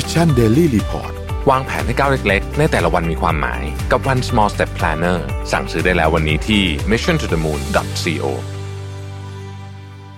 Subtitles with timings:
[0.00, 1.12] ม Mission Daily Report
[1.50, 5.18] วางแผนให้ก้าวเล็กๆ ในแต่ละวันมีความหมายกับ One Small Step Planner
[5.52, 7.60] สั่งซื้อได้แล้ววันนี้ที่ mission to the moon
[8.02, 8.24] co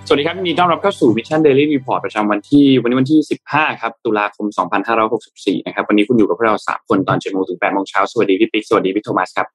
[0.07, 4.47] สวัสดีครับยินดีต้อนรับเข้าสู่ Mission Daily Report ประจำวันที่วันนี้วันที่ 15 ครับตุลาคม
[5.07, 9.47] 2564 นะครับ วันนี้คุณอยู่กับพวกเรา 3 คนตอน7โมงถึง8โมงเช้าสวัสดีพี่ปิ๊กสวัสดีพี่โทมัสครับ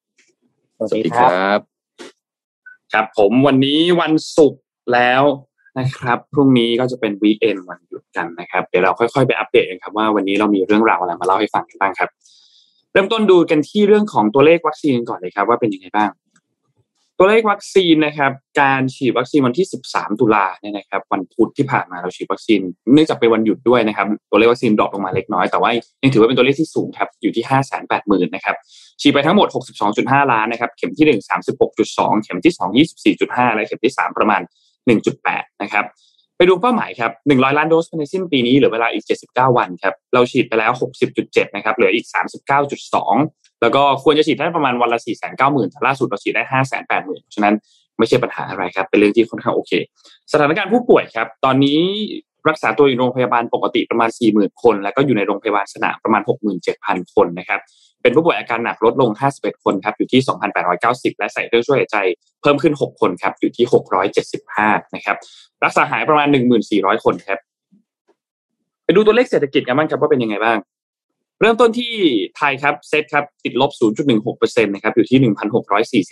[0.77, 1.61] สวัสดีครับ
[2.93, 4.63] ครับ ผมวันนี้วันศุกร์
[4.93, 5.23] แล้ว
[5.79, 12.09] นะครับพรุ่งนี้ก็จะเป็นวีเอนวันหยุดกันนะครับ เดี๋ยวเราค่อยๆไปอัปเดตกันครับว่าวันนี้เรามีเรื่องราวอะไรมาเล่าให้ฟังกันบ้างครับ
[12.93, 16.11] เริ่มต้นดูกันที่เรื่องของตัวเลขวัคซีนก่อนเลยครับ ว่าเป็นยังไงบ้าง
[17.19, 22.61] ตัวเลขวัคซีนนะครับ การฉีดวัคซีนวันที่ 13 ตุลาเนี่ยนะครับ วันพุธที่ผ่านมาเราฉีดวัคซีน
[22.95, 25.71] เนื่องจากเป็นวันหยุดด้วยนะครับ ตัวเลขวัคซีน drop ลงมาเล็กน้อยแต่ว่า
[26.03, 28.57] ยังถือว่าเป็นตัวเลขที่สูงครับอยู่ที่ 5 8 0 0 0 0นะครับ
[29.01, 29.49] ฉีดไปทั้งหมด
[29.91, 31.31] 62.5 ล้านนะครับ เข็มที่ 1
[31.73, 34.41] 36.2 เข็มที่ 2 24.5 และเข็มที่ 3 ประมาณ
[34.91, 35.85] 1.8 นะครับ
[36.37, 40.73] ไปดูเป้าหมายครับ 100 ล้านโดสภายในสิ้นปีนี้เหลือเวลาอีก 79 วันครับ เราฉีดไปแล้ว
[41.15, 42.07] 60.7 นะครับ เหลืออีก
[42.85, 44.99] 39.2 แล้วก็ควรจะฉีดได้ประมาณวันละ
[45.35, 46.43] 490,000แต่ล่าสุดเราฉีดได้
[46.89, 47.55] 580,000 ฉะนั้น
[47.99, 49.73] ไม่ใช่ปัญหาอะไรครับ เป็นเรื่องที่ค่อนข้างโอเค
[50.33, 51.81] สถานการณ์ผู้ป่วยครับ ตอนนี้
[52.49, 56.23] รักษาตัวอยู่โรงพยาบาลปกติประมาณ 40,000 คน แล้วก็อยู่ในโรงพยาบาลสนามประมาณ
[56.69, 57.61] 67,000 คนนะครับ
[58.07, 60.21] เป็นผู้ป่วยอาการหนักลดลง 51 คนครับอยู่ที่
[60.71, 61.97] 2,890 และใส่เครื่องช่วยหายใจ
[62.43, 63.67] เพิ่มขึ้น 6 คนครับอยู่ที่
[64.31, 65.17] 675 นะครับ
[65.65, 66.29] รักษาหายประมาณ
[66.67, 67.39] 1,400 คนครับ
[68.85, 70.59] ไปดูตัวเลขเศรษฐกิจกันบ้างครับว่าเป็นยังไงบ้าง
[71.41, 71.93] เริ่มต้นที่
[72.37, 73.71] ไทยครับเซ็ตครับติดลบ
[74.19, 75.19] 0.16%นะครับอยู่ที่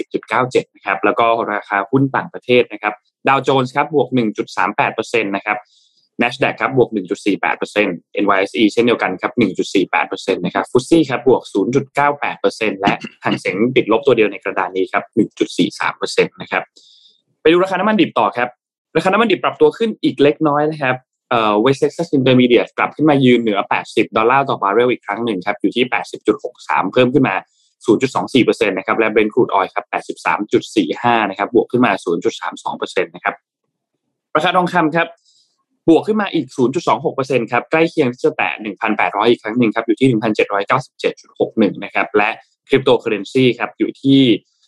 [0.01, 2.95] 1,640.97 นะครับแล้วก็ราคาหุ้นต่างประเทศนะครับ
[3.29, 4.09] ดาวโจนส์ครับบวก
[4.67, 5.59] 1.38%นะครับ
[6.23, 6.89] NASDAQ ครับบวก
[7.55, 9.33] 1.48% NYSE เช่นเดียวกันครับ
[9.85, 11.43] 1.48%นะครับฟุตซี่ครับบวก
[12.13, 15.05] 0.98%และหางเสงติดลบตัวเดียวในกระดานนี้ครับ
[15.69, 16.63] 1.43%นะครับ
[17.43, 18.49] ไปดูราคาน้ำมันดิบต่อครับ
[18.97, 20.97] ราคาน้ำมันดิบปรับตัวขึ้นอีกเล็กน้อยนะครับ
[21.31, 25.85] เอ่อ West Texas Intermediate กลับขึ้นมายืนเหนือ 80 ดอลลาร์ต่อบาร์เรลอีกครั้งหนึ่งครับอยู่ที่
[26.39, 27.37] 80.63 เพิ่มขึ้นมา
[27.87, 29.85] 0.24%นะครับและ Brent crude oil ครับ
[30.63, 31.93] 83.45 นะครับบวกขึ้นมา
[32.53, 33.35] 0.32%นะครับ
[34.37, 35.09] ราคาทองคำครับ
[35.89, 36.47] บวกขึ้นมาอีก
[36.95, 38.51] 0.26%ครับ ใกล้เคียงที่จะแตะ
[38.93, 40.09] 1,800 อีกครั้งหนึ่งครับ อยู่ที่
[41.71, 42.31] 1,797.61 นะครับ และ
[42.69, 44.21] คริปโตเคอเรนซีครับ อยู่ที่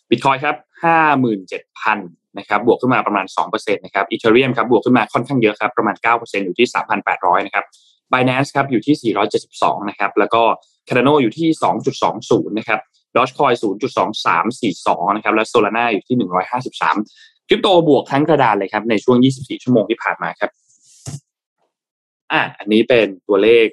[0.09, 0.55] บิตคอยน์ครับ
[1.27, 6.67] 57,000 นะครับ บวกขึ้นมาประมาณ 2%นะครับ Ethereum ครับ บวกขึ้นมาค่อนข้างเยอะครับ ประมาณ 9%อยู่ที่
[7.07, 7.65] 3,800 นะครับ
[8.11, 9.13] Binance ครับ อยู่ที่
[9.47, 10.41] 472 นะครับ แล้วก็
[10.87, 11.49] Cardano อยู่ที่
[12.03, 12.79] 2.20 นะครับ
[13.15, 13.55] Dogecoin
[14.25, 16.15] 0.2342 นะครับ และ Solana อยู่ที่
[16.83, 20.51] 153คริปโตบวกทั้งกระดานเลยครับ ในช่วง 24 ชั่วโมงที่ผ่านมาครับ
[22.31, 23.65] อ่าอันนี้เป็นตัวเลข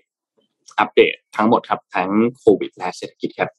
[0.79, 3.51] อัปเดตทั้งหมดครับทั้งโควิดและเศรษฐกิจครับ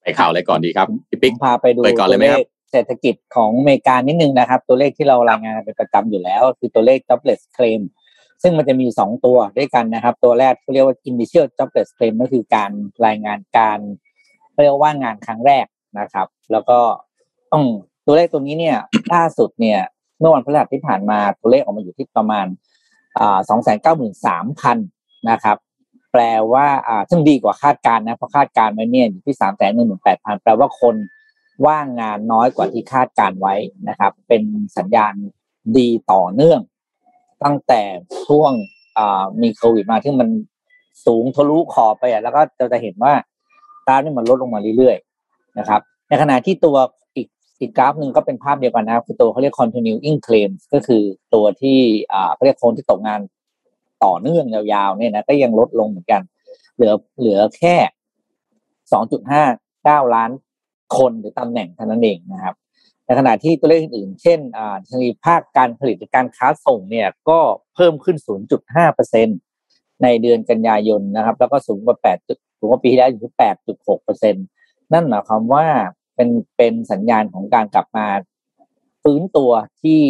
[0.00, 7.82] ไปข่าวอะไรก่อนดีครับพี่ปิ๊กพาไปดูตัวเลขเศรษฐกิจของอเมริกานิดนึงนะครับ ตัวเลขที่เรารายงานเป็นประจำอยู่แล้ว คือตัวเลข jobless claim
[8.42, 12.70] ซึ่งมันจะมีสองตัวด้วยกันนะครับ ตัวแรกเขาเรียกว่า initial jobless claim ก็คือการ
[13.06, 13.78] รายงานการ
[14.62, 15.66] เรียกว่างานครั้งแรก
[16.00, 16.78] นะครับ แล้วก็
[17.52, 17.64] ต้อง
[18.06, 18.78] ตัวเลขตัวนี้เนี่ย
[19.14, 19.80] ล่าสุดเนี่ย
[20.18, 22.46] เมื่อวันพฤหัสที่ผ่านมาตัวเลขออกมาอยู่ที่ประมาณ
[23.48, 24.78] สองแสนเก้าหมื่นสามพัน
[25.30, 25.56] นะครับ
[26.12, 26.66] แปลว่า
[27.10, 30.94] ซึ่งดีกว่าคาดการนะเพราะคาดการไว้เนี่ยอยู่ที่สามแสนหนึ่งหมื่นแปดพันแปลว่าคน
[31.66, 33.54] ว่างงานน้อยกว่าที่คาดการไว้
[33.88, 34.42] นะครับ เป็น
[34.76, 35.14] สัญญาณ
[35.76, 36.60] ดีต่อเนื่อง
[37.44, 37.82] ตั้งแต่
[38.26, 38.52] ช่วง
[39.42, 40.28] มีโควิดมาที่มัน
[41.06, 43.12] สูงทะลุขอบไปอะแล้วก็จะจะเห็นว่า
[43.86, 46.76] ตานี่มันลดลงมาเรื่อยๆนะครับ ในขณะที่ตัว
[47.60, 51.02] อีกกราฟหนึ่งก็เป็นภาพเดียวกันนะครับคือตัวเขาเรียก continuing claims ก็คือ
[51.34, 51.78] ตัวที่
[52.12, 53.20] อ่าเขาเรียกคนที่ตกงาน
[54.04, 56.22] ต่อเนื่องยาวๆเนี่ยนะก็ยังลดลงเหมือนกัน
[56.76, 57.76] เหลือเหลือแค่
[58.92, 59.42] สองจุดห้า
[59.84, 60.30] เก้าล้าน
[60.96, 62.54] คนหรือตำแหน่งเท่านั้นเองนะครับ
[63.04, 67.38] ในขณะที่ตัวเลขอื่นเช่นอ่าชนีภาคการผลิตการค้าส่งเนี่ยก็
[67.74, 68.16] เพิ่มขึ้น
[68.56, 69.28] 0.5เปอร์เซ็น
[70.02, 73.32] ในเดือนกันยายนนะครับ แล้วก็สูงกว่า8สูงกว่าปีที่แล้วอยู่ที่
[73.68, 74.34] 8.6เปอร์เซ็น
[74.92, 75.66] นั่นหมายความว่า
[76.18, 78.06] เป็นเป็นสัญญาณของการกลับมา
[79.02, 79.50] ฟื้นตัว
[79.82, 80.02] ที่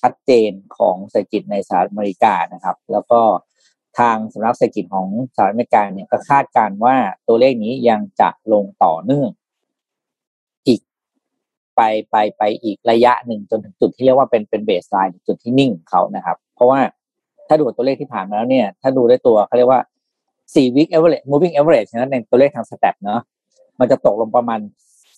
[0.00, 3.20] ชัดเจนของเศรษฐกิจในสหรัฐอเมริกานะครับ แล้วก็
[3.98, 6.96] ทางสำนักเศรษฐกิจของสหรัฐอเมริกาเนี่ยก็คาดการว่า
[7.28, 9.30] ตัวเลขนี้ยังจะลงต่อเนื่อง
[10.68, 10.80] อีก
[11.76, 11.80] ไป
[12.10, 16.80] ไปไปอีกระยะหนึ่งจนถึงจุดที่เรียกว่าเป็นเป็นเบสไลน์จุดที่นิ่งเขานะครับ เพราะว่า
[17.48, 19.80] ถ้าดูตัวเลขที่ผ่านมาแล้วเนี่ย ถ้าดูได้ตัวเขาเรียกว่า
[20.24, 23.20] 4 week average moving average นะในตัวเลขทางสเต็ปเนาะ
[23.78, 24.60] มันจะตกลงประมาณ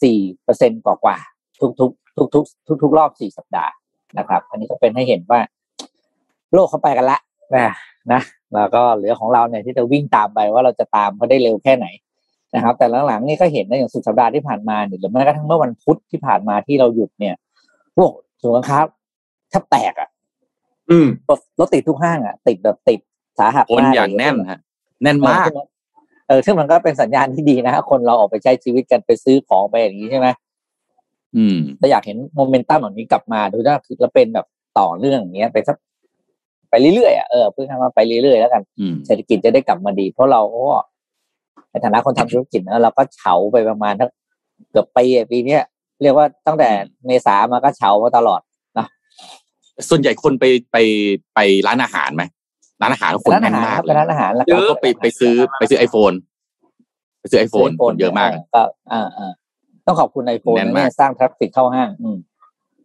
[0.02, 1.16] สี่เปอร์เซ็นกว่ากว่า
[1.60, 3.72] ทุกทุกทุกทุกทุกทุกรอบสี่สัปดาห์
[4.18, 5.40] นะครับ อันนี้ก็เป็นให้เห็นว่า
[6.54, 7.18] โลกเขาไปกันละ
[7.54, 7.72] นะ
[8.12, 8.22] นะ
[8.54, 11.86] แล้วก็เหลือของเราเนี่ยที่จะวิ่งตามไปว่าเราจะตามเขาได้เร็วแค่ไหน
[12.54, 17.34] นะครับ แต่หลังๆนี่ก็เห็นนะอย่างสุดสัปดาห์ที่ผ่านมาเนี่ยหรือแม้กระทั่งเมื่อวันพุธที่ผ่านมาที่เราหยุดเนี่ย
[17.96, 18.10] พวก
[18.40, 18.78] สุนค้า
[19.50, 20.08] แทบแตกอะ
[20.90, 21.08] อืม
[21.58, 23.00] รถติดทุกห้างอะ ติดแบบติด
[23.38, 24.58] สาหัสคนมากอย่างเลแน่นฮะ
[25.02, 25.48] แน่นมาก
[26.28, 30.28] เออซึ่งมันก็เป็นสัญญาณที่ดีนะคนเราออกไปใช้ชีวิตกันไปซื้อของไปอย่างนี้ใช่ไหม
[31.36, 34.46] อืมแต่อยากเห็นโมเมนตัมแบบนี้กลับมาดูถ้าคือเราเป็นแบบ
[34.78, 35.76] ต่อเนื่องอย่างเงี้ยไปสัก
[36.70, 40.76] ไปเรื่อยๆอะเออเพิ่งทำมาไปเรื่อยๆแล้วกันอืมเศรษฐกิจจะได้กลับมาดี เพราะเราก็
[41.70, 44.10] ในฐานะคนทำธุรกิจนะเราก็เฉาไปประมาณทั้ง
[44.70, 45.62] เกือบปีอะปีเนี้ย
[46.02, 46.68] เรียกว่าตั้งแต่
[47.06, 48.40] เมษามาก็เฉามาตลอด
[49.88, 50.76] ส่วนใหญ่คนไปไป
[51.34, 52.22] ไปร้านอาหารไหม
[52.82, 56.12] ร้านอาหารคนร้านแน่อานหารมากครับเลเป็นยร้านอาหารแล้วแล้วก็ไปไปซื้อไปซื้อไอโฟน
[57.20, 58.62] ไปซื้อไอโฟนคนเยอะมากก็
[58.92, 59.32] อ่าอ่า
[59.86, 62.18] ต้องขอบคุณไอโฟนแน่นนะมากเนี่ยสร้างทราฟฟิกเข้าห้าง อืม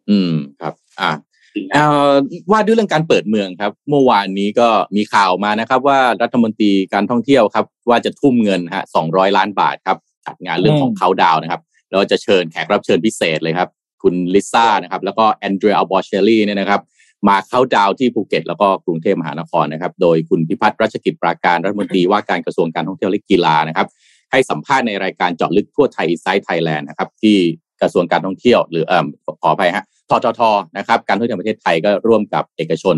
[0.10, 1.12] อืมครับ อ่า
[1.56, 2.14] จริงนะเอ่อ
[2.52, 13.70] ว่าด้วยเรื่องการเปิดเมืองครับ เมื่อวานนี้ก็มีข่าวมานะครับ ว่ารัฐมนตรีการท่องเที่ยวครับ ว่าจะทุ่มเงินฮะสองร้อยล้านบาทครับจัดงานเรื่องของอืมเคานต์ดาวน์นะครับแล้วจะเชิญแขกรับเชิญพิเศษเลยครับ
[14.04, 16.82] คุณลิซ่านะครับ แล้วก็แอนเดรียอัลบอเชลลี่เนี่ยนะครับ
[17.28, 23.88] มาเคานต์ดาวน์ที่ภูเก็ตแล้วก็กรุงเทพมหานครนะครับ โดยคุณพิพัฒน์รัชกิจปราการรัฐมนตรีว่าการกระทรวงการท่องเที่ยวและกีฬานะครับ
[24.32, 27.38] ให้สัมภาษณ์ในรายการเจาะลึกทั่วไทย Inside Thailand นะครับที่
[27.82, 29.06] กระทรวงการท่องเที่ยว หรือเอ่อ
[29.42, 30.42] ขออภัยฮะททท
[30.78, 32.96] นะครับการท่องเที่ยวประเทศไทยก็ร่วมกับเอกชน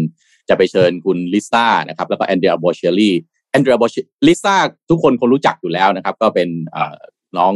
[0.49, 3.15] จะไปเชิญคุณลิซ่านะครับแล้วก็แอนเดรียบอเชลลี่
[3.51, 3.95] แอนเดรียบอเช
[4.27, 4.55] ลิซ่า
[4.89, 6.97] ทุกคนคงรู้จักอยู่แล้วนะครับ ก็เป็นเอ่อ
[7.37, 7.53] น้อง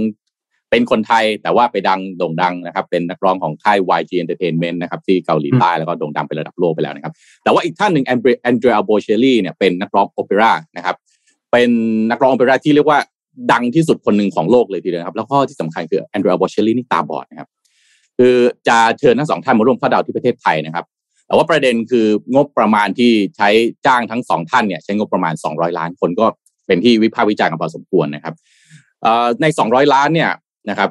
[0.74, 10.96] เป็นคนไทยแต่ว่าไปดังโด่งดังนะครับ เป็นนักร้องของค่าย YG Entertainment นะครับที่เกาหลีใต้แล้วก็โด่งดังเป็นระดับโลกไปแล้วนะครับ แต่ว่าอีกท่านหนึ่งแอนเดรียบอเชลลี่เนี่ยเป็นนักร้องโอเปร่านะครับ
[11.52, 11.70] เป็น
[12.10, 13.00] นักร้องโอเปร่าที่เรียกว่า
[13.52, 17.48] ดังที่สุดคนหนึ่งของโลกเลยทีเดียวนะครับ แล้วก็ที่สำคัญคือแอนเดรียบอเชลลี่นี่ตาบอดนะครับ
[18.18, 18.36] คือ
[18.68, 20.86] จะเชิญทั้งสองท่านมาร่วมเคานต์ดาวน์ที่ประเทศไทยนะครับ
[21.28, 23.50] แต่ว่าประเด็นคืองบประมาณที่ใช้
[23.86, 26.26] จ้างทั้งสองท่านเนี่ยใช้งบประมาณ 200 ล้านคนก็
[26.68, 28.34] เป็นที่วิพากษ์วิจารณ์กันพอสมควรนะครับ
[29.02, 30.30] เอ่อใน 200 ล้านเนี่ย
[30.70, 30.90] นะครับ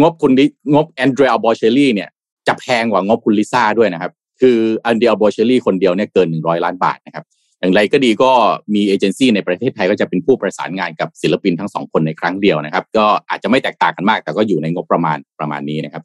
[0.00, 0.32] งบคุณ
[0.74, 2.08] งบแอนเดรียบอเชลลี่เนี่ย
[2.48, 4.56] จะแพงกว่างบคุณลิซ่าด้วยนะครับ คือ
[4.86, 7.24] แอนเดรียบอเชลลี่คนเดียวเนี่ยเกิน 100 ล้านบาทนะครับ
[7.60, 8.30] อย่างไรก็ดีก็
[8.74, 16.02] มีเอเจนซี่ในประเทศไทยก็จะเป็นผู้ประสานงานกับศิลปินทั้งสองคนในครั้งเดียวนะครับ ก็อาจจะไม่แตกต่างกันมาก แต่ก็อยู่ในงบประมาณประมาณนี้นะครับ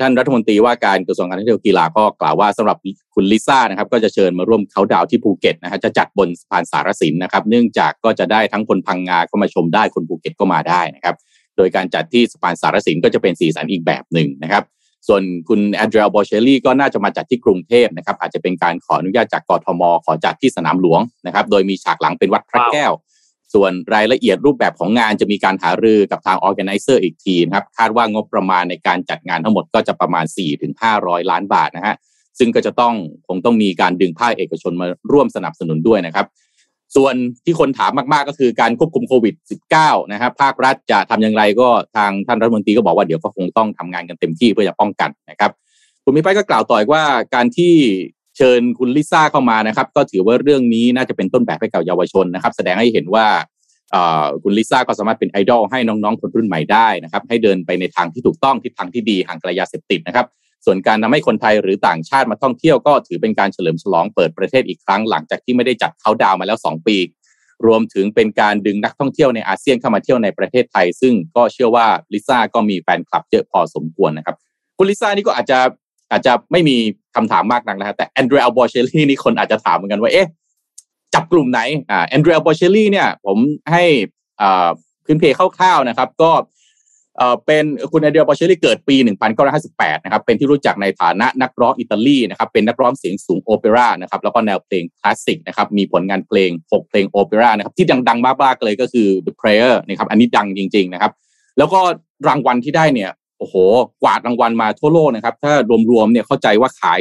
[0.00, 2.76] ท่านรัฐมนตรีว่าการกระทรวงการท่องเที่ยวกีฬาก็กล่าวว่าสำหรับ
[3.14, 11.14] คุณลิซ่านะครับ ก็จะเชิญมาร่วมเคานต์ดาวน์ที่ภูเก็ตนะฮะจะจัดบนสะพานสารสินนะครับ เนื่องจากก็จะได้ทั้งคนพังงาก็มาชมได้คนภูเก็ตก็มาได้นะครับ
[11.60, 14.64] โดยการจัดที่สะพานสารสินก็จะเป็นสีสันอีกแบบหนึ่งนะครับ
[15.08, 22.92] ส่วนคุณแอนเดรียบอเชลลี่ก็น่าจะมาจัดที่กรุงเทพนะครับ อาจจะเป็นการขออนุญาตจากกทม ขอจัดที่สนามหลวงนะครับ โดยมีฉากหลังเป็นวัดพระแก้ว
[23.54, 30.24] ส่วนรายละเอียดรูปแบบของงานจะมีการหารือกับทาง organizer อีกทีนะครับ คาดว่างบประมาณในการจัดงานทั้งหมดก็จะประมาณ
[30.78, 31.96] 4-500 ล้านบาทนะฮะ
[32.38, 32.94] ซึ่งก็จะต้อง
[33.28, 36.26] คงต้องมีการดึงภาคเอกชนมาร่วมสนับสนุนด้วยนะครับ
[36.96, 37.14] ส่วน
[37.44, 39.34] ที่คนถามมากๆก็คือการควบคุมโควิด
[39.72, 45.50] -19 นะครับภาครัฐจะทำอย่างไรก็ทางท่านรัฐมนตรีก็บอกว่าเดี๋ยวก็คงต้องทำงานกันเต็มที่เพื่อจะป้องกันนะครับ
[46.04, 47.04] คุณมิไปก็กล่าวต่ออีกว่า
[47.34, 47.74] การที่
[48.36, 53.26] เชิญคุณลิซ่าเข้ามานะครับ ก็ถือว่าเรื่องนี้น่าจะเป็นต้นแบบให้กับเยาวชนนะครับ แสดงให้เห็นว่า
[54.42, 60.26] คุณลิซ่าก็สามารถเป็นไอดอลให้น้องๆคนรุ่นใหม่ได้นะครับ ให้เดินไปในทางที่ถูกต้องทิศทางที่ดีห่างไกลยาเสพติดนะครับ
[60.64, 66.96] ส่วนการทำให้คนไทยหรือต่างชาติมาท่องเที่ยวก็ถือเป็นการเฉลิมฉลองเปิดประเทศอีกครั้งหลังจากที่ไม่ได้จัดเขาดาวมาแล้ว 2 ปี
[67.66, 74.36] รวมถึงเป็นการดึงนักท่องเที่ยวในอาเซียนเข้ามาเที่ยวในประเทศไทย ซึ่งก็เชื่อว่าลิซ่าก็มีแฟนคลับเยอะพอสมควรนะครับ
[74.76, 75.58] คุณลิซ่านี่ก็อาจจะ
[76.10, 76.76] อาจจะไม่มี
[77.16, 80.28] คำถามมากนักนะครับแต่แอนเดรียบอเชลลี่นี่คนอาจจะถามเหมือนกันว่าเอ๊ะ
[81.14, 81.60] จับกลุ่มไหน
[81.90, 83.38] อ่าแอนเดรียบอเชลลี่เนี่ยผม
[83.72, 83.84] ให้
[84.40, 84.68] อ่า
[85.04, 86.30] พื้นเพคร่าวๆนะครับ ก็
[87.16, 88.96] เอ่อเป็นคุณ Andrea Bocelli เกิดปี
[89.50, 101.12] 1958 นะครับ เป็นที่รู้จักในฐานะนักร้องอิตาลีนะครับ เป็นนักร้องเสียงสูงโอเปร่านะครับ แล้วก็แนวเพลงคลาสสิกนะครับ มีผลงานเพลง 6 เพลงโอเปร่านะครับ ที่ดังๆมากๆเลยก็คือ The Prayer นะครับ อันนี้ดังจริง ๆนะครับ
[101.58, 101.80] แล้วก็
[102.28, 103.54] รางวัลที่ได้เนี่ย โอ้โห
[104.02, 105.52] กวาดรางวัลมาทั่วโลกนะครับ ถ้า
[105.90, 107.00] รวมๆ เนี่ยเข้าใจว่าขาย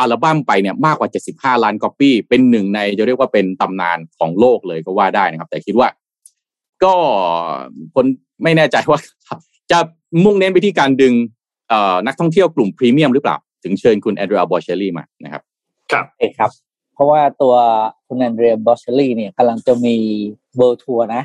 [0.00, 1.08] อัลบั้มไปเนี่ยมากกว่า
[1.56, 5.88] 75 ล้านก๊อปปี้ เป็นหนึ่งในจะเรียกว่าเป็นตำนานของโลกเลยก็ว่าได้นะครับ แต่คิดว่า
[6.84, 6.94] ก็
[7.94, 8.06] คน
[8.42, 9.00] ไม่แน่ใจว่า
[9.70, 9.78] จะ
[10.24, 11.14] มุ่งเน้นไปที่การดึง
[11.68, 15.42] เอ่อนักท่องเที่ยวกลุ่มพรีเมียมหรือเปล่า ถึงเชิญคุณ Andrea Bocelli มานะครับ
[15.92, 16.50] ครับเอกครับ
[16.94, 17.54] เพราะว่าตัว
[18.06, 19.96] คุณ Andrea Bocelli เนี่ยกำลังจะมี
[20.56, 21.22] world tour นะ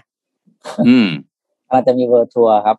[0.88, 1.08] อืม
[1.68, 2.78] กำลังจะมี world tour ครับ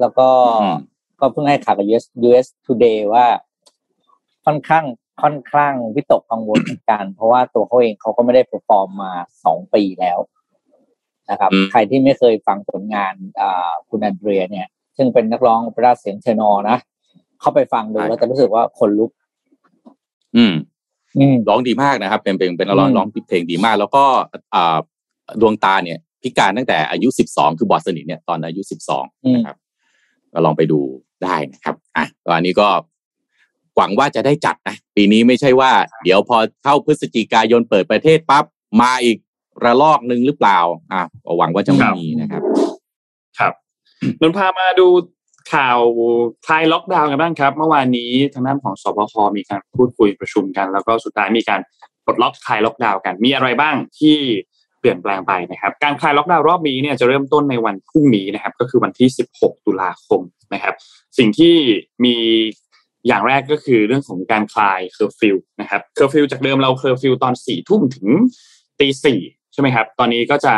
[0.00, 0.28] แล้วก็
[0.62, 0.78] อืม
[1.20, 3.26] ก็เพิ่งให้ข่าวกับ US USA Today ว่า
[4.44, 4.84] ค่อนข้าง
[5.22, 9.12] ค่อนข้างวิตกกังวลเหมือนกัน เพราะว่าตัวเขาเองเขาก็ไม่ได้ perform มา
[9.44, 10.18] สองปีแล้ว
[11.30, 16.78] นะครับอืมใครที่ไม่เคยฟังผลงานอ่าคุณแอนเดรียเนี่ย ซึ่งเป็นนักร้องโอเปร่าเสียงเทนอร์นะ
[17.40, 19.10] เข้าไปฟังดูแล้วจะรู้สึกว่าคนลุก
[20.36, 20.54] อืม
[21.18, 24.04] อืมร้องดีมากนะครับ เป็นเป็นเป็นนักร้องอืมร้องเพลงดีมาก แล้วก็
[24.54, 24.76] อ่า
[25.40, 28.60] ดวงตาเนี่ย พิการตั้งแต่อายุ12คือบอดสนิทเนี่ยตอนอายุ
[28.94, 29.56] 12นะครับ
[30.32, 30.80] ก็ลองไปดู
[31.24, 32.68] ได้นะครับ อะก็อันนี้ก็
[33.76, 35.70] หวังว่าจะได้จัดนะ ปีนี้ไม่ใช่ว่า
[36.04, 38.44] เดี๋ยวพอเข้าพฤศจิกายนเปิดประเทศปั๊บ
[38.82, 39.16] มาอีก
[39.64, 40.58] ระลอกหนึ่งหรือเปล่า
[40.92, 41.02] อะ
[41.38, 42.42] หวังว่าจะไม่มีนะครับ
[43.38, 43.52] ครับ
[44.20, 44.88] นนพามาดู
[45.54, 45.78] ข่าว
[46.46, 51.60] คลายล็อกดาวน์กันบ้างครับ เมื่อวานนี้ทางด้านของสบคมีการพูดคุยประชุมกัน แล้วก็สุดท้ายมีการ
[52.04, 54.16] ปลดล็อกคลายล็อกดาวน์กัน มีอะไรบ้างที่
[54.80, 60.20] เปลี่ยนแปลงไปนะครับ การคลายล็อกดาวน์รอบนี้เนี่ยจะเริ่มต้นในวันพรุ่งนี้นะครับ ก็คือวันที่ 16 ตุลาคม
[60.54, 60.74] นะครับ
[61.18, 61.54] สิ่งที่
[62.04, 62.16] มี
[63.06, 68.08] อย่างแรกก็คือเรื่องของการคลายเคอร์ฟิวนะครับเคอร์ฟิวจากเดิมเราเคอร์ฟิวตอนสี่ทุ่มถึง
[68.80, 69.20] ตีสี่
[69.52, 70.54] ใช่ไหมครับ ตอนนี้ก็จะ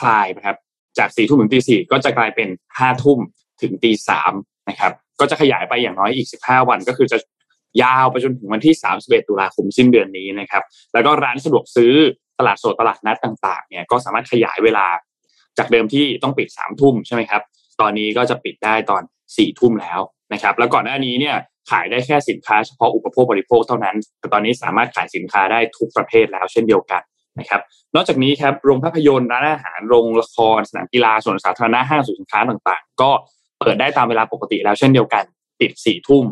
[0.00, 0.56] คลายนะครับ
[0.98, 3.18] จากสี่ทุ่มถึงตีสี่ก็จะกลายเป็นห้าทุ่ม
[3.62, 4.32] ถึงตีสาม
[4.68, 7.18] นะครับ ก็จะขยายไปอย่างน้อยอีกสิบห้าวัน ก็คือจะ
[7.82, 11.92] ยาวไปจนถึงวันที่สามสิบเอ็ดตุลาคมสิ้นเดือนนี้นะครับ แล้วก็ร้านสะดวกซื้อ
[12.38, 14.86] ตลาดสดตลาดนัดต่างๆเนี่ยก็สามารถขยายเวลา
[15.58, 17.42] จากเดิมที่ต้องปิดสามทุ่มใช่ไหมครับ
[17.80, 19.02] ตอนนี้ก็จะปิดได้ตอน
[19.36, 20.00] สี่ทุ่มแล้ว
[20.32, 21.36] นะครับ แล้วก่อนหน้านี้เนี่ย
[21.70, 27.02] ขายได้แค่สินค้าเฉพาะอุปโภคบริโภคเท่านั้น แต่ตอนนี้สามารถขายสินค้าได้ทุกประเภทแล้วเช่นเดียวกัน
[27.38, 27.60] นะครับ
[27.94, 33.10] นอกจากนี้ครับโรงภาพยนตร์ร้านอาหารโรงละครสนามกีฬาสวนสาธารณะห้างสินค้าต่างๆ ก็
[33.60, 35.24] เปิดได้ตามเวลาปกติแล้วเช่นเดียวกัน
[35.60, 36.24] ปิดสี่ทุ่ม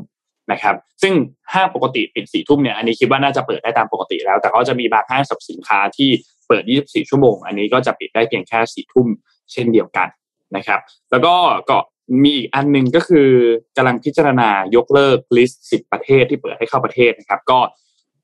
[0.53, 1.15] นะครับซึ่ง
[1.55, 6.11] ห้างปกติปิดสี่ทุ่มเนี่ยอันนี้คิดว่าน่าจะเปิดได้ตามปกติแล้ว แต่ก็จะมีบางห้างสรรพสินค้าที่
[6.49, 9.09] เปิด 24 ชั่วโมง อันนี้ก็จะปิดได้เพียงแค่สี่ทุ่ม
[9.53, 10.09] เช่นเดียวกัน
[10.57, 11.35] นะครับ แล้วก็
[11.71, 11.79] ก็
[12.25, 13.31] มีอีกอันหนึ่งก็คือ
[13.77, 17.59] กำลังพิจารณายกเลิกลิสต์สิบประเทศที่เปิดให้เข้าประเทศนะครับ ก็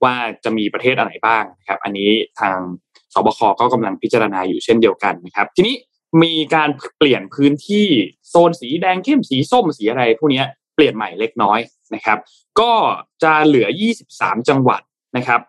[0.05, 2.59] ว่าจะมีประเทศอะไรบ้างนะครับ อันนี้ทาง
[3.15, 5.75] สบคก็กำลังพิจารณาอยู่เช่นเดียวกันนะครับ ทีนี้
[6.23, 6.69] มีการ
[6.99, 7.87] เปลี่ยนพื้นที่
[8.29, 10.43] โซนสีแดงเข้มสีส้มสีอะไรพวกนี้
[10.75, 11.61] เปลี่ยนใหม่เล็กน้อย
[11.95, 12.19] นะครับ
[12.61, 12.73] ก็
[13.23, 13.69] จะเหลือ
[14.09, 14.81] 23 จังหวัด
[15.17, 15.41] นะครับ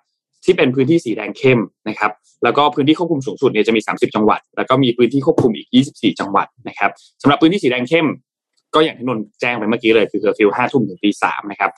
[0.46, 2.12] ที่เป็นพื้นที่สีแดงเข้มนะครับ
[2.44, 6.92] แล้วก็พื้นที่ควบคุมสูงสุดเนี่ยจะมี 30 จังหวัด แล้วก็มีพื้นที่ควบคุมอีก 24 จังหวัดนะครับ
[7.22, 8.08] สำหรับพื้นที่สีแดงเข้ม
[8.76, 11.72] ก็อย่างที่นนแจ้งไปเมื่อกี้เลยคือเคอร์ฟิวห้าทุ่มถึงตีสามนะครับ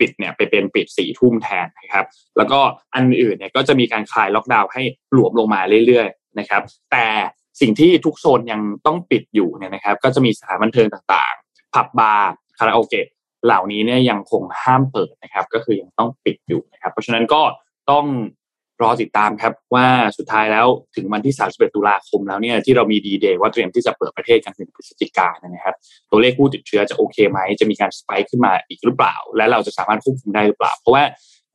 [0.00, 2.60] ปิดเนี่ยไปเป็นปิดสี่ทุ่มแทนนะครับ แล้วก็
[2.94, 6.62] อันอื่นเนี่ยก็จะมีการคลายล็อกดาวน์ให้หลวมลงมาเรื่อยๆนะครับ
[6.92, 7.06] แต่
[7.60, 13.06] สิ่งที่ทุกโซนยังต้องปิดอยู่เนี่ยนะครับ ก็จะมีสถานบันเทิงต่างๆ ผับบาร์คาราโอเกะ
[13.44, 17.42] เหล่านี้เนี่ยยังคงห้ามเปิดนะครับ ก็คือยังต้องปิดอยู่นะครับ เพราะฉะนั้นก็
[17.90, 18.04] ต้อง
[18.82, 19.86] รอติดตามครับว่า
[20.18, 20.66] สุดท้ายแล้ว
[20.96, 25.74] ถึงวันที่ 31 ตุลาคมแล้วเนี่ยที่เรามีดีเดย์ว่าเตรียมที่จะเปิดประเทศกันถึงพฤศจิกายนนะครับ
[26.10, 31.04] ตัวเลขผู้ติดเชื้อจะโอเคไหม จะมีการสไปค์ขึ้นมาอีกหรือเปล่า และเราจะสามารถควบคุมได้หรือเปล่า เพราะว่า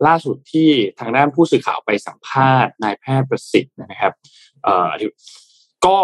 [0.07, 4.13] ล่าสุดที่ทางด้านผู้สื่อข่าวไปสัมภาษณ์นายแพทย์ประสิทธิ์นะครับ
[4.63, 4.89] เอ่อ
[5.85, 5.97] ก็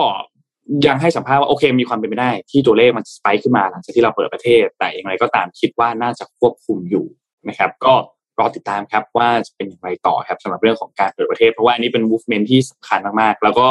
[0.88, 7.06] ยังให้สัมภาษณ์ว่าโอเค มีความเป็นไปได้ ที่ตัวเลขมันสไปค์ขึ้นมาหลังจากที่เราเปิดประเทศ แต่อย่างไรก็ตามคิดว่าน่าจะควบคุมอยู่
[7.50, 7.94] นะครับ ก็
[8.39, 13.67] รอติดตามครับว่าจะเป็นอย่างไรต่อครับสำหรับเรื่องของการเปิดประเทศ เพราะว่าอันนี้เป็น movement ที่สำคัญมากๆ แล้วก็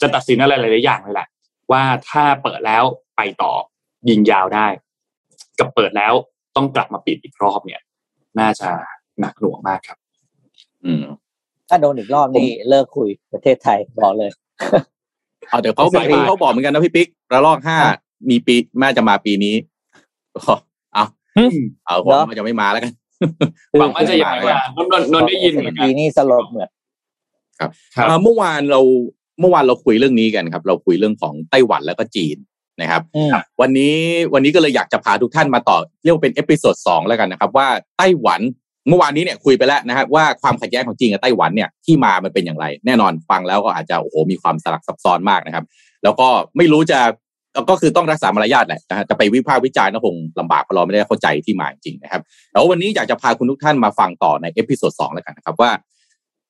[0.00, 1.28] จะตัดสินอะไรหลายๆอย่างเลยแหละ
[1.72, 2.84] ว่าถ้าเปิดแล้ว
[3.16, 3.52] ไปต่อ
[4.08, 4.66] ยิงยาวได้
[5.58, 6.12] กับเปิดแล้ว
[6.56, 7.80] ต้องกลับมาปิดอีกรอบเนี่ย
[8.40, 8.68] น่าจะ
[9.20, 9.98] หนักหน่วงมากครับ
[10.84, 11.04] อืม
[11.68, 14.30] ถ้าโดนอีกรอบนี่เลิกคุยประเทศไทยบอกเลย
[15.48, 17.76] เอาเดี๋ยวเขาบอกเขาบอกเหมือนกันนะพี่ปิ๊กระลอกห้า
[18.30, 19.54] มีปีแม่จะมาปีนี้
[20.36, 20.52] ก็
[20.94, 21.04] เอา
[21.86, 22.92] เอาผมว่าจะไม่มาแล้วกัน
[23.78, 24.58] หวังว่าจะยังไม่มา
[25.00, 26.70] นนนนได้ยินเหมือนกัปีนนี้สลบเหมือน
[27.58, 27.70] ครับ
[28.06, 28.80] เอ่อเมื่อวานเรา
[29.40, 32.36] เมื่อวานเราคุยเรื่องนี้กันครับ เราคุยเรื่องของไต้หวันแล้วก็จีน
[32.80, 33.94] นะครับอืมวันนี้
[34.34, 38.40] วันนี้ก็เลยอยากจะพาทุกท่านมาต่อเรียกว่าเป็นเอพิโซดสองแล้วกันนะครับว่าไต้หวัน
[38.88, 45.64] เมื่อวานนี้เนี่ยคุยไปแล้วนะครับว่าความขัดแย้งของจีนกับไต้หวันเนี่ยที่มามันเป็นอย่างไร แน่นอนฟังแล้วก็อาจจะโอ้โหมีความสลักซับซ้อนมากนะครับ
[46.02, 47.00] แล้วก็ไม่รู้จะ
[47.70, 55.70] ก็คือต้องรักษามารยาทแหละนะฮะจะไปวิพากษ์วิจารณ์ก็คงลำบากเพราะเราไม่ได้เข้าใจที่มาจริงนะครับแต่ว่าวันนี้อยากจะพาคุณทุกท่านมาฟังต่อใน episode สองแล้วกันนะครับว่า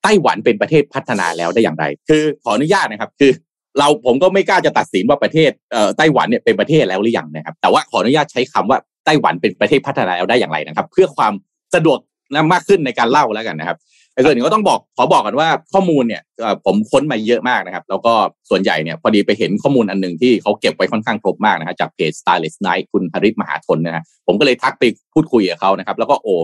[0.03, 3.33] ไต้หวันเป็นประเทศพัฒนาแล้วได้อย่างไร คือขออนุญาตนะครับ คือ
[3.79, 11.33] เราผมก็ไม่กล้าจะตัดสินว่าประเทศเอ่อไต้หวันเนี่ยเป็นประเทศแล้วหรือยังนะครับ แต่ว่าขออนุญาตใช้คำว่าไต้หวันเป็นประเทศพัฒนาแล้วได้อย่างไรนะครับ เพื่อความ
[11.75, 11.99] สะดวก
[12.33, 13.79] นะมากขึ้นในการเล่าแล้วกันนะครับ
[14.21, 16.23] แต่ส่วนหนึ่งก็ต้องบอกขอบอกกันว่าข้อมูลเนี่ย
[16.65, 18.13] ผมค้นมาเยอะมากนะครับ แล้วก็
[18.51, 24.85] ส่วนใหญ่เนี่ยพอดีไปเห็นข้อมูลอันหนึ่งที่เขาเก็บไว้ค่อนข้างครบมากนะฮะจากเพจ Stylist Night คุณฮริศมหาชนนะฮะผมก็เลยทักไป
[25.15, 26.35] พูดคุยกับเขานะครับ แล้วก็โอ้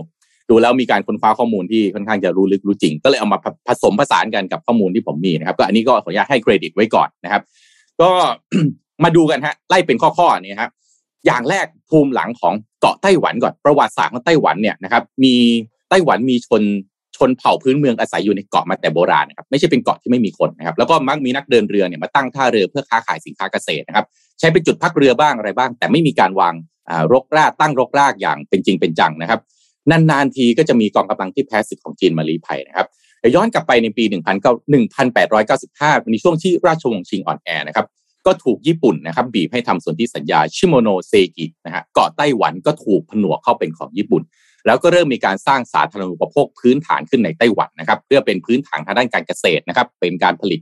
[0.49, 7.41] ดูแล้วมีการค้นคว้าข้อมูลที่ค่อนข้างจะรู้ลึกรู้จริง ก็เลยเอามาผสมผสานกันกับข้อมูลที่ผมมีนะครับ ก็อันนี้ก็ขออนุญาตให้เครดิตไว้ก่อนนะครับ
[8.01, 8.09] ก็
[9.03, 10.71] มาดูกันฮะไล่เป็นข้อๆนี่ครับ
[11.25, 15.35] อย่างแรกภูมิหลังของเกาะไต้หวันก่อนประวัติศาสตร์ของไต้หวันเนี่ยนะครับ มี
[15.89, 16.63] ไต้หวันมีชน
[17.17, 24.05] ชนเผ่าพื้นเมืองอาศัยอยู่ในเกาะมาแต่โบราณนะครับไม่ใช่เป็นเกาะที่ไม่มีคนนะครับแล้วก็มักมีนักเดินเรือเนี่ยมาตั้งท่าเรือเพื่อค้าขายสินค้าเกษตรนะครับ
[24.39, 26.53] ใช้เป็นจุดพักเรือบ้างอะไรบ้าง แต่ไม่มีการวาง
[26.89, 29.39] อ่ารกรากตั้งรกรากอย่างเป็นจริงเป็นจังนะครับ
[29.91, 32.87] นานๆทีก็จะมีกองกำลังที่แพ้ศึกของจีนมาลี้ภัยนะครับ
[33.35, 37.85] ย้อนกลับไปในปี 1895ในช่วงที่ราชวงศ์ชิงอ่อนแอนะครับ
[38.25, 44.21] ก็ถูกญี่ปุ่นนะครับบีบให้ทำสนธิสัญญาชิโมโนเซกินะฮะเกาะไต้หวันก็ถูกผนวกเข้าเป็นของญี่ปุ่น
[44.67, 50.59] แล้วก็เริ่มมีการสร้างสาธารณูปโภคพื้นฐานขึ้นในไต้หวันนะครับ เพื่อเป็นพื้นฐานทางด้านการเกษตรนะครับ เป็นการผลิต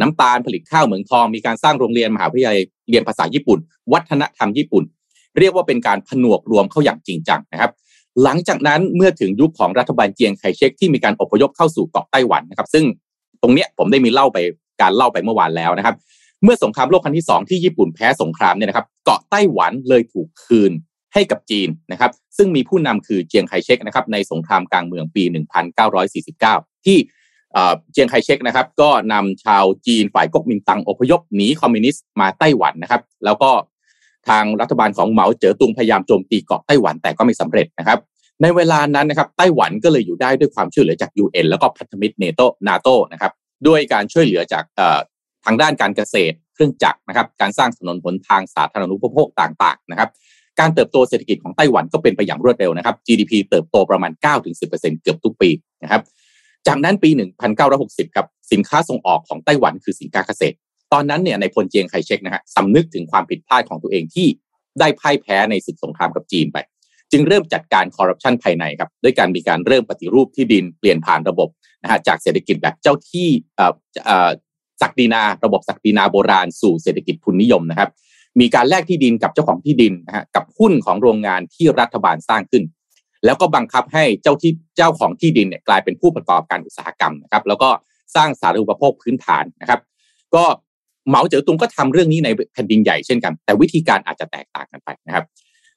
[0.00, 3.58] น้ำตาลผลิตข้าวเหมืองทอง มีการสร้างโรงเรียนมหาวิทยาลัยเรียนภาษาญี่ปุ่น
[3.92, 4.84] วัฒนธรรมญี่ปุ่น
[5.38, 7.70] เรียกว่าเป็นการผนวกรวมเข้าอย่างจริงจังนะครับ
[8.22, 12.84] หลังจากนั้นเมื่อถึงยุคของรัฐบาลเจียงไคเชกที่มีการอพยพเข้าสู่เกาะไต้หวันนะครับ ซึ่ง
[13.42, 14.38] ตรงเนี้ยผมได้มีเล่าไป
[14.80, 15.94] การเล่าไปเมื่อวานแล้วนะครับ
[16.44, 20.72] เมื่อสงครามโลกครั้งที่ 2 ที่ญี่ปุ่นแพ้สงครามเนี่ยนะครับ เกาะไต้หวันเลยถูกคืน
[21.14, 25.22] ให้กับจีนนะครับซึ่งมีผู้นำคือเจียงไคเชกนะครับในสงครามกลางเมืองปี
[26.04, 26.98] 1949 ที่
[27.92, 33.50] เจียงไคเชกนะครับก็นำชาวจีนฝ่ายก๊กมินตั๋งอพยพหนีคอมมิวนิสต์มาไต้หวันนะครับแล้วก็
[34.28, 37.98] ทางรัฐบาลของเหมาเจ๋อตุงพยายามโจมตีเกาะไต้หวันแต่ก็ไม่สำเร็จนะครับ
[38.42, 43.32] ในเวลานั้นนะครับไต้หวันก็เลยอยู่ได้ด้วยความช่วยเหลือจาก UN แล้วก็พันธมิตรเนโตนาโตนะครับ
[43.66, 44.64] ด้วยการช่วยเหลือจาก
[45.44, 50.10] ทางด้านการเกษตร เครื่องจักรนะครับการสร้างถนนหนทางสาธารณูปโภคต่างๆนะครับ
[50.60, 54.12] การเติบโตเศรษฐกิจของไต้หวันก็เป็นไปอย่างรวดเร็วนะครับ GDP เติบโตประมาณ
[54.58, 55.50] 9-10%เกือบทุกปี
[55.82, 56.02] นะครับ
[56.66, 57.10] จากนั้นปี
[57.62, 60.56] 1960 ครับสินค้าส่งออกของไต้หวันคือสินค้าเกษตร
[60.92, 64.26] ตอนนั้นเนี่ยในพลเจียงไคเชกนะฮะสำนึกถึงความผิดพลาดของตัวเองที่
[64.80, 66.58] ได้พ่ายแพ้ในศึกสงครามกับจีนไป
[67.12, 71.48] จึงเริ่มจัดการคอร์รัปชันภายในครับด้วยการมีการเริ่มปฏิรูปที่ดินเปลี่ยนผ่านระบบ
[71.82, 73.28] นะฮะจากเศรษฐกิจแบบเจ้าที่
[74.82, 77.90] ศักดินาระบบศักดินาโบราณสู่เศรษฐกิจทุนนิยมนะครับ
[78.40, 82.64] มีการแลกที่ดินกับเจ้าของที่ดินนะฮะกับหุ้นของโรงงานที่รัฐบาลสร้างขึ้น
[83.24, 87.68] แล้วก็บังคับให้เจ้าที่เจ้าของที่ดินเนี่ยกลายเป็นผู้ประกอบการอุตสาหกรรมนะครับ แล้วก็
[88.16, 89.80] สร้างสาธารณูปโภคพื้นฐานนะครับ
[90.34, 90.44] ก็
[91.08, 95.24] เหมาเจ๋อตุงก็ทำเรื่องนี้ในแผ่นดินใหญ่เช่นกัน แต่วิธีการอาจจะแตกต่างกันไปนะครับ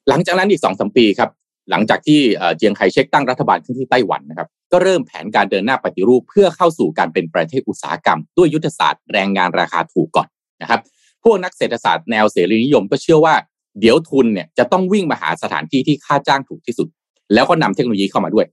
[0.08, 1.30] หลังจากนั้นอีกสองสมปีครับ
[1.70, 2.20] หลังจากที่
[2.56, 10.28] เจียงไคเชกตั้งรัฐบาลขึ้นที่ไต้หวันนะครับ ก็เริ่มแผนการเดินหน้าปฏิรูป เพื่อเข้าสู่การเป็นประเทศอุตสาหกรรม ด้วยยุทธศาสตร์แรงงานราคาถูกก่อน
[10.62, 10.80] นะครับ
[11.24, 13.34] พวกนักเศรษฐศาสตร์แนวเสรีนิยมก็เชื่อว่า
[13.80, 16.88] เดี๋ยวทุนเนี่ยจะต้องวิ่งมาหาสถานที่ที่ค่าจ้างถูกที่สุด
[17.34, 18.46] แล้วก็นำเทคโนโลยีเข้ามาด้วย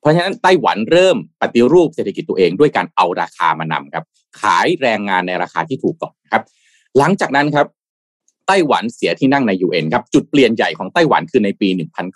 [0.00, 4.04] เพราะฉะนั้นไต้หวันเริ่มปฏิรูปเศรษฐกิจตัวเองด้วยการเอาราคามานำครับ
[4.40, 6.42] ขายแรงงานในราคาที่ถูกก่อนครับ
[6.98, 7.66] หลังจากนั้นครับ
[8.46, 11.68] ไต้หวันเสียที่นั่งใน UN ครับจุดเปลี่ยนใหญ่ของไต้หวันคือในปี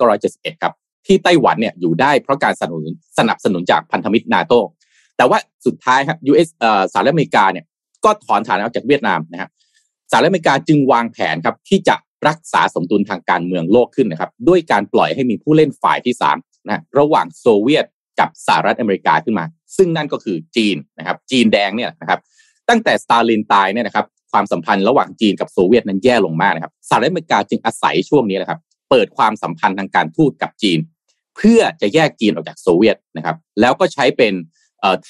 [0.08, 0.72] 1971 ครับ
[1.06, 4.52] ที่ไต้หวันเนี่ยอยู่ได้เพราะการสนับสนุนสนับสนุนจากพันธมิตรนาโต
[5.16, 6.48] แต่ว่าสุดท้ายครับ US
[6.92, 7.64] สหรัฐอเมริกาเนี่ย
[8.04, 9.50] ก็ถอนฐานออกจากเวียดนามนะครับ
[10.10, 11.96] สหรัฐอเมริกาจึงวางแผนครับที่จะ
[12.28, 17.84] รักษาสมดุลทางการเมืองโลกขึ้นนะครับด้วยการปล่อยให้มีผู้เล่นฝ่ายที่3นะระหว่างโซเวียต
[18.20, 19.44] กับสหรัฐอเมริกาขึ้นมา
[19.76, 22.20] ซึ่งนั่นก็คือจีนนะครับจีนแดงเนี่ยนะครับ
[22.68, 28.58] ตั้งแต่สตาลินตายเนี่ยนะครับความสัมพันธ์ระหว่างจีนกับโซเวียตนั้นแย่ลงมากนะครับสหรัฐอเมริกาจึงอาศัยช่วงนี้นะครับ
[28.90, 30.78] เปิดความสัมพันธ์ทางการทูตกับจีน
[31.36, 34.34] เพื่อจะแยกจีนออกจากโซเวียตนะครับแล้วก็ใช้เป็น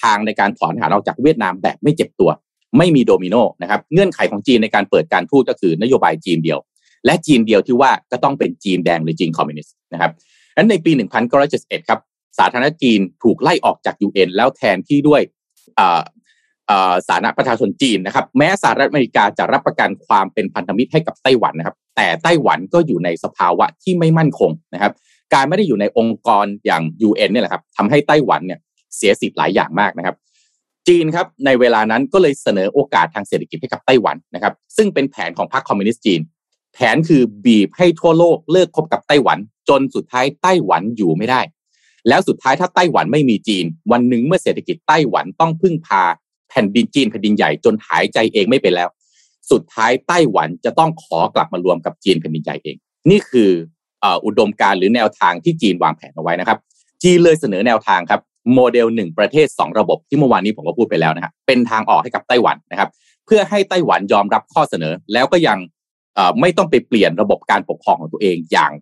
[0.01, 2.31] ทางในการถอนทหารออกจากเวียดนามแบบไม่เจ็บตัว
[2.78, 6.59] ไม่มีโดมิโนนะครับเงื่อนไขของจีนในการเปิดการทูตก็คือนโยบายจีนเดียว
[7.07, 10.12] และจีนเดียวที่ว่าก็ต้องเป็นจีนแดงหรือจีนคอมมิวนิสต์นะครับ
[10.57, 10.90] นั้นในปี
[11.40, 12.00] 1971 ครับ
[12.38, 15.22] สาธารณจีนถูกไล่ออกจาก UN แล้วแทนที่ด้วย
[17.09, 24.92] สาธารณประชาชนจีนนะครับ แม้สหรัฐอเมริกาจะรับประกันความเป็นพันธมิตรให้กับไต้หวันนะครับ แต่ไต้หวันก็อยู่ในสภาวะที่ไม่มั่นคงนะครับ
[25.35, 28.59] การไม่ได้อยู่ในองค์กรอย่าง UN เนี่ยแหละครับทำให้ไต้หวันเนี่ย
[28.96, 30.16] เสียสิทธิ์หลายอย่างมากนะครับ
[30.88, 36.20] จีนครับในเวลานั้นก็เลยเสนอโอกาสทางเศรษฐกิจให้กับไต้หวันนะครับ ซึ่งเป็นแผนของพรรคคอมมิวนิสต์จีน
[36.74, 41.40] แผนคือบีบให้ทั่วโลกเลิกคบกับไต้หวัน จนสุดท้ายไต้หวันอยู่ไม่ได้
[42.09, 46.03] แล้วสุดท้ายถ้าไต้หวันไม่มีจีน วันหนึ่งเมื่อเศรษฐกิจไต้หวันต้องพึ่งพา
[46.51, 48.88] แผ่นดินจีนแผ่นดินใหญ่จนหายใจเองไม่เป็นแล้ว
[49.51, 52.77] สุดท้ายไต้หวันจะต้องขอกลับมารวมกับจีนแผ่นดินใหญ่เอง
[53.11, 53.51] นี่คือ
[54.24, 56.59] อุดมการหรือแนวทางที่จีนวางแผนเอาไว้นะครับ
[57.03, 58.20] จีนเลยเสนอแนวทางครับ
[58.55, 62.89] โมเดลหนึ่งประเทศ 2 ระบบที่เมื่อวานนี้ผมก็พูดไปแล้วนะครับเป็นทางออกให้กับไต้หวันนะครับ
[63.27, 65.59] เพื่อให้ไต้หวันยอมรับข้อเสนอ แล้วก็ยัง
[66.41, 68.73] ไม่ต้องไปเปลี่ยนระบบการปกครองของตัวเองอย่าง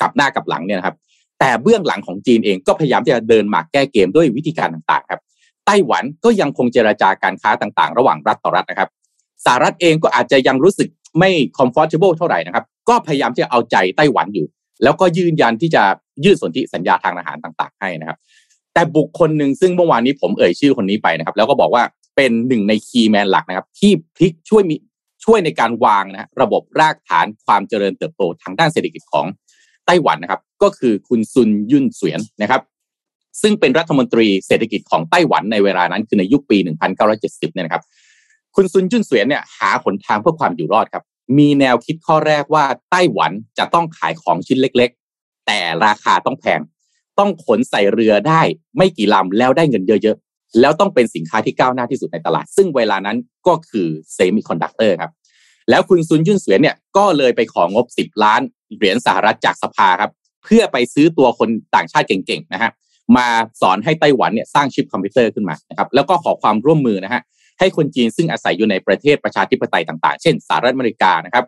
[0.00, 0.96] กับหน้ากับหลังเนี่ยนะครับ
[1.40, 5.20] แต่เบื้องหลังของจีนเองก็พยายามที่จะเดินหมากแก้เกมด้วยวิธีการต่างๆครับ
[5.66, 8.88] ไต้หวันก็ยังคงเจราจาการค้าต่างๆ ระหว่างรัฐต่อรัฐนะครับ
[9.44, 14.46] สหรัฐเองก็อาจจะยังรู้สึกไม่ comfortable เท่าไหร่นะครับ ก็พยายามที่จะเอาใจไต้หวันอยู่
[14.84, 15.82] แล้วก็ยืนยันที่จะ
[16.24, 18.18] ยืดสนธิสัญญาทางอาหารต่าง ๆ ให้นะครับ
[18.76, 21.82] แต่บุคคลหนึ่งซึ่งเมื่อวานนี้ผมเอ่ยชื่อคนนี้ไปนะครับ แล้วก็บอกว่า
[22.16, 24.76] เป็นหนึ่งในคีย์แมนหลักนะครับ ที่พลิกช่วยมี
[25.24, 29.26] ช่วยในการวางนะระบบรากฐานความเจริญเติบโตทางด้านเศรษฐกิจของ
[29.86, 32.60] ไต้หวันนะครับ ก็คือคุณซุนยุนเสวียนนะครับ
[33.42, 36.58] ซึ่งเป็นรัฐมนตรีเศรษฐกิจของไต้หวันในเวลานั้นคือในยุคปี
[37.06, 37.82] 1970 เนี่ยนะครับ
[38.54, 41.04] คุณซุนยุนเสวียนเนี่ยหาหนทางเพื่อความอยู่รอดครับ
[41.38, 46.60] มีแนวคิดข้อแรกว่าไต้หวันจะต้องขายของชิ้นเล็ก ๆ แต่ราคาต้องแพง
[47.18, 48.42] ต้องขนใส่เรือได้
[48.76, 55.12] ไม่กี่ลำแล้วได้เงินเยอะๆ แล้วต้องเป็นสินค้าที่ก้าวหน้าที่สุดในตลาด ซึ่งเวลานั้นก็คือเซมิคอนดักเตอร์ครับ
[55.70, 58.40] แล้วคุณซุนยุนเสวียนเนี่ยก็เลยไปของงบ 10 ล้าน
[58.76, 60.10] เหรียญสหรัฐจากสภาครับ
[60.44, 62.70] เพื่อไปซื้อตัวคนต่างชาติเก่งๆนะฮะ
[63.16, 63.26] มา
[63.60, 67.22] สอนให้ไต้หวันเนี่ยสร้างชิปคอมพิวเตอร์ขึ้นมานะครับแล้วก็ขอความร่วมมือนะฮะ
[67.58, 71.44] ให้คนจีนซึ่งอาศัยอยู่ในประเทศประชาธิปไตยต่างๆ เช่นสหรัฐอเมริกานะครับ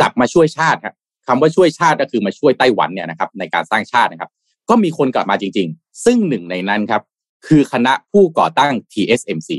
[0.00, 0.94] กลับมาช่วยชาติครับ
[1.26, 4.30] คำว่าช่วยชาติก็คือมาช่วยไต้หวันเนี่ยนะครับในการสร้างชาตินะครับ
[4.70, 7.02] ก็มีคนกลับมาจริง ๆ ซึ่งหนึ่งในนั้นครับ
[7.46, 9.50] คือคณะผู้ก่อตั้ง TSMC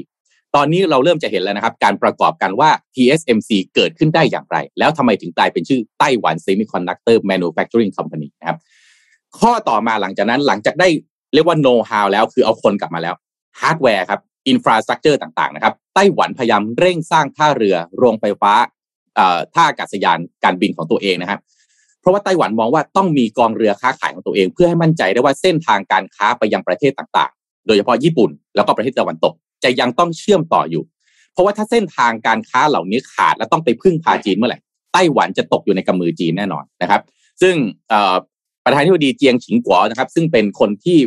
[0.56, 8.58] ตอนนี้เราเริ่มจะเห็นแล้วนะครับ การประกอบกันว่า TSMC เกิดขึ้นได้อย่างไร แล้วทำไมถึงกลายเป็นชื่อไต้หวัน Semiconductor Manufacturing Company นะครับ
[9.40, 10.90] ข้อต่อมาหลังจากนั้นหลังจากได้
[11.34, 13.16] เรียกว่า know how แล้วคือเอาคนกลับมาแล้ว
[13.60, 18.54] ฮาร์ดแวร์ครับ infrastructure ต่างๆนะครับไต้หวันพยายามเร่งสร้างท่าเรือโรงไฟฟ้า
[19.54, 21.40] ท่าอากาศยานการบินของตัวเองนะครับ
[22.10, 30.84] เพราะว่าไต้หวันมองว่าต้องมีกองเรือค้าขายของตัวเอง เพื่อให้มั่นใจได้ว่าเส้นทางการค้าไปยังประเทศต่างๆ โดยเฉพาะญี่ปุ่น แล้วก็ประเทศตะวันตก จะยังต้องเชื่อมต่ออยู่
[31.34, 34.60] เพราะว่าถ้าเส้นทางการค้าเหล่านี้ขาดและต้องไปพึ่งพาจีนเมื่อไหร่
[34.94, 37.02] ไต้หวันจะตกอยู่ในกำมือจีนแน่นอนนะครับ
[37.42, 37.56] ซึ่ง
[38.66, 40.98] ประธานาธิบดีเจียงฉิงกัวนะครับ ซึ่งเป็นคนที่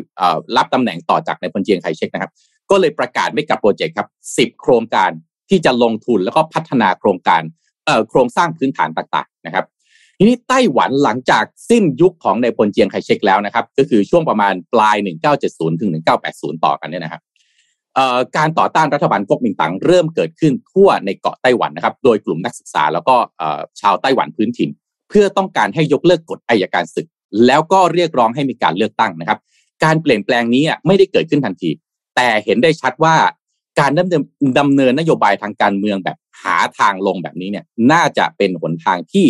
[0.57, 2.33] รับตำแหน่งต่อจากในพลเจียงไคเชกนะครับ
[2.71, 5.11] ก็เลยประกาศไม่กับโปรเจกต์ครับสิบโครงการ
[5.51, 7.43] ที่จะลงทุนแล้วก็พัฒนาโครงการ
[8.11, 9.65] โครงสร้างพื้นฐานต่างๆนะครับ
[10.23, 14.97] ทีนี้ไต้หวันหลังจากสิ้นยุคของในพลเจียงไคเชกแล้วนะครับ ก็คือช่วงประมาณปลาย
[15.39, 15.91] 1970 ถึง
[16.27, 17.23] 1980 ต่อกันเนี่ยนะครับ
[18.37, 23.17] การต่อต้านรัฐบาลก๊กมินตั๋งเริ่มเกิดขึ้นทั่วในเกาะไต้หวันนะครับ โดยกลุ่มนักศึกษาแล้วก็
[23.81, 24.71] ชาวไต้หวันพื้นถิ่น
[25.09, 27.07] เพื่อต้องการให้ยกเลิกกฎอายการศึก
[27.47, 29.39] แล้วก็เรียกร้องให้มีการเลือกตั้งนะครับ
[29.85, 31.71] การเปลี่ยนแปลงนี้ไม่ได้เกิดขึ้นทันที
[32.17, 33.15] แต่เห็นได้ชัดว่า
[33.81, 34.23] การดำเนิน
[34.59, 39.27] ดำเนินนโยบายทางการเมืองแบบหาทางลงแบบนี้เนี่ยน่าจะเป็นหนทางที่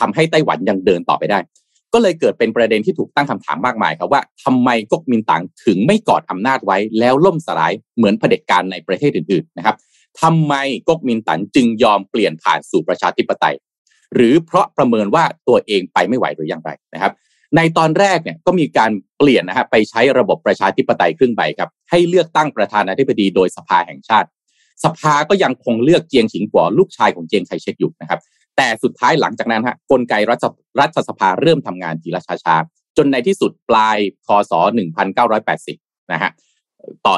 [0.00, 1.38] ทำให้ไต้หวันยังเดินต่อไปได้
[1.92, 9.76] ก็เลยเกิดเป็นประเด็นที่ถูกตั้งคำถามมากมายครับว่าทำไมก๊กมินตั๋งถึงไม่กอดอำนาจไว้ แล้วล่มสลายเหมือนเผด็จการในประเทศอื่นๆนะครับ
[10.22, 10.54] ทำไม
[10.88, 13.56] ก๊กมินตั๋งจึงยอมเปลี่ยนผ่านสู่ประชาธิปไตย
[14.14, 17.12] หรือเพราะประเมินว่าตัวเองไปไม่ไหวหรือยังไรนะครับ
[17.56, 24.28] ในตอนแรกเนี่ยก็มีการเปลี่ยนนะฮะไปใช้ระบบประชาธิปไตยครึ่งใบครับให้เลือกตั้งประธานาธิบดีโดยสภาแห่งชาติ
[24.84, 28.20] สภาก็ยังคงเลือกเจียงฉิงกัวลูกชายของเจียงไคเชกอยู่นะครับ
[28.58, 30.44] แต่สุดท้ายหลังจากนั้นฮะกลไกรัฐ
[30.80, 34.52] รัฐสภาเริ่มทำงานทีละช้าๆ จนในที่สุดปลายคศ
[35.32, 36.30] 1980 นะฮะ
[37.06, 37.14] ต่อ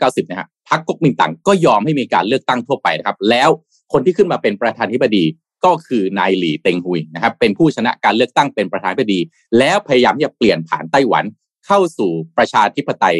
[0.00, 3.48] 1990 นะฮะพรรคก๊กมินตั๋งก็ยอมให้มีการเลือกตั้งทั่วไปนะครับ แล้ว
[3.92, 5.24] คนที่ขึ้นมาเป็นประธานธิบดี
[5.64, 9.20] ก็คือนายหลี่เต็งหุยนะครับ เป็นผู้ชนะการเลือกตั้งเป็นประธานธิบดี
[9.58, 11.24] แล้วพยายามที่จะเปลี่ยนผ่านไต้หวัน
[11.66, 13.16] เข้าสู่ประชาธิปไตย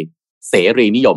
[0.49, 1.17] เสรีนิยม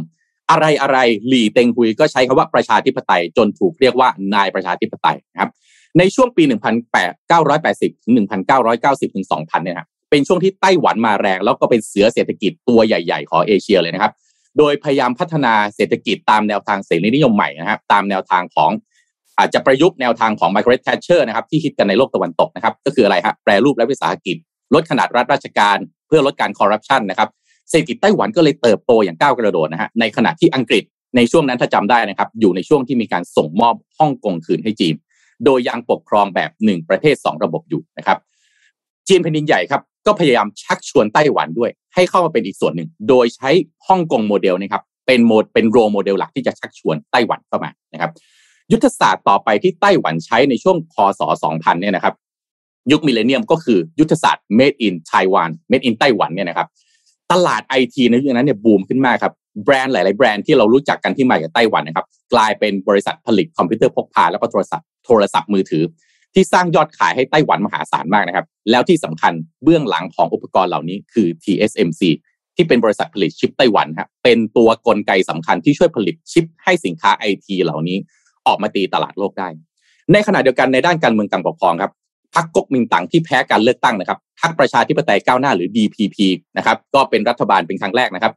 [0.51, 5.51] อะไรอะไรหลี่เต็งหุยก็ใช้คำว่าประชาธิปไตยจนถูกเรียกว่านายประชาธิปไตยนะครับ
[5.97, 6.43] ในช่วงปี
[7.03, 14.11] 1980 ถึง 1990 ถึง 2000 เนี่ยครับเป็นช่วงที่ไต้หวันมาแรง แล้วก็เป็นเสือเศรษฐกิจตัวใหญ่ ๆ ของเอเชียเลยนะครับ
[14.57, 18.71] โดยพยายามพัฒนาเศรษฐกิจตามแนวทางเสรีนิยมใหม่นะครับ ตามแนวทางของ
[19.37, 24.37] อาจจะประยุกต์แนวทางของมาร์กาเร็ตแทตเชอร์นะครับที่คิดกันในโลกตะวันตกนะครับก็คืออะไรครับแปรรูปรัฐวิสาหกิจ
[24.73, 25.77] ลดขนาดรัฐราชการ
[26.07, 27.29] เพื่อลดการคอร์รัปชันนะครับ
[27.69, 30.83] เศรษฐกิจไต้หวันก็เลยเติบโตอย่างก้าวกระโดดนะฮะในขณะที่อังกฤษ
[31.15, 34.95] ในช่วงนั้นถ้าจำได้นะครับอยู่ในช่วงที่มีการส่งมอบฮ่องกงคืนให้จีน
[35.45, 38.17] โดยยังปกครองแบบหนึ่งประเทศสองระบบอยู่นะครับ
[39.07, 43.49] จีนแผ่นดินใหญ่ครับก็พยายามชักชวนไต้หวันด้วย ให้เข้ามาเป็นอีกส่วนหนึ่ง โดยใช้
[43.87, 48.11] ฮ่องกงโมเดลนะครับเป็นโมดเป็น role model หลักที่จะชักชวนไต้หวันเข้ามานะครับ
[48.71, 52.15] ยุทธศาสตร์ต่อไปที่ไต้หวันใช้ในช่วงคศ2000เนี่ยนะครับ
[52.91, 56.67] ยุค millennium ก็คือยุทธศาสตร์ made in Taiwan made in ไต้หวันเนี่ยนะครับ
[57.31, 65.83] ตลาดไอทีในยุคนั้นเนี่ยบูมขึ้นมากครับแบรนด์หลาย ๆ แบรนด์ที่เรารู้จักกันที่มาจากไต้หวันนะครับ กลายเป็นบริษัทผลิตคอมพิวเตอร์พกพาแล้วก็โทรศัพท์ โทรศัพท์มือถือ
[66.33, 72.01] ที่สร้างยอดขายให้ไต้หวันมหาศาลมากนะครับ แล้วที่สำคัญเบื้องหลังของอุปกรณ์เหล่านี้คือ TSMC
[72.55, 77.97] ที่เป็นบริษัทผลิตชิปไต้หวันครับเป็นตัวกลไกสำคัญที่ช่วยผลิตชิปให้สินค้าไอทีเหล่านี้
[78.47, 79.47] ออกมาตีตลาดโลกได้
[80.11, 81.91] ในขณะเดียวกันในด้านการเมืองการปกครองครับ
[82.35, 86.17] พรรคก๊กมินตั๋งที่แพ้การเลือกตั้งนะครับพรรคประชาธิปไตยก้าวหน้าหรือ DPP
[86.57, 88.33] นะครับก็เป็นรัฐบาลเป็นครั้งแรกนะครับ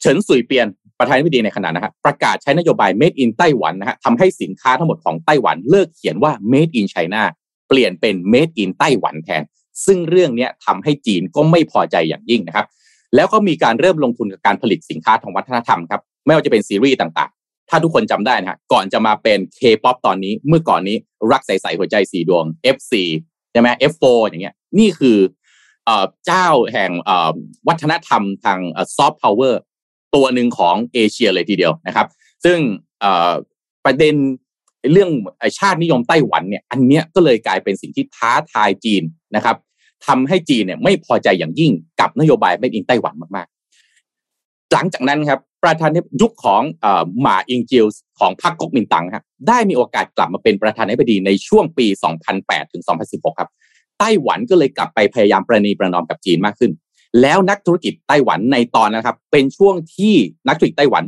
[0.00, 0.66] เฉินสุยเปียน
[1.04, 7.22] ประธานาธิบดีในขณะนะฮะประกาศใช้นโยบาย made in ไต้หวันนะฮะทำให้สินค้าทั้งหมดของไต้หวันเลิกเขียนว่า made in China
[7.68, 9.42] เปลี่ยนเป็น made in ไต้หวันแทน
[9.86, 12.66] ซึ่งเรื่องนี้ทำให้จีนก็ไม่พอใจอย่างยิ่งนะครับ
[13.14, 20.96] แล้วก็มีการเริ่มลงทุนกับการผลิตสินค้าทางวัฒนธรรมครับไม่ว่าจะเป็นซีรีส์ต่างๆ ถ้าทุกคนจำได้นะฮะก่อนจะมาเป็น K-POP ตอนนี้เมื่อก่อนนี้
[21.32, 22.44] รักใสๆหัวใจสีดวง
[22.76, 22.92] F4
[23.52, 25.18] ใช่ไหม F4 อย่างเงี้ยนี่คือ
[26.26, 26.90] เจ้าแห่ง
[27.68, 28.58] วัฒนธรรมทาง
[28.96, 29.60] ซอฟต์พาวเวอร์
[30.14, 32.06] ตัวหนึ่งของเอเชียเลยทีเดียวนะครับ
[32.44, 32.58] ซึ่ง
[33.84, 34.14] ประเด็น
[34.92, 35.10] เรื่อง
[35.58, 39.02] ชาตินิยมไต้หวันเนี่ยอันเนี้ยก็เลยกลายเป็นสิ่งที่ท้าทายจีน
[39.36, 39.56] นะครับ
[40.06, 46.62] ทำให้จีนเนี่ยไม่พอใจอย่างยิ่งกับนโยบายไม่อินไต้หวันมากๆ หลังจากนั้นครับประธานยุคของ
[47.20, 47.86] หมาอิงจิล
[48.18, 51.86] ของพรรคก๊กมินตั๋งครับได้มีโอกาสกลับมาเป็นประธานาธิบดีในช่วงปี
[52.30, 53.50] 2008 ถึง 2016 ครับ
[53.98, 56.72] ไต้หวันก็เลยกลับไปพยายามประนีประนอมกับจีนมากขึ้น
[57.22, 60.14] แล้วนักธุรกิจไต้หวันในตอนนะครับ เป็นช่วงที่
[60.48, 61.04] นักธุรกิจไต้หวัน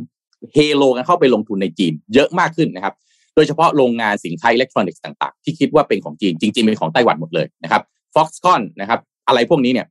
[0.53, 2.93] เฮโลกันเข้าไปลงทุนในจีนเยอะมากขึ้นนะครับ
[3.35, 7.81] โดยเฉพาะโรงงานสินค้าอิเล็กทรอนิกส์ต่างๆ ที่คิดว่าเป็นของจีนจริงๆเป็นของไต้หวันหมดเลยนะครับ
[8.13, 9.87] Foxconn นะครับ อะไรพวกนี้เนี่ย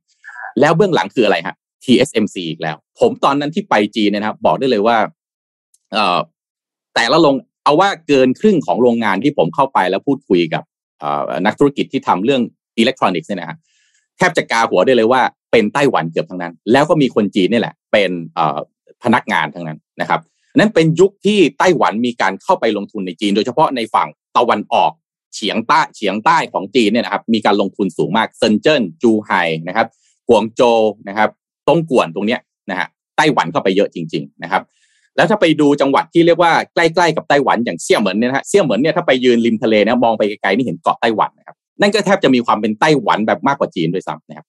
[0.59, 4.97] แล้วเบื้องหลังคืออะไรฮะ TSMC อีกแล้ว ผมตอนนั้นที่ไปจีนนะครับ บอกได้เลยว่า
[5.93, 6.19] เอ่อ
[6.95, 10.63] แต่ละโรงเอาว่าเกินครึ่งของโรงงานที่ผมเข้าไปแล้วพูดคุยกับ
[11.45, 12.41] นักธุรกิจที่ทำเรื่อง
[12.77, 13.57] อิเล็กทรอนิกส์เนี่ยนะฮะ
[14.17, 18.11] แทบจะกาหัวได้เลยว่าเป็นไต้หวันเกือบทั้งนั้น แล้วก็มีคนจีนนี่แหละ เป็น
[19.03, 20.19] พนักงานทั้งนั้นนะครับ
[20.57, 24.91] นั้นเป็นยุคที่ไต้หวันมีการเข้าไปลงทุนในจีน โดยเฉพาะในฝั่งตะวันออก
[25.35, 29.87] เฉียงใต้เฉียงใต้ของจีนเนี่ยนะครับมีการลงทุนสูงมากเซินเจิ้นจูไห่นะครับ
[30.27, 30.61] กวงโจ
[31.07, 31.29] นะครับ
[31.67, 34.61] ตงกวนตรงเนี้ยนะฮะไต้หวันเข้าไปเยอะจริง ๆนะครับ
[35.15, 41.31] แล้วถ้าไปดูจังหวัดที่เรียกว่าใกล้ๆกับไต้หวันอย่างเซี่ยเหมินเนี่ยนะฮะเซี่ยเหมินเนี่ยถ้าไปยืนริมทะเลนะมองไปไกลๆนี่เห็นเกาะไต้หวัน
[41.81, 44.45] นั่นก็แทบจะมีความเป็นไต้หวันแบบมากกว่าจีนด้วยซ้ำนะครับ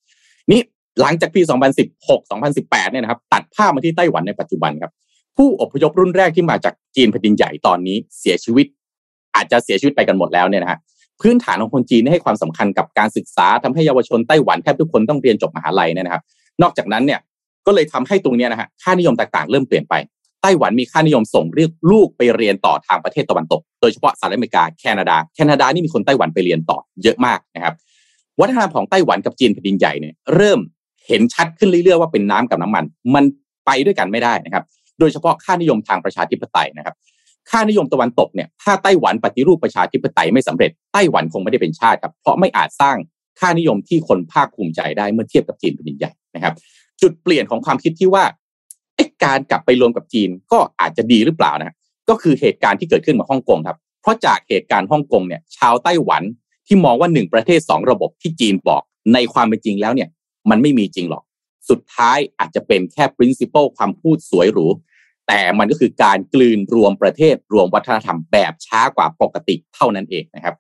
[0.51, 0.61] นี่
[1.01, 1.41] หลังจากปี
[1.87, 4.93] 2016 2018 เนี่ยนะครับตัดภาพมาที่ไต้หวันในปัจจุบันครับ
[5.37, 8.67] ผู้อพยพรุ่นแรกที่มาจากจีนแผ่นดินใหญ่ตอนนี้เสียชีวิต
[9.35, 10.79] อาจจะเสียชีวิตไปกันหมดแล้วเนี่ยนะฮะ
[11.21, 16.23] พื้นฐานของคนจีนให้ความสำคัญกับการศึกษาทำให้เยาวชนไต้หวันแทบทุกคนต้องเรียนจบมหาลัยเนี่ยนะครับ
[16.63, 17.21] นอกจากนั้นเนี่ย
[17.67, 19.95] ก็เลยทำให้ตรงนี้นะฮะค่านิยมต่างๆ เริ่มเปลี่ยนไป
[20.43, 27.75] ไต้หวันมีค่านิยมส่งเรียกลูกไปเรียนต่อทางประเทศตะวันตก โดยเฉพาะสหรัฐอเมริกาแคนาดา แคนาดานี่มีคนไต้หวันไปเรียนต่อเยอะมากนะครับ
[28.41, 30.59] วัฒนธรรมของไต้หวันกับจีนแผ่นดินใหญ่เนี่ยเริ่ม
[31.07, 33.25] เห็นชัดขึ้นเรื่อยๆว่าเป็นน้ำกับน้ำมัน มัน
[33.67, 34.65] ไปด้วยกันไม่ได้นะครับ
[35.01, 36.95] โดยเฉพาะค่านิยมทางประชาธิปไตยนะครับ
[37.51, 42.97] ค่านิยมตะวันตกเนี่ยถ้าไต้หวันปฏิรูปประชาธิปไตยไม่สำเร็จไต้หวันคงไม่ได้เป็นชาติครับเพราะไม่อาจสร้าง
[43.41, 46.55] ค่านิยมที่คนภาคภูมิใจได้เมื่อเทียบกับจีนแผ่นดินใหญ่นะครับ
[47.03, 48.25] จุดเปลี่ยนของความคิดที่ว่า
[49.25, 51.75] การกลับไปรวมกับจีนก็อาจจะดีหรือเปล่านะ
[52.09, 56.23] ก็คือเหตุการณ์ที่เกิดขึ้นมาฮ่องกงครับ เพราะจากเหตุการณ์ฮ่องกงเนี่ยชาวไต้หวัน
[56.67, 58.83] ที่มองว่าหนึ่งประเทศสองระบบที่จีนบอก
[59.15, 60.09] ในความเป็นจริงแล้วเนี่ย
[60.51, 61.23] มันไม่มีจริงหรอก
[61.69, 64.67] สุดท้ายอาจจะเป็นแค่ principle ความพูดสวยหรู
[65.29, 70.55] แต่มันก็คือการกลืนรวมประเทศรวมวัฒนธรรมแบบช้ากว่าปกติเท่านั้นเองนะครับ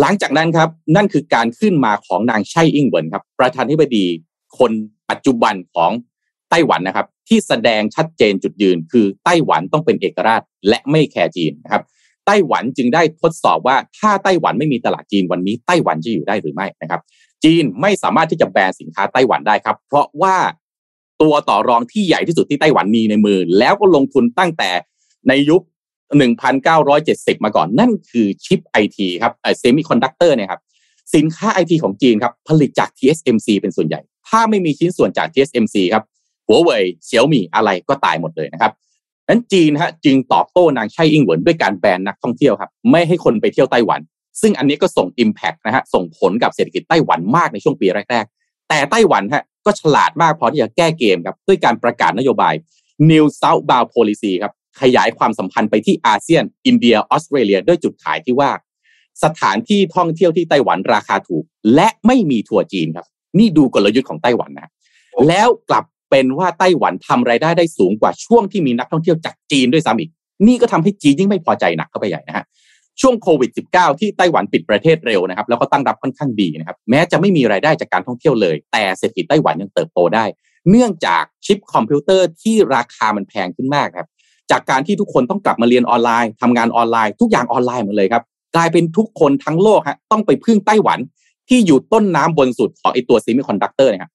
[0.00, 4.06] หลังจากนั้นครับนั่นคือการขึ้นมาของนางไช่อิงเหวินครับประธานธิบดี
[4.58, 4.72] คน
[5.10, 5.90] ปัจจุบันของ
[6.50, 11.82] ไต้หวันนะครับ ที่แสดงชัดเจนจุดยืน คือไต้หวันต้องเป็นเอกราชและไม่แคร์จีนนะครับ
[12.26, 17.00] ไต้หวันจึงได้ทดสอบว่าถ้าไต้หวันไม่มีตลาดจีนวันนี้ไต้หวันจะอยู่ได้หรือไม่นะครับ
[17.44, 20.36] จีนไม่สามารถที่จะแบนสินค้าไต้หวันได้ครับ เพราะว่า
[21.22, 24.70] ตัวต่อรองที่ใหญ่ที่สุดที่ไต้หวันมีในมือ แล้วก็ลงทุนตั้งแต่
[25.28, 25.62] ในยุค
[26.52, 30.60] 1970 มาก่อน นั่นคือชิปไอทีครับเซมิคอนดักเตอร์เนี่ยครับ
[31.14, 36.04] สินค้าไอทีของจีนครับผลิตจาก TSMC เป็นส่วนใหญ่ ถ้าไม่มีชิ้นส่วนจาก TSMC ครับ
[36.48, 38.72] หัวเว่ยเสี่ยวมี่อะไรก็ตายหมดเลยนะครับ
[39.28, 44.00] นั้นจีนฮะจึงตอบโต้นางไช่อิงเหวินด้วยการแบนนักท่องเที่ยวครับไม่ให้คนไปเที่ยวไต้หวัน
[44.40, 52.54] ซึ่งอันนี้ก็ส่ง Impact นะฮะส่งผลกับเศรษฐกิจไต้หวันมากในช่วงปีแรกๆแต่ไต้หวันฮะก็ฉลาดมากพอที่จะแก้เกมครับด้วยการประกาศนโยบาย
[53.10, 58.50] New Southbound Policy ครับขยายความสัมพันธ์ไปที่อาเซียน อินเดียออสเตรเลียด้วยจุดขายที่ว่า
[59.24, 63.06] สถานที่ท่องเที่ยวที่ไต้หวันราคาถูก และไม่มีทัวร์จีนครับ
[63.38, 64.70] นี่ดูกลยุทธ์ของไต้หวันนะ
[65.28, 70.10] แล้วกลับ เป็นว่าไต้หวันทำไรายได้ได้สูงกว่าช่วงที่มีนักท่องเที่ยวจากจีนด้วยซ้ำอีก
[70.46, 72.44] นี่ก็ทำให้จีนยิ่งไม่พอใจหนักเข้าไปใหญ่นะฮะ
[73.00, 80.24] ช่วงโควิด -19 ที่ไต้หวันปิดประเทศเร็วนะครับแล้วก็ตั้งรับค่อนข้างดีนะครับแม้จะไม่มีรายได้จากการท่องเที่ยวเลย แต่เศรษฐกิจไต้หวันยังเติบโตได้
[80.70, 84.08] เนื่องจากชิปคอมพิวเตอร์ที่ราคามันแพงขึ้นมากครับ
[84.50, 88.22] จากการที่ทุกคนต้องกลับมาเรียนออนไลน์ทำงานออนไลน์ทุกอย่างออนไลน์หมดเลยครับ
[88.56, 90.98] กลายเป็นทุกคนทั้งโลกฮะต้องไปพึ่งไต้หวัน
[91.48, 94.12] ที่อยู่ต้นน้ำบนสุดของไอตัวเซมิคอนดักเตอร์นะครับ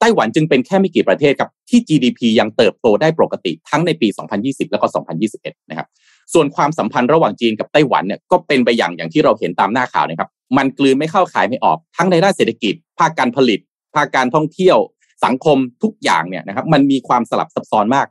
[0.00, 4.08] ไต้หวันจึงเป็นแค่ไม่กี่ประเทศครับที่ GDP ยังเติบโตได้ปกติทั้งในปี
[4.40, 4.86] 2020 แล้วก็
[5.28, 5.86] 2021 นะครับ
[6.32, 13.60] ส่วนความสัมพันธ์ระหว่างจีนกับไต้หวันเนี่ยก็เป็นไปอย่างอย่างที่เราเห็นตามหน้าข่าวนะครับ มันกลืนไม่เข้าคายไม่ออกทั้งในด้านเศรษฐกิจ ภาคการผลิต
[13.94, 14.76] ภาคการท่องเที่ยว
[15.24, 18.06] สังคมทุกอย่างเนี่ยนะครับมันมีความสลับซับซ้อนมาก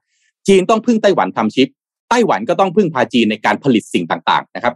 [0.47, 1.67] จีนต้องพึ่งไต้หวันทำชิป
[2.09, 4.73] ไต้หวันก็ต้องพึ่งพาจีนในการผลิตสิ่งต่างๆนะครับ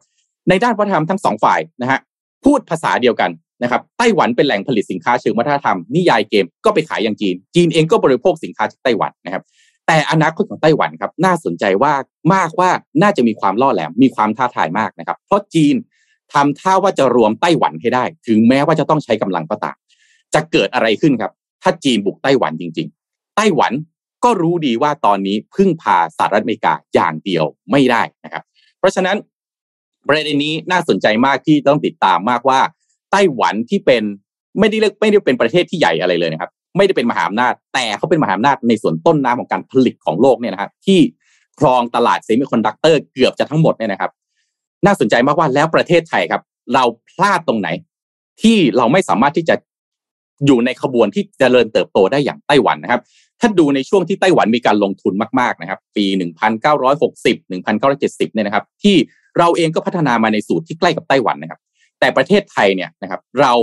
[0.50, 2.00] ในด้านวัฒนธรรมทั้งสองฝ่ายนะฮะ
[2.46, 3.30] พูดภาษาเดียวกัน
[3.64, 9.44] นะครับไต้หวันเป็นแหล่งผลิตสินค้าเชิงวัฒนธรรมนิยายเกมก็ไปขายอย่างจีน จีนเองก็บริโภคสินค้าจากไต้หวันนะครับ
[9.88, 11.94] แต่อนาคตของไต้หวันครับน่าสนใจว่า
[12.34, 12.70] มากว่า
[13.02, 15.76] น่าจะมีความล่อแหลมมีความท้าทายมากนะครับ เพราะจีน
[16.34, 19.76] ทำท่าว่าจะรวมไต้หวันให้ได้ ถึงแม้ว่าจะต้องใช้กำลังก็ตาม
[20.34, 21.32] จะเกิดอะไรขึ้นครับ
[21.64, 23.72] ถ้าจีนบุกไต้หวันจริง ๆ ไต้หวัน
[24.24, 28.44] ก็รู้ดีว่าตอนนี้พึ่งพาสหรัฐอเมริกาอย่างเดียวไม่ได้นะครับ
[28.80, 29.18] เพราะฉะนั้น
[30.08, 32.60] ประเด็นนี้น่าสนใจมากที่ต้องติดตามมากว่า
[33.12, 34.04] ไต้หวันที่เป็น
[34.60, 41.00] ไม่ได้เรียกไม่ได้เป็นประเทศที่ใหญ่อะไรเลยนะครับ ไม่ได้เป็นมหาอำนาจ แต่เขาเป็นมหาอำนาจในส่วนต้นน้ำของการผลิตของโลกเนี่ยนะครับที่
[41.60, 44.12] ครองตลาดเซมิคอนดักเตอร์เกือบจะทั้งหมดเนี่ยนะครับ
[44.86, 46.42] น่าสนใจมากว่าแล้วประเทศไทยครับ
[46.74, 47.68] เราพลาดตรงไหน
[48.42, 49.56] ที่เราไม่สามารถที่จะ
[50.46, 53.02] อยู่ในขบวนที่เจริญเติบโตได้อย่างไต้หวันนะครับ
[53.40, 56.06] ถ้าดูในช่วงที่ไต้หวันมีการลงทุนมากๆนะครับ ปี
[56.80, 58.96] 1960 1970 เนี่ยนะครับ ที่
[59.38, 61.60] เราเองก็พัฒนามาในสูตรที่ใกล้กับไต้หวันนะครับ
[62.00, 63.54] แต่ประเทศไทยเนี่ยนะครับเรา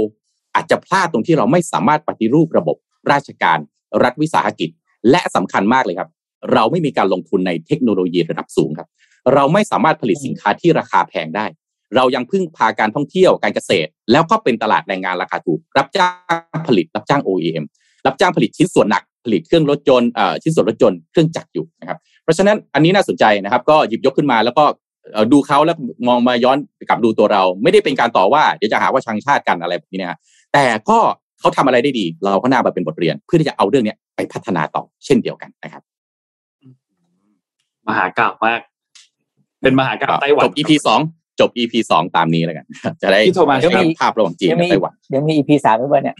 [0.55, 2.77] อาจจะพลาดตรงที่เราไม่สามารถปฏิรูประบบ
[3.13, 3.59] ราชการ
[4.03, 4.71] รัฐวิสาหกิจ
[5.11, 6.11] และสำคัญมากเลยครับ
[6.53, 8.89] เราไม่มีการลงทุนในเทคโนโลยีระดับสูงครับ
[9.35, 11.47] เราไม่สามารถผลิตสินค้าที่ราคาแพงได้
[11.97, 16.09] เรายังพึ่งพาการท่องเที่ยวการเกษตร แล้วก็เป็นตลาดแรงงานราคาถูก รับจ้า
[16.57, 17.65] งผลิตรับจ้าง OEM
[18.07, 20.11] รับจ้างผลิตชิ้นส่วนหนักผลิตเครื่องรถยนต์
[20.43, 24.65] ชิ้นส่วนรถยนต์เครื่องจักรอยู่นะครับเพราะฉะนั้นอันนี้น่าสนใจนะครับ ก็หยิบยกขึ้นมาแล้วก็
[25.33, 25.77] ดูเขาแล้ว
[26.09, 30.19] มองมาย้อนกลับดูตัวเรา ไม่ได้เป็นการต่อว่าเดี๋ยวจะหาว่าชังชาติกันอะไรแบบนี้นะฮะ
[30.53, 30.99] แต่ก็
[31.41, 35.83] เขาทำอะไรได้ดี เราก็น่ามาเป็นบทเรียน เพื่อที่จะเอาเรื่องนี้ไปพัฒนาต่อเช่นเดียวกันนะครับ
[37.89, 38.61] มหากราบมาก
[39.63, 41.01] เป็นมหากราบไต้หวันจบ EP สอง
[41.41, 42.67] จบ EP สองตามนี้แล้วกัน
[43.03, 43.21] จะได้
[44.01, 46.17] ภาพระหว่างจีนกับไต้หวันเดี๋ยวมี EP สามด้วยเนี่ย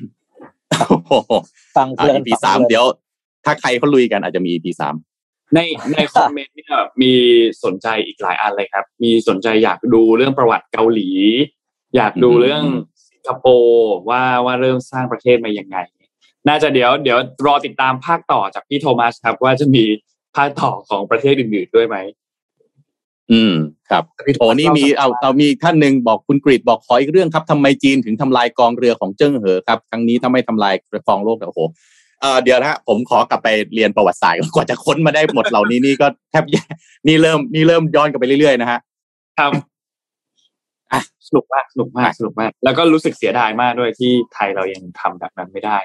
[1.77, 2.85] ฟังเพื่อน EP สามเดี๋ยว
[3.45, 4.95] ถ้าใครเขาลุยกันอาจจะมี EP สาม
[5.55, 5.59] ใน
[5.93, 6.69] ในคอมเมนต์เนี่ย
[7.03, 7.13] มี
[7.65, 11.11] สนใจอีกหลายอันเลยครับ มีสนใจอยากดูเรื่องประวัติเกาหลี
[11.97, 12.63] อยากดูเรื่อง
[13.11, 15.77] สิงคโปร์ว่าว่าเริ่มสร้างประเทศมายังไง
[16.49, 19.85] น่าจะเดี๋ยวเดี๋ยวรอติดตามภาคต่อจากพี่โทมัสครับ ว่าจะมี
[20.37, 21.97] ภาคต่อของประเทศอื่นๆด้วยไหม
[23.33, 23.55] อืม
[23.91, 24.05] ครับ
[24.39, 30.75] โอ้นี่มีเอาเอามีท่านหนึ่งบอกคุณกรีดบอกขออีกเรื่องครับทำไมจีนถึงทำลายกองเรือของเจิ้งเหอครับครั้งนี้ถ้าไม่ทำลาย
[31.09, 31.61] กองโลกโอ้โห
[32.21, 36.45] เออเดี๋ยวนะผมขอกลับไปเรียนประวัติศาสตร์กว่าจะค้นมาได้หมดเหล่านี้นี่ก็แทบ
[37.07, 38.79] นี่เริ่มนี่เริ่มย้อนกลับไปเรื่อยๆนะฮะ
[39.39, 39.53] ครับ
[40.93, 45.79] อะสนุกมากสนุกมากสนุกมาก แล้วก็รู้สึกเสียดายมากด้วยที่ไทยเรายังทำแบบนั้นไม่ได้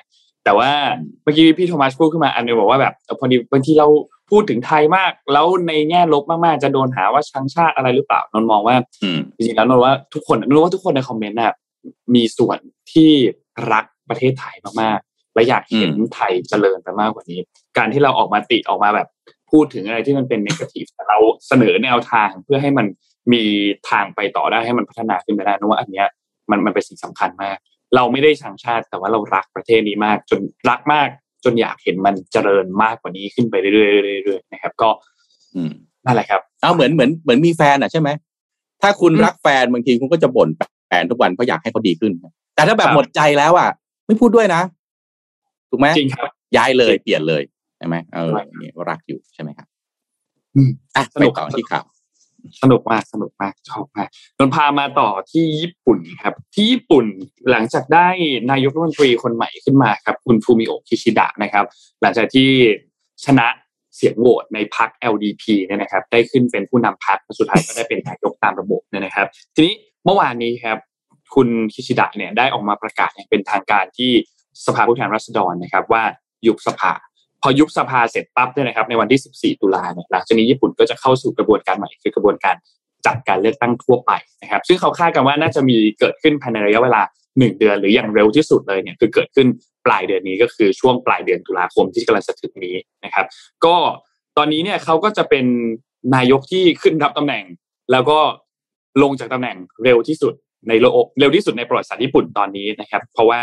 [0.44, 0.70] แต่ว่า
[1.24, 3.88] เมื่อกี้พี่โทมัสพูดขึ้นมาอันนึงบอกว่าแบบพอดีบางทีเรา
[4.32, 8.76] พูดถึงไทยมาก แล้วในแง่ลบมากๆ จะโดนหาว่าชังชาติอะไรหรือเปล่านนมองว่า
[9.36, 11.54] จริงๆแล้วนนว่าทุกคนนนว่าทุกคนในคอมเมนต์น่ะ
[12.16, 12.58] มีส่วน
[12.92, 13.12] ที่
[13.72, 15.00] รักประเทศไทยมาก
[15.34, 17.40] และอยากเห็นไทยเจริญไปมากกว่านี้
[17.78, 19.08] การที่เราออกมาติออกมาแบบ
[19.52, 21.18] พูดถึงอะไรที่มันเป็นนกาทีฟเรา
[21.48, 22.86] เสนอแนวทางเพื่อให้มัน
[23.34, 23.44] มี
[23.90, 26.08] ทางไปต่อได้ให้มันพัฒนาขึ้นไปได้นะว่าอันเนี้ย
[26.50, 27.58] มันมันเป็นสิ่งสำคัญมาก
[27.96, 30.40] เราไม่ได้ชังชาติแต่ว่าเรารักประเทศนี้มาก จน
[30.70, 31.08] รักมาก
[31.44, 33.72] จนอยากเห็นมันเจริญมากกว่านี้ขึ้นไปเรื่
[34.36, 34.90] อยๆนะครับ ก็
[36.06, 38.10] นั่นแหละครับเอาเหมือนเหมือนเหมือนมีแฟนอะใช่ไหม
[38.82, 40.50] ถ้าคุณรักแฟนบางทีคุณก็จะบ่น
[40.88, 42.12] แฟนทุกวันเพราะอยากให้เขาดีขึ้น
[42.56, 43.70] แต่ถ้าแบบหมดใจแล้วอะ
[44.06, 44.62] ไม่พูดด้วยนะ
[45.72, 47.44] ถูกไหมจริงครับย้ายเลยเปลี่ยนเลย
[47.78, 48.32] ใช่ไหมเออ
[48.62, 49.68] นี่รักอยู่ใช่ไหมครับ
[50.96, 51.86] อะไปต่อที่ข่าว
[52.62, 57.06] สนุกมากสนุกมากชอบมากนนพามาต่อที่ญี่ปุ่นครับ ที่ญี่ปุ่น
[57.52, 58.08] หลังจากได้
[58.52, 61.66] นายกรัฐมนตรีคนใหม่ขึ้นมาครับ คุณฟูมิโอะคิชิดะนะครับ
[62.02, 62.50] หลังจากที่
[63.26, 63.48] ชนะ
[63.96, 69.74] เสียงโหวตในพรรค LDP เนี่ยนะครับ ได้ขึ้นเป็นผู้นำพรรคสุดท้ายก็ได้เป็นนายกตามระบบเนี่ยนะครับ ทีนี้
[70.06, 70.78] เมื่อวานนี้ครับ
[71.36, 74.12] คุณคิชิดะเนี่ยได้ออกมาประกาศอย่างเป็นทางการที่
[74.66, 76.04] สภาผู้แทนราษฎรนะครับ ว่า
[76.48, 77.00] ยุบสภา พ
[77.44, 82.56] อยุบสภาเสร็จปั๊บเนี่ยนะครับ ในวันที่ 14 ตุลาเนี่ยหลังจากนี้ญี่ปุ่นก็จะเข้าสู่กระบวนการใหม่คือกระบวนการ
[83.06, 84.12] จัดการเลือกตั้งทั่วไป
[84.42, 87.02] นะครับ ซึ่งเขาคาดกันว่าน่าจะมีเกิดขึ้นภายในระยะเวลา
[87.38, 89.48] หนึ่งเดือน หรืออย่างเร็วที่สุดเลยเนี่ยคือเกิดขึ้น
[89.86, 93.26] ปลายเดือนนี้ก็คือช่วงปลายเดือนตุลาคมที่กำลังจะถึงนี้นะครับ
[93.66, 93.76] ก็
[94.38, 95.46] ตอนนี้เนี่ยเขาก็จะเป็น
[96.16, 97.44] นายกที่ขึ้นรับตำแหน่ง
[97.92, 98.20] แล้วก็
[99.04, 100.34] ลงจากตำแหน่งเร็วที่สุด
[100.70, 103.42] ในโลกเร็วที่สุดในประวัติศาสตร์ญี่ปุ่นตอนนี้นะครับ เพราะว่า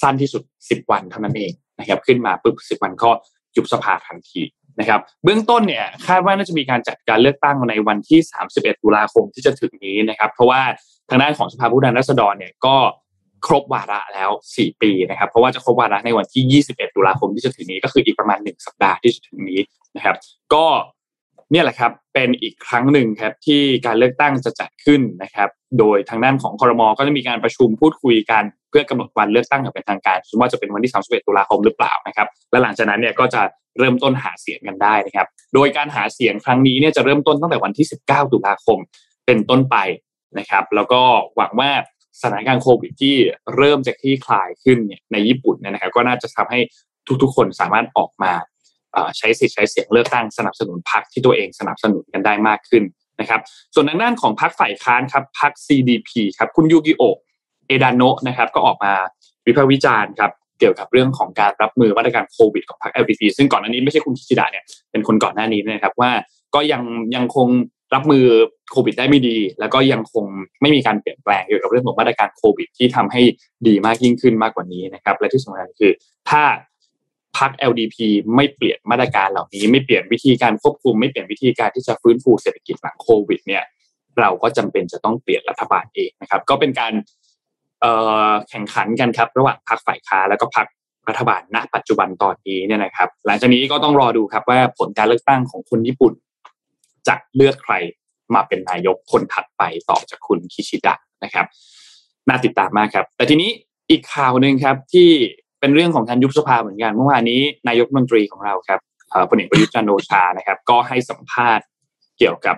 [0.00, 3.10] สั้นที่สุด 10 วันเท่านั้นเองนะครับขึ้นมาปุ๊บ10วันก็
[3.56, 4.42] ยุบสภาทันที
[4.80, 8.20] นะครับเบื้องต้นเนี่ยคาดว่าน่าจะมีการจัดการเลือกตั้งในวันที่
[8.52, 10.62] 31 ตุลาคมที่จะถึงนี้นะครับ เพราะว่า
[11.10, 12.76] ทางด้านของสภาผู้แทนราษฎรเนี่ยก็
[13.46, 19.60] ครบวาระแล้ว 4 ปีนะครับ เพราะว่าจะครบวาระในวันที่ 21 ตุลาคมที่จะถึงนี้ก็คืออีกประมาณ 1 สัปดาห์ที่จะถึงนี้
[19.96, 20.16] นะครับ
[20.54, 20.66] ก็
[21.52, 33.42] เนี่ยแหละครับเป็นอีกครั้งหนึ่งครับที่การเลือกตั้งจะจัดขึ้นนะครับ โดยทางด้านของคอรมอก็จะมีการประชุมพูดคุยกัน เพื่อกำหนดวันเลือกตั้งอย่างเป็นทางการว่าจะเป็นวันที่ 31 ตุลาคมหรือเปล่านะครับ และหลังจากนั้นเนี่ยก็จะ
[33.78, 38.78] เริ่มต้นหาเสียงกันได้นะครับ โดยการหาเสียงครั้งนี้เนี่ยจะเริ่มต้นตั้งแต่วันที่ 19 ตุลาคม
[39.26, 39.76] เป็นต้นไป
[40.38, 41.00] นะครับ แล้วก็
[41.36, 41.70] หวังว่า
[42.22, 43.16] สถานการณ์โควิดที่
[43.56, 46.60] เริ่มจะคลี่คลายขึ้นเนี่ยในญี่ปุ่นเนะครับ ก็น่าจะทำให้
[47.22, 48.32] ทุกๆ คนสามารถออกมา
[49.18, 52.82] ใช้สิทธิ์ใช้เสียงเลือกตั้งสนับสนุนพรรคที่ตัวเองสนับสนุนกันได้มากขึ้น
[53.20, 53.40] นะครับ
[53.74, 57.02] ส่วนทางด้านของพรรคฝ่ายค้านครับพรรค CDP ครับคุณยูกิโอ
[57.66, 58.92] เอดานโนะนะครับก็ออกมา
[59.46, 66.10] วิพากษ์วิจารณ์ครับเกี่ยวกับเรื่องของการรับมือมาตรการโควิดของพรรค LDP ซึ่งก่อนหน้านี้ไม่ใช่คุณคิชิดะเนี่ยเป็นคนก่อนหน้านี้นะครับว่า
[66.54, 66.82] ก็ยัง
[67.14, 67.48] ยังคง
[67.94, 68.24] รับมือ
[68.72, 70.24] โควิดได้ไม่ดี แล้วก็ยังคง
[70.62, 73.22] ไม่มีการเปลี่ยนแปลงเกี่ยวกับเรื่องของมาตรการโควิด ที่ทำให้
[73.68, 75.92] ดีมากยิ่งขึ้นมากกว่านี้นะครับ และที่สำคัญคือ
[76.30, 76.42] ถ้า
[77.38, 77.96] พรรค LDP
[78.36, 83.62] ไม่เปลี่ยนมาตรการเหล่านี้ ไม่เปลี่ยนวิธีการควบคุม ไม่เปลี่ยนวิธีการที่จะฟื้นฟูเศรษฐกิจหลังโควิด เนี่ย
[84.20, 86.92] เราก็จำเป็นจะต้องเปลี่ยนรัฐบาลเองนะครับ ก็เป็นการ
[88.48, 90.66] แข่งขันกันครับ ระหว่างพรรคฝ่ายค้าแล้วก็พรรค
[91.08, 96.12] รัฐบาลณ ปัจจุบันตอนนี้เนี่ยนะครับ หลังจากนี้ก็ต้องรอดูครับว่าผลการเลือกตั้งของคนญี่ปุ่น
[97.08, 97.74] จะเลือกใคร
[98.34, 101.46] มาเป็นนายกคนถัดไปต่อจากคุณคิชิดะนะครับ
[102.28, 103.50] น่าติดตามมากครับ แต่ทีนี้
[103.90, 105.10] อีกข่าวหนึ่งครับที่
[105.64, 108.80] เป็นเรื่องของการยุบสภาเหมือนกันเมื่อวานนี้นายกมนตรีของเราครับ
[109.30, 111.64] พลเอกประยุทธ์จันโอชานะครับ ก็ให้สัมภาษณ์
[112.18, 112.56] เกี่ยวกับ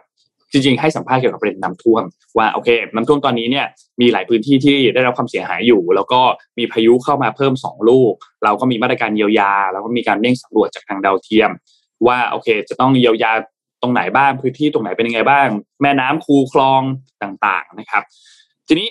[0.52, 2.02] จริงๆให้สัมภาษณ์เกี่ยวกับประเด็นน้ำท่วม
[2.38, 3.66] ว่าโอเคน้ำท่วมตอนนี้เนี่ย
[4.00, 6.20] มีหลายพื้นที่ที่ได้รับความเสียหายอยู่ แล้วก็
[6.58, 8.12] มีพายุเข้ามาเพิ่มสองลูก
[8.44, 11.50] เราก็มีมาตรการเยียวยา แล้วก็มีการเร่งสำรวจจากทางดาวเทียม
[12.06, 13.32] ว่าโอเค จะต้องเยียวยา
[13.82, 15.46] ตรงไหนบ้างพื้นที่ตรงไหนเป็นยังไงบ้าง
[15.82, 16.82] แม่น้ำคูคลอง
[17.22, 18.02] ต่างๆนะครับ
[18.68, 18.88] ทีนี้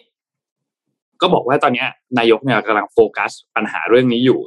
[1.21, 1.85] ก็บอกว่าตอนนี้
[2.17, 4.39] นายกเนี่ยกำลังโฟกัสปัญหาเรื่องนี้อยู่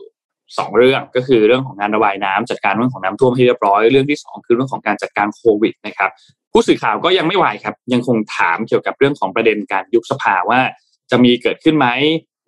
[0.58, 6.10] สองเรื่องก็คือเรื่องของงานระบายน้ำจัดการเรื่องของน้ำท่วมให้เรียบร้อยเรื่องที่สองคือเรื่องของการจัดการโควิดนะครับ
[6.52, 10.60] ผู้สื่อข่าวก็ยังไม่ไหวครับ ยังคงถามเกี่ยวกับเรื่องของประเด็นการยุบสภาว่า
[11.10, 11.86] จะมีเกิดขึ้นไหม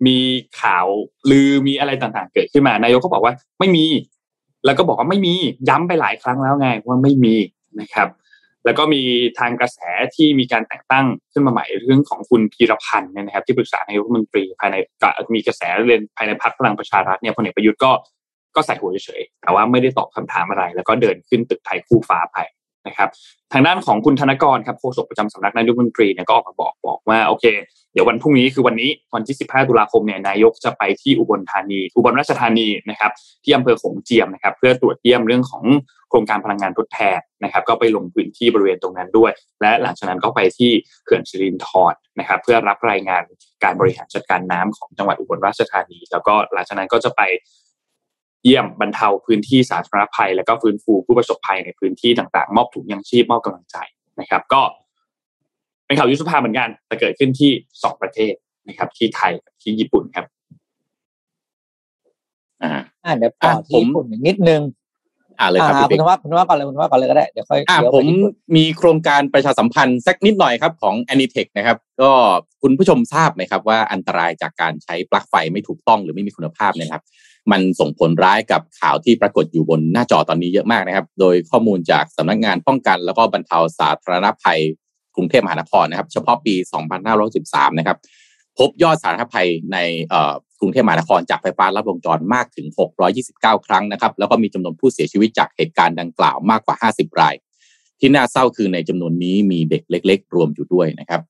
[0.07, 0.17] มี
[0.61, 0.87] ข่าว
[1.31, 3.85] ลือมีอะไรต่างๆ เกิดขึ้นมานายกก็บอกว่าไม่มี
[4.65, 5.33] แล้วก็บอกว่าไม่มี
[5.69, 7.35] ย้ำไปหลายครั้งแล้วไงว่าไม่มี
[7.79, 8.07] นะครับ
[8.65, 9.01] แล้วก็มี
[9.39, 9.79] ทางกระแส
[10.15, 14.75] ที่มีการแต่งตั้งขึ้นมาใหม่เรื่องของคุณพีรพันธ์เนี่ยนะครับ ที่ปรึกษานายกรัฐมนตรีภายใน
[15.35, 17.91] มีกระแสเรียนภายในพรรคพลังประชารัฐเนี่ยพลเอกประยุทธ์ก็
[18.55, 22.37] ก็ใส่หัวเฉยแต่ว่าไม่ได้ตอบคำถามอะไร แล้วก็เดินขึ้นตึกไทยคู่ฟ้าไป
[22.87, 23.09] นะครับ
[23.53, 27.45] ทางด้านของคุณธนกรครับโฆษกประจำสำนักนายกรัฐมนตรีเนี่ยก็ออกมาบอกบอกว่าโอเค
[27.93, 33.11] เดี๋ยววันพรุ่งนี้คือวันนี้วันที่ 15 ตุลาคมเนี่ยนายกจะไปที่อุบลธานี อุบลราชธานีนะครับ
[33.43, 35.63] ที่อำเภอขงเจียมนะครับเพื่อตรวจเยี่ยมเรื่องของ
[36.09, 40.71] โครงการพลังงานทดแทนนะครับก็ไปลงพื้นที่บริเวณตรงนั้นด้วย และหลังจากนั้นก็ไปที่
[41.05, 43.23] เขื่อนสิรินธรนะครับเพื่อรับรายงาน
[43.63, 47.21] การบริหารจัดการน้ำของจังหวัดอุบลราชธานี แล้วก็หลังจากนั้นก็จะไป
[48.43, 53.77] เยี่ยมบรรเทาพื้นที่สาธารณภัย และก็ฟื้นฟูผู้ประสบภัยในพื้นที่ต่างๆ มอบถุงยังชีพมอบกำลังใจ
[54.19, 54.61] นะครับ ก็
[55.85, 57.51] เป็นข่าวยุสภาเหมือนกันแต่เกิดขึ้นที่
[57.83, 58.33] สองประเทศ
[58.67, 60.25] นะครับ ที่ไทยกับที่ญี่ปุ่นครับ
[62.63, 64.61] อ่าเดี๋ยวต่อที่ญี่ปุ่นนิดนึง
[65.39, 68.05] อ่าเลยครับคุณว่าคุณว่าก่อนเลยคุณว่าก่อนเลยก็ได้เดี๋ยวค่อยอ่าผม
[68.55, 72.11] มีโครงการประชาสัมพันธ์สักนิดหน่อยครับของ Anitech นะครับ ก็
[72.61, 77.03] คุณผู้ชมทราบไหมครับว่าอันตรายจากการใช้ปลั๊กไฟไม่ถูกต้องหรือไม่มีคุณภาพเนี่ยครับ
[77.51, 84.59] มันส่งผลร้ายกับข่าวที่ปรากฏอยู่บนหน้าจอตอนนี้เยอะมากนะครับ โดยข้อมูลจากสำนักงานป้องกัน แล้วก็บรรเทาสาธารณภัย
[85.15, 86.55] กรุงเทพมหานครนะครับ เฉพาะปี
[87.17, 87.97] 2513 นะครับ
[88.57, 89.77] พบยอดสาธารณภัยใน
[90.59, 92.67] กรุงเทพมหานครจากไฟฟ้าลัดวงจรมากถึง
[93.17, 97.35] 629 ครั้งนะครับ แล้วก็มีจำนวนผู้เสียชีวิตจากเหตุการณ์ดังกล่าวมากกว่า 50 ราย
[97.99, 101.21] ที่น่าเศร้าคือในจำนวนนี้มีเด็กเล็ก ๆ รวมอยู่ด้วยนะครับ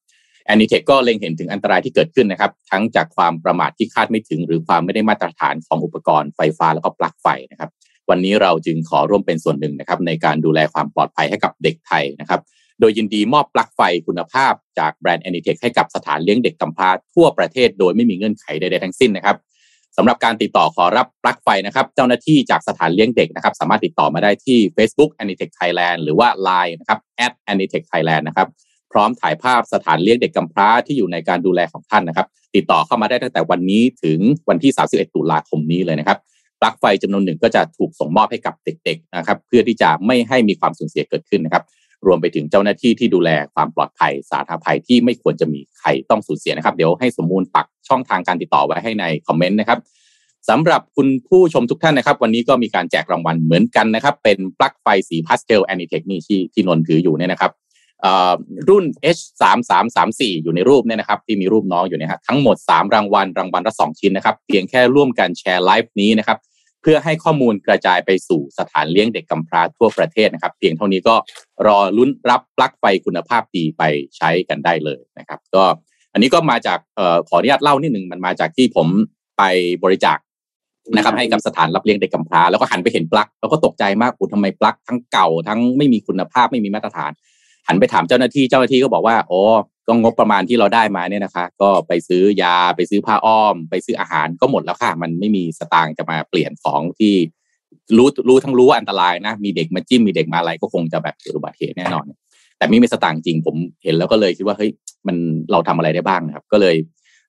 [0.45, 7.69] แอนนิเทคก็เล็งเห็นถึงอันตรายที่เกิดขึ้นนะครับ ทั้งจากความประมาทที่คาดไม่ถึง หรือความไม่ได้มาตรฐานของอุปกรณ์ไฟฟ้าแล้วก็ปลั๊กไฟนะครับ
[8.09, 12.41] วันนี้เราจึงขอร่วมเป็นส่วนหนึ่งนะครับ ในการดูแลความปลอดภัยให้กับเด็กไทยนะครับ
[12.79, 19.37] โดยยินดีมอบปลั๊กไฟคุณภาพจากแบรนด์แอนนิเทคให้กับสถานเลี้ยงเด็กกำพร้าทั่วประเทศ โดยไม่มีเงื่อนไขใดๆทั้งสิ้นนะครับ
[19.97, 26.99] สำหรับการติดต่อขอรับปลั๊กไฟนะครับ เจ้าหน้าที่จากสถานเลี้ยงเด็กนะครับ สามารถติดต่อมาได้ที่ Facebook Anitech Thailand หรือว่า Line นะครับ
[27.51, 28.47] @anitech Thailand นะครับ
[28.91, 34.19] พร้อมถ่ายภาพสถานเลี้ยงเด็กกำพร้าที่อยู่ในการดูแลของท่านนะครับ ติดต่อเข้ามาได้ตั้งแต่วันนี้ถึง
[34.49, 36.17] วันที่ 31 ตุลาคมนี้เลยนะครับ
[36.61, 41.63] ปลั๊กไฟจำนวนหนึ่งก็จะถูกส่งมอบให้กับเด็กๆนะครับ เพื่อที่จะไม่ให้มีความสูญเสียเกิดขึ้นนะครับ
[42.07, 49.79] รวมไปถึงเจ้าหน้าที่ที่ดูแลความปลอดภัยสาธารณภัยที่ไม่ควรจะมีใครต้องสูญเสียนะครับ เดี๋ยวให้สมมูลปักช่องทางการติดต่อไว้ให้ในคอมเมนต์นะครับ
[50.49, 57.51] สำหรับคุณผู้ชมทุกท่านนะครับ วันนี้ก็มีการแจกรางวัลเหมือนกันนะครับ เป็นปลั๊กไฟสีพาสเทล Anitech นี่ที่ที่นนท์ถืออยู่เนี่ยนะครับ
[58.69, 58.85] รุ่น
[59.17, 66.37] H 3 3 3 4 อยู่ในรูปเนี่ยนะครับที่มีรูปน้องอยู่เนี่ยฮะทั้งหมด 3 รางวัลรางวัลละ 2 ชิ้นนะครับเพียงแค่ร่วมกันแชร์ไลฟ์นี้นะครับ
[66.81, 71.15] เพื่อให้ข้อมูลกระจายไปสู่สถานเลี้ยงเด็กกำพร้าทั่วประเทศนะครับเพียงเท่านี้ก็
[71.67, 73.83] รอลุ้นรับปลั๊กไฟคุณภาพดีไป
[74.17, 75.63] ใช้กันได้เลยนะครับ ก็
[76.13, 78.87] อันนี้ก็มาจากออขออนุญาตเล่านิดหนึ่งมันมาจากที่ผม
[79.37, 79.43] ไป
[79.83, 80.17] บริจาค
[80.95, 87.11] นะครับให้กับสถานรับเลี้ยงเด็กกำพร้าแล้วก็หันไปเห็นปลั๊กแล้วก็ตกใจมากอุทำไมปลั๊กทั้งเก่าทั้งไม่มีคุณภาพไม่มีมาตรฐาน
[87.67, 89.41] หันไปถามเจ้าหน้าที่เจ้าหน้าที่ก็บอกว่าโอ้
[89.87, 97.13] ก็งบประมาณที่เราได้มาเนี่ยนะคะ ก็ไปซื้อยาไปซื้อผ้าอ้อม ไปซื้ออาหารก็หมดแล้วค่ะ มันไม่มีสตางค์จะมาเปลี่ยนของที่
[97.97, 102.05] รู้รู้ทั้งรู้ว่าอันตรายนะ มีเด็กมาจิ้มมีเด็กมาอะไรก็คงจะแบบเกิดอุบัติเหตุแน่นอน
[102.57, 104.71] แต่ไม่มีสตางค์จริงผมเห็นแล้วก็เลยคิดว่าเฮ้ย
[105.07, 105.17] มัน
[105.51, 106.75] เราทำอะไรได้บ้างนะครับ ก็เลย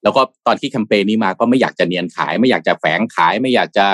[0.03, 3.87] แล้วก็ตอนที่แคมเปญนี้มาก็ไม่อยากจะเนียนขาย ไม่อยากจะแฝงขาย ไม่อยากจะ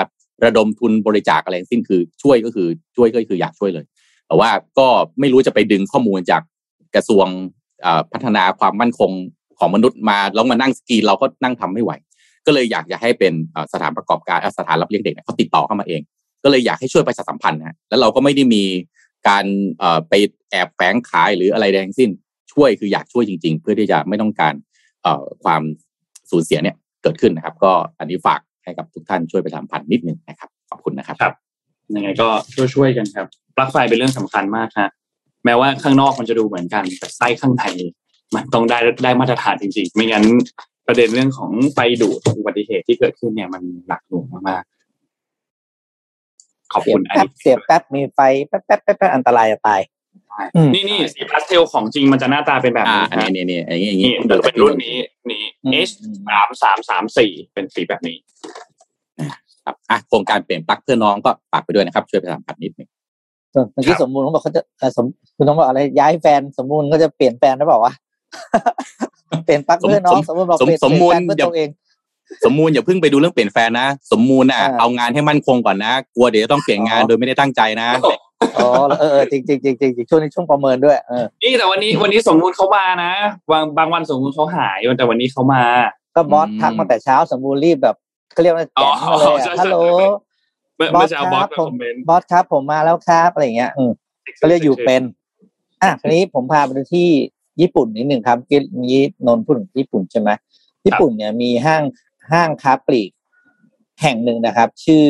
[0.45, 3.85] ระดมทุนบริจาคอะไรสิ้นคือช่วยก็คือช่วยก็คืออยากช่วยเลย
[4.29, 4.87] แต่ว่าก็
[5.19, 6.41] ไม่รู้จะไปดึงข้อมูลจาก
[6.95, 7.27] กระทรวง
[8.13, 9.11] พัฒนาความมั่นคง
[9.59, 11.91] ของมนุษย์มาแล้วมานั่งสกีเราก็นั่งทำไม่ไหว
[12.45, 13.33] ก็เลยอยากจะให้เป็น
[13.73, 16.01] สถานประกอบการสถานรับเลี้ยงเด็กเขาติดต่อเข้ามาเอง
[16.43, 18.63] ก็เลยอยากให้ช่วยประชาสัมพันธ์นะแล้วเราก็ไม่ได้มี
[19.27, 19.45] การ
[20.09, 20.13] ไป
[20.51, 22.09] แอบแฝงขายหรืออะไรใดทั้งสิ้น
[22.53, 24.53] ช่วยคืออยากช่วยจริง ๆ เพื่อที่จะไม่ต้องการ
[25.43, 25.61] ความ
[26.31, 31.35] สูญเสียเนี่ยเกิดขึ้นนะครับ ก็อันนี้ฝากให้กับทุกท่านช่วยไปทำพันธ์นิดนึงนะครับขอบคุณนะครับครับ
[31.95, 32.27] ยังไงก็
[32.73, 33.27] ช่วยๆกันครับ
[33.59, 34.89] ลั๊กไฟเป็นเรื่องสำคัญมากฮะ
[35.45, 37.63] แม้ว่าข้างนอกมันจะดูเหมือนกัน แต่ไส้ข้างใน
[38.35, 40.25] มันต้องได้ได้มาตรฐานจริงๆ ไม่งั้น
[40.87, 49.81] ประเด็นเรื่องของไฟดูดอุบัติเหตุที่เกิดขึ้นเนี่ยมันหนักหน่วงมากๆขอบเสียคุบณอันแป๊บนี้เสียบแป๊บมีไฟแป๊บแป๊บแป๊บแป๊บอันตรายจะตาย
[50.55, 54.95] อืมนี่นี่สีพาสเทลของจริงมันจะหน้าตาเป็นแบบอ่านี้อันฮะนี้นี่นี่อย่างนี้อย่างนี่นี้เดี๋ยวเป็นรุ่นนี้
[55.29, 55.91] นี่อืม H
[56.29, 58.17] สามสามสามสี่เป็นสีแบบนี้
[59.65, 62.89] ครับอะโครงการเปลี่ยนปลั๊กเพื่อน้องก็ฝากไปด้วยนะครับ ช่วยไปทำพันนิดนึง
[63.53, 65.05] ส่วนเมื่อกี้ครับสมมูลเขาบอกเขาจะเอ่อสม
[65.37, 67.93] คุณต้องบอกอะไรย้ายแฟนสมมูลก็จะเปลี่ยนแฟนหรือเปล่าวะ
[69.45, 71.69] เปลี่ยนปลั๊กเพื่อน้องสมมูลบอกสมเปลี่ยนสมมูลเปลี่ยนแฟนเพื่ออย่าตัวเอง
[72.45, 77.89] สมมูลอย่าเพิ่งไปดูเรื่องเปลี่ยนแฟนนะสมมูลน่ะอ่าเอางานให้มั่นคงก่อนนะกลัวเดี๋ยวจะต้องเปลี่ยนงานอ๋อโดยไม่ได้ตั้งใจนะ
[78.55, 78.67] อ๋อ
[78.99, 83.11] เออเออจริงจริงจริงจริงช่วงนี้ช่วงประเมินด้วยเออนี่แต่วันนี้วันนี้สมมูลเขามานะ
[83.51, 85.63] บางบางวันสมมูลเขาหายแต่วันนี้เขามา
[86.15, 87.95] ก็บอสอืมทักมาแต่เช้าสมบูรณ์รีบแบบ
[88.33, 89.77] เขาเรียกว่าอ๋แจ๋องมาเลยใช่อะใช่ฮัลโหล
[90.79, 93.91] เมื่อบอสเมื่อเช้าบอสครับมาผมคอมเมนต์บอสครับ ผมมาแล้วครับอะไรอย่างเงี้ยอืม
[94.41, 95.01] ก็เรียกอยู่เป็น
[95.81, 97.07] อะทีนี้ผมพาไปดูที่
[97.61, 100.29] ญี่ปุ่นนิดหนึ่งครับเมื่อกี้นนท์พูดถึงญี่ปุ่นใช่ไหม
[100.85, 101.83] ญี่ปุ่นเนี่ยมีห้าง
[102.31, 103.11] ห้างค้าปลีก
[104.01, 105.05] แห่งหนึ่งนะครับ ชื่อ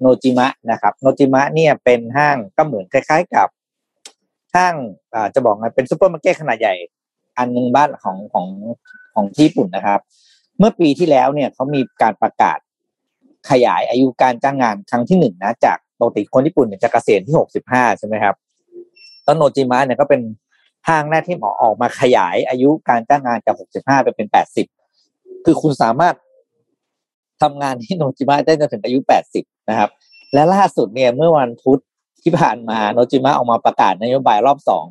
[0.00, 3.48] โนจิมะนะครับ โนจิมะเนี่ยเป็นห้างก็เหมือนคล้าย ๆกับ
[4.54, 4.74] ห้าง
[5.14, 6.74] อ่าจะบอกไงเป็นซูเปอร์มาร์เก็ตขนาดใหญ่
[7.38, 8.46] อันหนึ่งบ้านของของ
[9.14, 10.00] ของที่ญี่ปุ่นนะครับ
[10.58, 12.58] เมื่อปีที่แล้วเนี่ยเขามีการประกาศ
[13.50, 18.34] ขยายอายุการจ้างงานครั้งที่หนึ่งนะ จากปกติคนญี่ปุ่นเนี่ยจะเกษียณที่หกสิบห้าใช่ไหมครับ
[19.24, 20.20] แล้วโนจิมะเนี่ยก็เป็น
[20.88, 24.66] ห้างแรกที่หมอออกมาขยายอายุการจ้างงานจากหกสิบห้าไปเป็นแปดสิบ
[25.44, 26.14] คือคุณสามารถ
[27.42, 29.90] ทำงานที่โนจิมะได้จนถึงอายุแปดสิบนะครับ
[30.34, 31.80] และล่าสุดเนี่ยเมื่อวันพุธ
[32.22, 34.84] ที่ผ่านมาโนจิมะออกมาประกาศนโยบายรอบสอง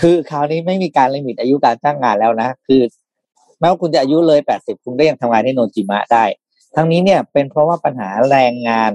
[0.00, 2.80] คือคราวนี้ไม่มีการลิมิตอายุการจ้างงานแล้วนะ คือ
[3.58, 6.24] แม้ว่าคุณจะอายุเลย80คุณก็ยังทำงานที่โนจิมะได้
[6.74, 8.92] ทั้งนี้เนี่ยเป็นเพราะว่าปัญหาแรงงาน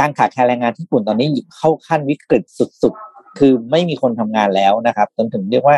[0.00, 2.42] การขาดแคลนแรงงานที่ญี่ปุ่นตอนนี้เข้าขั้นวิกฤต
[2.82, 5.76] สุดๆ คือไม่มีคนทำงานแล้วนะครับจนถึงเรียกว่า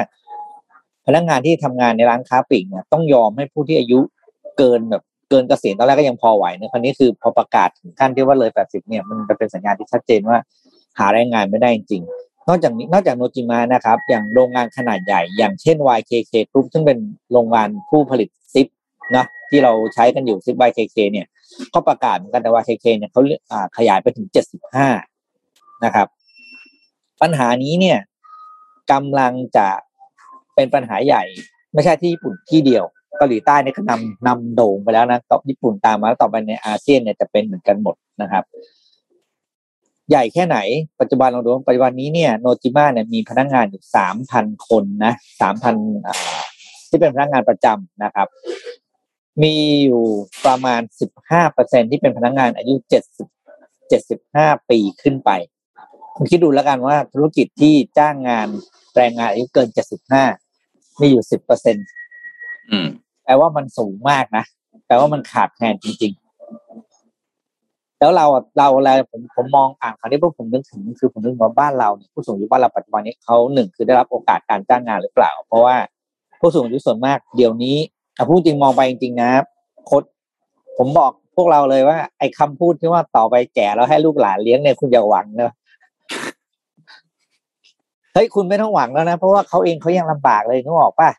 [1.07, 4.01] พนักงานที่ทำงานในร้านค้าปลีกเนี่ยต้องยอมให้ผู้ที่อายุ
[4.59, 10.39] เกินแบบเกินเกษียณตอนแรกก็ยังพอไหวเนะคราวนี้คือพอประกาศถึงขั้นที่ว่าเลย 80 เนี่ยมันจะเป็นสัญญาณที่ชัดเจนว่า
[10.99, 12.03] หาแรงงานไม่ได้จริง
[12.49, 16.99] นอกจากนี้นอกจากโนจิมะนะครับ อย่างโรงงานขนาดใหญ่ อย่างเช่น YKK Group ซึ่งเป็น
[17.33, 18.29] โรงงานผู้ผลิต
[19.17, 21.27] นะที่เราใช้กันอยู่ซิป YKK เคเนี่ย
[21.75, 24.27] ก็ประกาศเหมือนกันแต่ YKK เคเนี่ยเขาอ่าขยายไปถึง
[25.25, 26.07] 75นะครับ
[27.23, 27.99] ปัญหานี้เนี่ย
[28.93, 29.69] กำลังจะ
[30.55, 31.23] เป็นปัญหาใหญ่
[31.73, 32.85] ไม่ใช่ที่ญี่ปุ่นที่เดียว
[33.19, 38.45] เกาหลีใต้เนี่ยก็นำนำโด่งไปแล้วนะก็ญี่ปุ่นตามมาแล้วต่อไปในอาเซียนเนี่ยจะเป็นเหมือนกันหมดนะครับ
[40.11, 40.59] ใหญ่แค่ไหน
[41.01, 45.75] ปัจจุบันเราดูปัจจุบันนี้เนี่ยโนจิมะเนี่ยมีพนักงานอยู่สามพันคนนะสามพัน
[46.89, 48.29] ที่เป็นพนักงานประจำนะครับ
[49.43, 50.03] มีอยู่
[50.47, 53.29] ประมาณสิบห้าเปอร์เซ็นที่เป็นพนักงานอายุเจ็ดสิบ
[53.89, 55.31] เจ็ดสิบห้าปีขึ้นไป
[56.17, 58.49] คุณคิดดูแล้วกันว่าธุรกิจที่จ้างงาน
[58.97, 60.25] แรงงานอายุเกินเจ็ดสิบห้า
[61.01, 61.77] มีอยู่สิบเปอร์เซ็น
[62.71, 62.87] อืม
[63.25, 64.45] แปลว่ามันสูงมากนะ
[64.87, 75.77] แปลว่ามันขาดแคลนจริง ๆ แล้วเราอะเราอะไรผมผมมองอ่านคราวนี้พวกผมนึกถึงคือผมนึกว่าบ้านเราเนี่ยผู้สูงอายุบ้านเราปัจจุบันนี้เขาหนึ่งคือได้รับโอกาสการจ้างงานหรือเปล่า เพราะว่า
[76.41, 77.77] ผู้สูงอายุส่วนมากเดี๋ยวนี้
[78.21, 79.31] อะพูดจริงมองไปจริงๆนะ
[79.91, 80.03] คด
[80.79, 85.53] ผมบอกพวกเราเลยว่า ไอ้คำพูดที่ว่าต่อไปแก่แล้วให้ลูกหลานเลี้ยงเนี่ยคุณอย่าหวังเนอะ
[88.15, 91.11] เฮ้ยคุณไม่ต้องหวังแล้วนะ เพราะว่าเขาเองเขายังลำบากเลยนึกออกป่ะ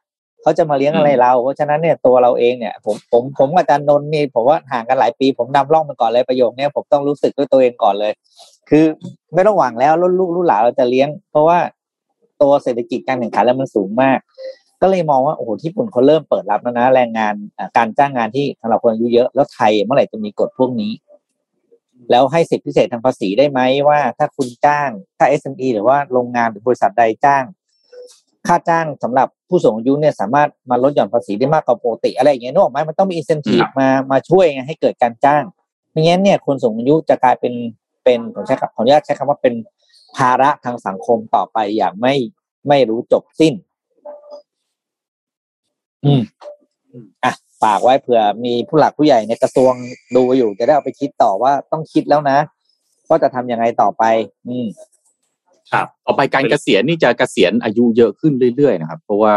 [0.42, 8.12] เขาจะมาเลี้ยงอะไรเรา เพราะฉะนั้นเนี่ยตัวเราเองเนี่ย ผมผมผมกับอาจารย์นนท์นี่ผมว่าห่างกันหลายปี ผมนำร่องมันก่อนเลยประโยคนี้ผมต้องรู้สึกด้วยตัวเองก่อนเลย
[8.70, 8.86] คือ
[9.34, 11.58] ไม่ต้องหวังแล้วลูกลูกหลานเราจะเลี้ยง เพราะว่า
[12.42, 14.20] ตัวเศรษฐกิจการแข่งขันแล้วมันสูงมาก
[14.82, 17.34] ก็เลยมองว่าโอ้โหญี่ปุ่นเขาเริ่มเปิดรับแล้วนะแรงงาน
[17.78, 20.92] การจ้างงานที่สำหรับคนอายุเยอะแล้วไทยเมื่อไหร่จะมีกฎพวกนี้
[22.12, 27.44] แล้วให้สิทธิพิเศษทางภาษีได้ไหมว่า ถ้าคุณจ้างถ้า SME หรือว่าโรงงานหรือบริษัทใดจ้าง
[28.48, 35.44] ค่าจ้างสำหรับผู้สูงอายุเนี่ยสามารถมาลดหย่อนภาษีได้มากกว่าปกติอะไรอย่างเงี้ยนึกออกไหมมันต้องมีอินเซนティブมามาช่วยให้เกิดการจ้าง
[35.92, 37.54] ไม่งั้นเนี่ยคนสูงอายุจะกลายเป็น
[38.04, 39.54] เป็นผมใช้คำขออนุญาตใช้คำว่าเป็น
[40.18, 42.14] ภาระทางสังคมต่อไปอย่างไม่
[42.68, 43.54] ไม่รู้จบสิ้น
[46.06, 46.22] อืม
[47.24, 47.34] อะ
[47.64, 49.74] ฝากไว้เผื่อมีผู้หลักผู้ใหญ่ในกระทรวง
[50.16, 52.38] ดูอยู่จะได้เอาไปคิดต่อว่าต้องคิดแล้วนะ
[53.10, 54.04] ว่าจะทำยังไงต่อไป
[54.48, 54.68] อืม
[55.72, 59.36] ครับต่อไปการเกษียณนี่จะเกษียณอายุเยอะขึ้นเรื่อยๆนะครับ เพราะว่า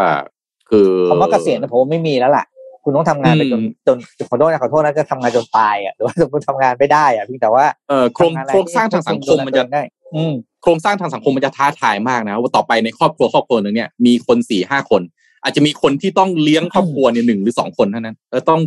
[0.70, 2.44] คือคำว่าเกษียณนะผมว่าไม่มีแล้วล่ะ
[2.84, 3.96] คุณต้องทำงานไปจนอืมจน
[4.28, 9.82] ขอโทษนะขอโทษนะจะทำงานจนตายอะหรือว่าสมมติทำงานไม่ได้อะเพียงแต่ว่าเอ่อโครงทำงานอะไโครงสร้างทางสังคมมันจะได้
[10.16, 15.02] อืมโครงสร้างทางสังคมมันจะท้าทายมากนะว่าต่อไปในครอบครัวครอบครัวหนึ่งเนี่ยมีคนสี่ห้าคน
[15.44, 18.60] อาจจะมีคนที่ต้องเลี้ยงครอบครัวเนี่ยหนึ่งหรือสองคนเท่านั้นแล้วต้อง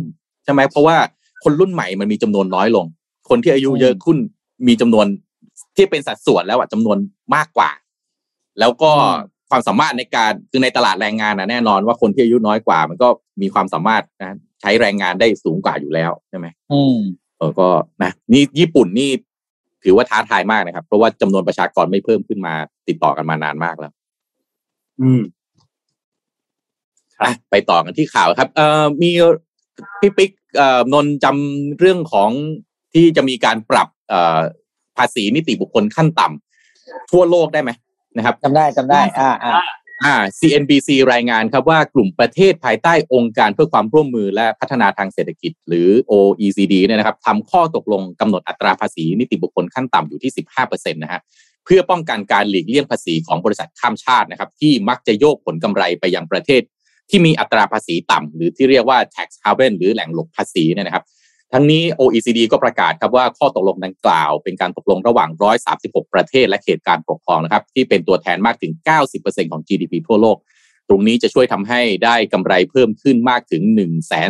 [0.44, 0.96] ใช่ไหมเพราะว่า
[1.44, 2.86] คนรุ่นใหม่มันมีจำนวนน้อยลง
[3.28, 4.18] คนที่อายุเยอะขึ้น
[4.68, 5.06] มีจำนวน
[5.76, 6.96] ที่เป็นสัดส่วนแล้วอะจำนวน
[7.34, 7.70] มากกว่า
[8.60, 8.90] แล้วก็
[9.50, 13.08] ความสามารถในการคือในตลาดแรงงานนะแน่นอนว่าคนที่อายุน้อยกว่า มันก็
[13.42, 16.98] มีความสามารถนะใช้แรงงานได้สูงกว่าอยู่แล้วใช่ไหมอืม
[17.38, 17.68] เออก็
[18.02, 19.10] นะนี่ญี่ปุ่นนี่
[19.84, 22.54] ถือว่าท้าทายมากนะครับ เพราะว่าจำนวนประชากรไม่เพิ่มขึ้นมา
[22.88, 23.92] ติดต่อกันมานานมากแล้ว
[25.00, 25.37] อืมอะ
[27.50, 29.10] ไปต่อกันที่ข่าวครับเอ่อมี
[30.00, 32.30] พี่ปิ๊กเอ่อนนท์จำเรื่องของ
[32.94, 34.38] ที่จะมีการปรับเอ่อ
[34.96, 37.70] ภาษีนิติบุคคลขั้นต่ำทั่วโลกได้ไหม
[38.16, 39.52] นะครับจำได้จำได้อ่าอ่า
[40.04, 50.32] อ่า CNBC รายงานครับว่ากลุ่มประเทศภายใต้องค์การเพื่อความร่วมมือและพัฒนาทางเศรษฐกิจ หรือ OECD เนี่ยนะครับทำข้อตกลงกำหนดอัตราภาษีนิติบุคคลขั้นต่ำอยู่ที่
[50.66, 51.20] 15%นะฮะ
[51.64, 56.62] เพื่อป้องกันการหลีกเลี่ยงภาษีของบริษัทข้ามชาตินะครับ ที่มักจะโยกผลกำไรไปยังประเทศ
[57.10, 61.04] ที่มีอัตราภาษีต่ำหรือที่เรียกว่า tax haven หรือแหล่งหลบภาษีเนี่ยนะครับ
[61.52, 65.30] ทั้งนี้ OECD ก็ประกาศครับว่าข้อตกลงดังกล่าว เป็นการตกลงระหว่าง
[65.72, 68.72] 136 ประเทศและเขตการปกครองนะครับ ที่เป็นตัวแทนมากถึง
[69.12, 70.36] 90%ของ GDP ทั่วโลก
[70.88, 73.62] ตรงนี้จะช่วยทำให้ได้กำไรเพิ่มขึ้นมากถึง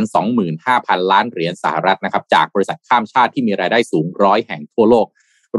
[0.03, 5.07] 125,000 ล้านเหรียญสหรัฐนะครับ จากบริษัทข้ามชาติที่มีรายได้สูงร้อยแห่งทั่วโลก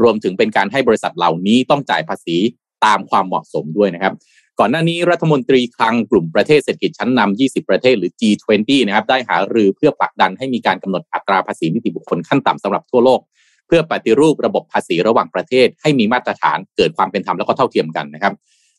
[0.02, 2.36] รวมถึงเป็นการให้บริษัทเหล่านี้ต้องจ่ายภาษี
[2.84, 4.14] ตามความเหมาะสมด้วยนะครับ
[4.58, 13.20] ก่อนหน้านี้รัฐมนตรีคลังกลุ่มประเทศเศรษฐกิจชั้นนำ20 ประเทศหรือ G20 นะครับได้หารือเพื่อผลักดันให้มีการกำหนดอัตราภาษีนิติบุคคลขั้นต่ำสำหรับทั่วโลก
[13.66, 18.32] เพื่อปฏิรูประบบภาษีระหว่างประเทศ ให้มีมาตรฐานเกิดความเป็นธรรมแล้วก็เท่าเทียมกันนะครับ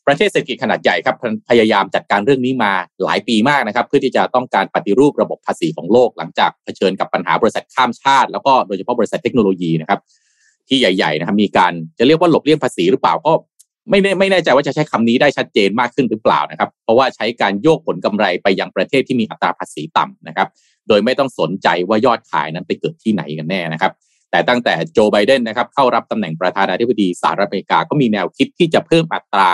[0.06, 1.16] ประเทศเศรษฐกิจขนาดใหญ่ครับ
[1.50, 2.72] พยายามจัดการเรื่องนี้มา
[3.04, 10.00] หลายปีมากนะครับ เพื่อที่จะต้องการปฏิรูประบบภาษีของโลก หลังจากเผชิญกับปัญหาบริษัทข้ามชาติ แล้วก็โดยเฉพาะบริษัทเทคโนโลยีนะครับ
[10.68, 13.32] ที่ใหญ่ๆนะครับมีการจะเรียกว่าหลบเลี่ยงภาษีหรือเปล่าก็
[13.90, 20.48] ไม่แน่ไม่แน่ใจว่าจะใช้คำนี้ได้ชัดเจนมากขึ้นหรือเปล่านะครับ เพราะว่าใช้การโยกผลกำไรไปยังประเทศที่มีอัตราภาษีต่ำนะครับ
[20.88, 23.92] โดยไม่ต้องสนใจว่ายอดขายนั้นไปเกิดที่ไหนกันแน่นะครับ
[24.30, 29.48] แต่ตั้งแต่โจไบเดนนะครับเข้ารับตำแหน่งประธานาธิบดีสหรัฐอเมริกาก็มีแนวคิดที่จะเพิ่มอัตรา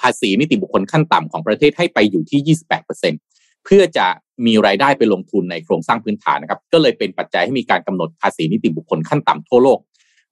[0.00, 2.56] ภาษีนิติบุคคลขั้นต่ำของประเทศให้ไปอยู่ที่
[3.04, 4.06] 28%เพื่อจะ
[4.46, 9.78] มีรายได้ไปลงทุนในโครงสร้างพื้นฐานนะครับ ก็เลยเป็นปัจจัยให้มีการกำหนดภาษีนิติบุคคลขั้นต่ำทั่วโลก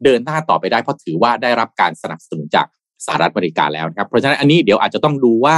[0.05, 2.67] เดินหน้าต่อไปได้เพราะถือว่าได้รับการสนับสนุนจาก
[3.07, 5.57] สหรัฐอเมริกาแล้วนะครับเพราะฉะนั้นอันนี้เดี๋ยวอาจจะต้องดูว่า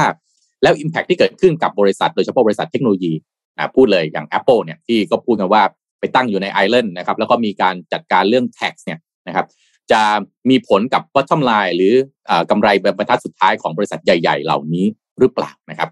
[0.62, 3.12] แล้ว Impact ที่เกิดขึ้นกับบริษัท โดยเฉพาะบริษัทเทคโนโลยี
[3.59, 5.62] อ่าพูดเลยอย่าง Apple เนี่ยที่ก็พูดกันว่า
[6.01, 9.47] ไปตั้งอยู่ในไอแลนด์นะครับแล้วก็มีการจัดการเรื่อง tax เนี่ยนะครับ
[9.93, 10.03] จะ
[10.51, 11.95] มีผลกับ bottom line หรือ
[12.30, 12.68] อ่ากำไร
[12.99, 14.86] บรรทัดสุดท้ายของบริษัทใหญ่ ๆ เหล่านี้
[15.18, 15.88] หรือเปล่านะครับ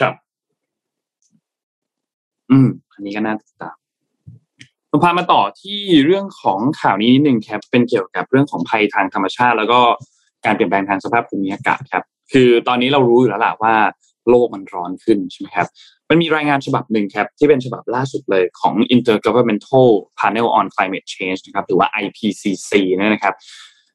[0.00, 0.14] ครับ
[2.50, 3.76] อืมอันนี้ก็น่าติดตาม
[4.90, 9.80] ผมพามาต่อที่เรื่องของข่าวนี้นิดนึงครับเป็นเกี่ยวกับเรื่องของภัยทางธรรมชาติ แล้วก็
[10.44, 13.74] การเปลี่ยนแปลงทางสภาพภูมิอากาศครับ คือตอนนี้เรารู้อยู่แล้วล่ะว่า
[14.30, 15.68] โลกมันร้อนขึ้นใช่ไหมครับ
[16.08, 23.34] มันมีรายงานฉบับหนึ่งครับ ที่เป็นฉบับล่าสุดเลยของ Intergovernmental Panel on Climate Change นะครับหรือว่า IPCC เนี่ยนะครับ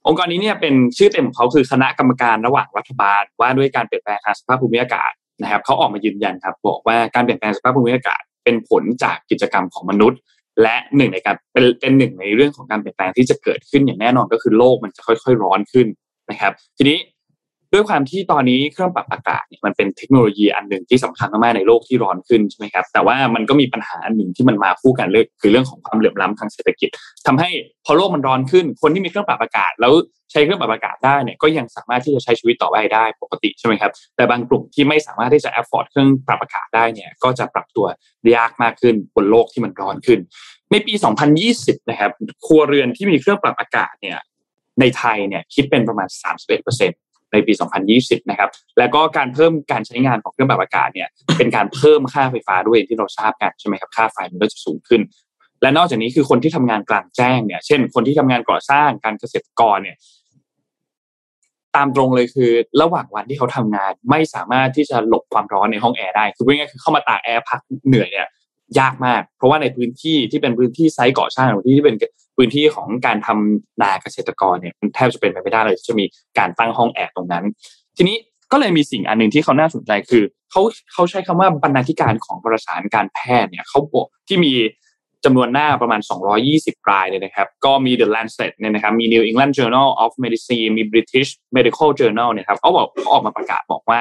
[0.08, 10.20] องค์กรนี้เนี่ยเป็นชื่อเต็มของเขาคือคณะกรรมการระหว่างรัฐบาล ว่าด้วยการเปลี่ยนแปลงทางสภาพภูมิอากาศนะครับเขาออกมายืนยันครับ บอกว่าการเปลี่ยนแปลงสภาพภูมิอากาศ เป็นผลจากกิจกรรมของมนุษย์
[10.62, 15.88] และหนึ่งในการเป็นเป็นหนึ่งในเรื่องของการเปลี่ยนแปลงที่จะเกิดขึ้นอย่างแน่นอนก็คือโลกมันจะค่อย ๆ ร้อนขึ้น
[16.30, 17.00] นะครับ ทีนี้
[17.76, 26.90] ด้วยความที่ตอนนี้เครื่องปรับอากาศเนี่ยมันเป็นเทคโนโลยีอันหนึ่งที่สำคัญมากๆในโลกที่ร้อนขึ้นใช่ไหมครับแต่ว่ามันก็มีปัญหาอันหนึ่งที่มันมาคู่กันเลยคือเรื่องของความเหลื่อมล้ำทางเศรษฐกิจ
[27.28, 27.50] ทำให้
[27.86, 29.94] พอโลกมันร้อนขึ้น คนที่มีเครื่องปรับอากาศ แล้ว
[30.32, 37.86] ใช้เครื่องปรับอากาศได้เนี่ยก็ยังสามารถที่จะใช้ชีวิตต่อไปได้ปกติใช่ไหมครับแต่บางกลุ่มที่ไม่สามารถที่จะ afford เครื่องปรับอากาศได้เนี่ยก็จะปรับตัว
[38.36, 40.20] ยากมากขึ้นบนโลกที่มันร้อนขึ้น
[40.72, 40.94] ในปี
[41.42, 42.12] 2020 นะครับ
[42.46, 44.18] ครัวเรือนที่มีเครื่องปรับอากาศเนี่ย
[44.80, 46.08] ในไทยเนี่ยคิดเป็นประมาณ
[46.72, 47.54] 31%ในปี
[47.92, 55.02] 2020 นะครับ แล้วก็การเพิ่มการใช้งานของเครื่องปรับอากาศเนี่ยเป็นการเพิ่มค่าไฟฟ้าด้วยที่เราทราบกันใช่ไหมครับค่าไฟมันก็จะสูงขึ้น
[55.62, 59.98] และนอกจากนี้คือคนที่ทำงานกลางแจ้งเนี่ย เช่น คนที่ทำงานก่อสร้างการเกษตรกรเนี่ย
[61.76, 62.52] ตามตรงเลยคือ
[62.82, 68.28] ระหว่างวันที่เขาทำงานไม่สามารถที่จะหลบความร้อนในห้องแอร์ได้คือพูดง่ายคือเข้ามาตากแอร์พักเหนื่อยเนี่ย
[68.80, 71.96] ยากมาก เพราะว่าในพื้นที่ที่เป็นพื้นที่ไซต์ก่อสร้างหรือที่เป็น
[72.36, 76.06] พื้นที่ของการทำนาเกษตรกรเนี่ยมันแทบจะเป็นไปไม่ได้เลยจะมี
[76.38, 77.46] การตั้งห้องแอร์ตรงนั้น
[77.98, 78.18] ทีนี้
[78.52, 80.62] ก็เลยมีสิ่งอันหนึ่งที่เขาน่าสนใจคือเขา
[80.94, 84.54] เขาใช้คำว่าบรรณาธิการของประสานการแพทย์เนี่ยเขาบอกที่มี
[85.26, 86.02] จำนวนหน้าประมาณ
[86.46, 91.90] 220 รายเลยนะครับ ก็มี The Lancet เนี่ยนะครับ มี New England Journal of Medicine มี British Medical
[92.00, 94.00] Journal เนี่ยครับเขาบอกเขาออกมาประกาศบอกว่า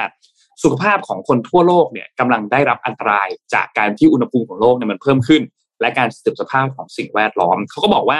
[0.63, 5.41] สุขภาพของคนทั่วโลกเนี่ยกำลังได้รับอันตรายจากการที่อุณหภูมิของโลกเนี่ยมันเพิ่มขึ้น
[5.83, 8.19] และการสื่อมสภาพของสิ่งแวดล้อม เขาก็บอกว่า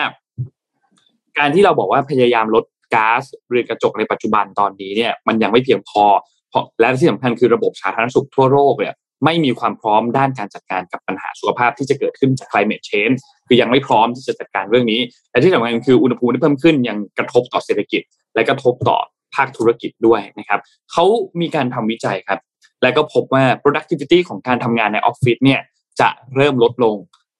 [1.39, 6.03] การที่เราบอกว่าพยายามลดก๊าซเรือนกระจกในปัจจุบันตอนนี้เนี่ยมันยังไม่เพียงพอ
[6.49, 8.93] เพราะและที่สำคัญคือระบบสาธารณสุขทั่วโลกเนี่ย
[9.25, 15.01] ไม่มีความพร้อมด้านการจัดการกับปัญหาสุขภาพที่จะเกิดขึ้นจาก climate change คือยังไม่พร้อมที่จะจัดการเรื่องนี้
[15.31, 18.01] และที่สำคัญคืออุณหภูมิที่เพิ่มขึ้นยังกระทบต่อเศรษฐกิจ
[18.35, 18.97] และกระทบต่อ
[19.35, 20.59] ภาคธุรกิจด้วยนะครับ
[20.91, 21.05] เขา
[21.41, 22.39] มีการทำวิจัยครับ
[22.81, 25.61] และก็พบว่า productivity ของการทำงานในออฟฟิศเนี่ย
[26.01, 26.95] จะเริ่มลดลง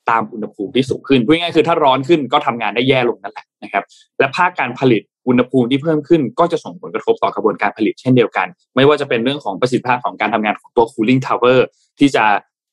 [0.09, 3.83] ตามอุณหภูมิที่สูงขึ้นพูดง่ายๆคือถ้าร้อนขึ้นก็ทำงานได้แย่ลงนั่นแหละนะครับ
[4.19, 11.59] และภาคการผลิตอุณหภูมิที่เพิ่มขึ้นก็จะส่งผลกระทบต่อกระบวนการผลิตเช่นเดียวกัน ไม่ว่าจะเป็นเรื่องของประสิทธิภาพของการทำงานของตัว cooling tower
[11.99, 12.25] ที่จะ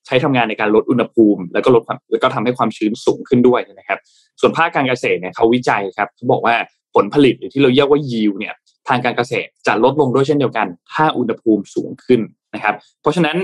[0.06, 3.98] ใช้ทำงานในการลดอุณหภูมิ แล้วก็ลดแล้วก็ทำให้ความชื้นสูงขึ้นด้วยนะครับ
[4.40, 6.54] ส่วนภาคการเกษตรเนี่ยเขาวิจัยครับเขาบอกว่า
[6.94, 8.54] ผลผลิตหรือที่เราเรียกว่า yield เนี่ย
[8.88, 12.20] ทางการเกษตรจะลดลงด้วยเช่นเดียวกัน ถ้าอุณหภูมิสูงขึ้น
[12.54, 13.36] นะครับ เพราะฉะนั้น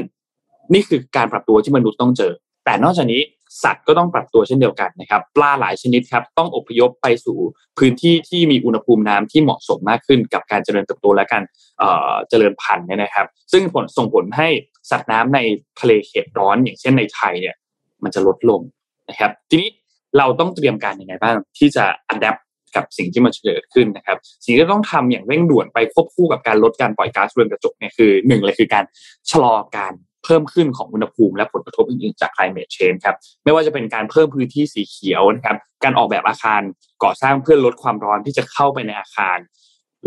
[0.74, 2.32] นี่คือการปรับตัวที่มนุษย์ต้องเจอ
[2.64, 3.20] แต่นอกจากนี้
[3.62, 7.38] สัตว์ก็ต้องปรับตัวเช่นเดียวกันนะครับ ปลาหลายชนิดครับต้องอพยพไปสู่
[7.78, 11.42] พื้นที่ที่มีอุณหภูมิน้ำที่เหมาะสมมากขึ้นกับการเจริญเติบโตและการ
[12.28, 14.48] เจริญพันธุ์เนี่ยนะครับ ซึ่งผลส่งผลให้
[14.90, 15.38] สัตว์น้ำใน
[15.80, 17.56] ทะเลเขตร้อน อย่างเช่นในไทยเนี่ย
[18.04, 18.60] มันจะลดลง
[19.10, 19.68] นะครับ ทีนี้
[20.18, 22.36] เราต้องเตรียมการยังไงบ้างที่จะอัดแอป
[22.76, 28.84] กับสิ่งที่มันเกิดขึ้นนะครับ สิ่งที่ต้องทำอย่างเร่งด่วนไปควบคู่กับการลดการปล่อยก๊าซเรือนกระจกเนี่ยคือหนึ่งเลยคือการ
[29.30, 29.92] ชะลอการ
[30.26, 36.62] เพิ่มขึ้นของอุณหภูมิและผลกระทบอื่นๆจาก climate change ครับไม่ว่าจะเป็นการเพิ่มพื้นที่สีเขียวนะครับการออกแบบอาคาร
[37.04, 39.38] ก่อสร้างเพื่อลดความร้อนที่จะเข้าไปในอาคาร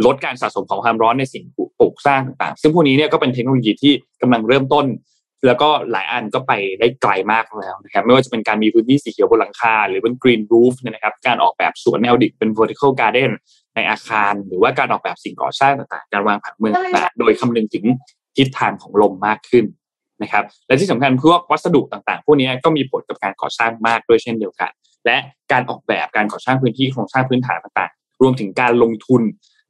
[0.05, 1.43] ลดการสะสมของความร้อนในสิ่ง
[1.79, 4.85] ปลูกสร้างต่างๆ ซึ่งพวกนี้เนี่ยก็เป็นเทคโนโลยีที่กำลังเริ่มต้น
[5.45, 13.31] แล้วก็หลายอันก็ไปได้ไกลมากแล้วนะครับไม่ว่าจะเป็นการมีพื้นที่สีเขียวบนหลังคา หรือเป็น green roof เนี่ยนะครับการออกแบบสวนแนวดิ่งเป็น vertical garden
[13.75, 17.85] ในอาคารหรือว่าการออกแบบสิ่งก่อสร้างต่างๆ การวางผังเมืองต่างๆ โดยคำนึงถึง
[18.37, 19.65] ทิศทางของลมมากขึ้น
[20.21, 24.71] นะครับและที่สำคัญพวกวัสดุต่างๆ พวกนี้ก็มีผลกับการก่อสร้างมากด้วยเช่นเดียวกัน
[25.05, 25.17] และ
[25.51, 29.21] การออกแบบการก่อสร้างพื้นที่โครงสร้างพื้นฐานต่างๆ รวมถึงการลงทุน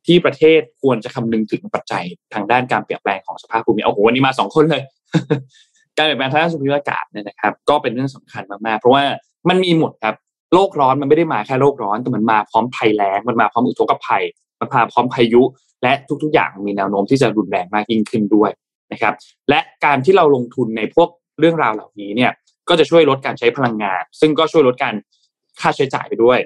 [0.07, 4.83] ที่ประเทศควรจะคำนึงถึงปัจจัยทางด้านการเปลี่ยนแปลงของสภาพภูมิโอ้โหวันนี้มาสองคนเลย
[5.97, 9.03] การเปลี่ยนแปลงทางด้านสุขภาพอากาศเนี่ยนะครับ ก็เป็นเรื่องสำคัญมากๆ เพราะว่า
[9.49, 10.15] มันมีหมดครับ
[10.53, 14.23] โลกร้อนมันไม่ได้มาแค่โลกร้อนแต่มันมาพร้อมภัยแล้งมันมาพร้อมอุทกภัย
[14.59, 15.41] มันมาพร้อมพายุ
[15.83, 15.93] และ
[16.23, 18.51] ทุกๆ อย่างมีแนวโน้มที่จะรุนแรงมากยิ่งขึ้นด้วย
[18.91, 19.13] นะครับ
[19.49, 21.09] และการที่เราลงทุนในพวก
[21.39, 22.31] เรื่องราวเหล่านี้เนี่ย
[22.69, 24.93] ก็จะช่วยลดการใช้พลังงาน ซึ่งก็ช่วยลดการ
[25.59, 26.39] ค่าใช้จ่ายไปด้วย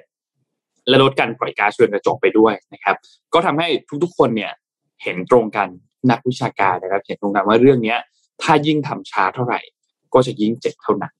[0.88, 2.96] และลดการปล่อยก๊าซเรือนกระจกไปด้วยนะครับ
[3.34, 3.68] ก็ทำให้
[4.04, 4.52] ทุกๆคนเนี่ย
[5.04, 5.68] เห็นตรงกัน
[6.12, 8.00] นักวิชาการนะครับ เห็นตรงกันว่าเรื่องเนี้ย
[8.42, 9.60] ถ้ายิ่งทำช้าเท่าไหร่
[10.14, 11.14] ก็จะยิ่งเจ็บเท่านั้น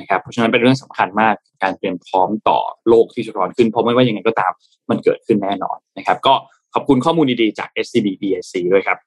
[0.00, 2.58] นะครับเพราะฉะนั้นเป็นเรื่องสำคัญมากการเตรียมพร้อมต่อ
[2.88, 4.52] โลกที่จะร้อนขึ้นเพราะไม่ว่ายังไงก็ตาม
[4.90, 6.34] มันเกิดขึ้นแน่นอนนะครับ ก็
[6.74, 8.98] ขอบคุณข้อมูลดีๆจาก SCB BSC ด้วยครับ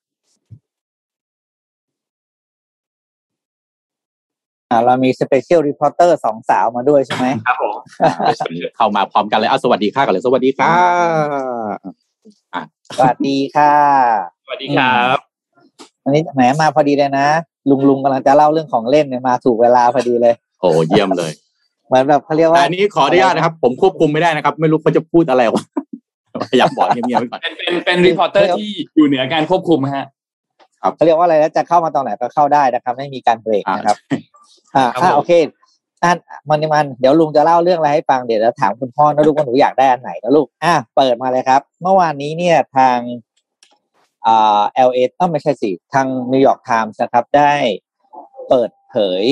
[4.86, 7.76] เรามี special reporter สองสาวมาด้วยใช่ไหมครับผม
[8.78, 10.74] เข้ามาพร้อมกันเลยเอาสวัสดีค่ะกันเลยสวัสดีค่ะ
[12.98, 13.74] สวัสดีค่ะ
[14.46, 15.18] สวัสดีครับ
[16.06, 17.28] วันนี้แหมมาพอดีเลยนะ
[17.70, 21.32] ลุงลุงกำลังจะเล่าเรื่องของเล่นเนี่ยมาถูกเวลาพอดีเลย โอ้เยี่ยมเลย
[21.88, 25.64] เหมือนแบบเขาเรียกว่าอันนี้ขออนุญาตนะครับ ผมควบคุมไม่ได้นะครับ ไม่รู้เขาจะพูดอะไรวะ
[26.52, 30.06] พยายามบอกเงียบๆไว้ก่อนเป็นเป็นเป็นรีพอร์เตอร์ที่อยู่เหนือการควบคุมฮะ
[30.96, 33.98] เขาเรียกว่าอะไรแล้วจะเข้ามาตอนไหนก็เข้าได้นะครับ ไม่มีการเบรกนะครับ
[34.76, 35.32] อ่าโอเค
[36.04, 36.18] อัน
[36.50, 42.98] มันมันเดี๋ยวลุงจะเล่าเรื่องอะไรให้ฟังเดี๋ยวจะถามคุณพ่อนะลูกว่าหนูอยากได้อันไหนนะลูกอะเปิดมาเลยครับ เมื่อวานนี้เนี่ยทาง
[44.26, 47.54] อ่า LA ต้องไม่ใช่สิ ทางนิวยอร์กไทมส์นะครับได้
[48.50, 49.24] เปิดเผย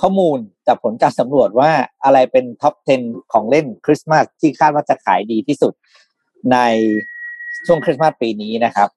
[0.00, 1.70] ข้อมูลจากผลการสำรวจว่า
[2.04, 2.74] อะไรเป็น top
[3.04, 5.72] 10 ของเล่นคริสต์มาสที่คาดว่าจะขายดีที่สุด
[6.52, 6.58] ใน
[7.66, 8.88] ช่วงคริสต์มาสปีนี้นะครับ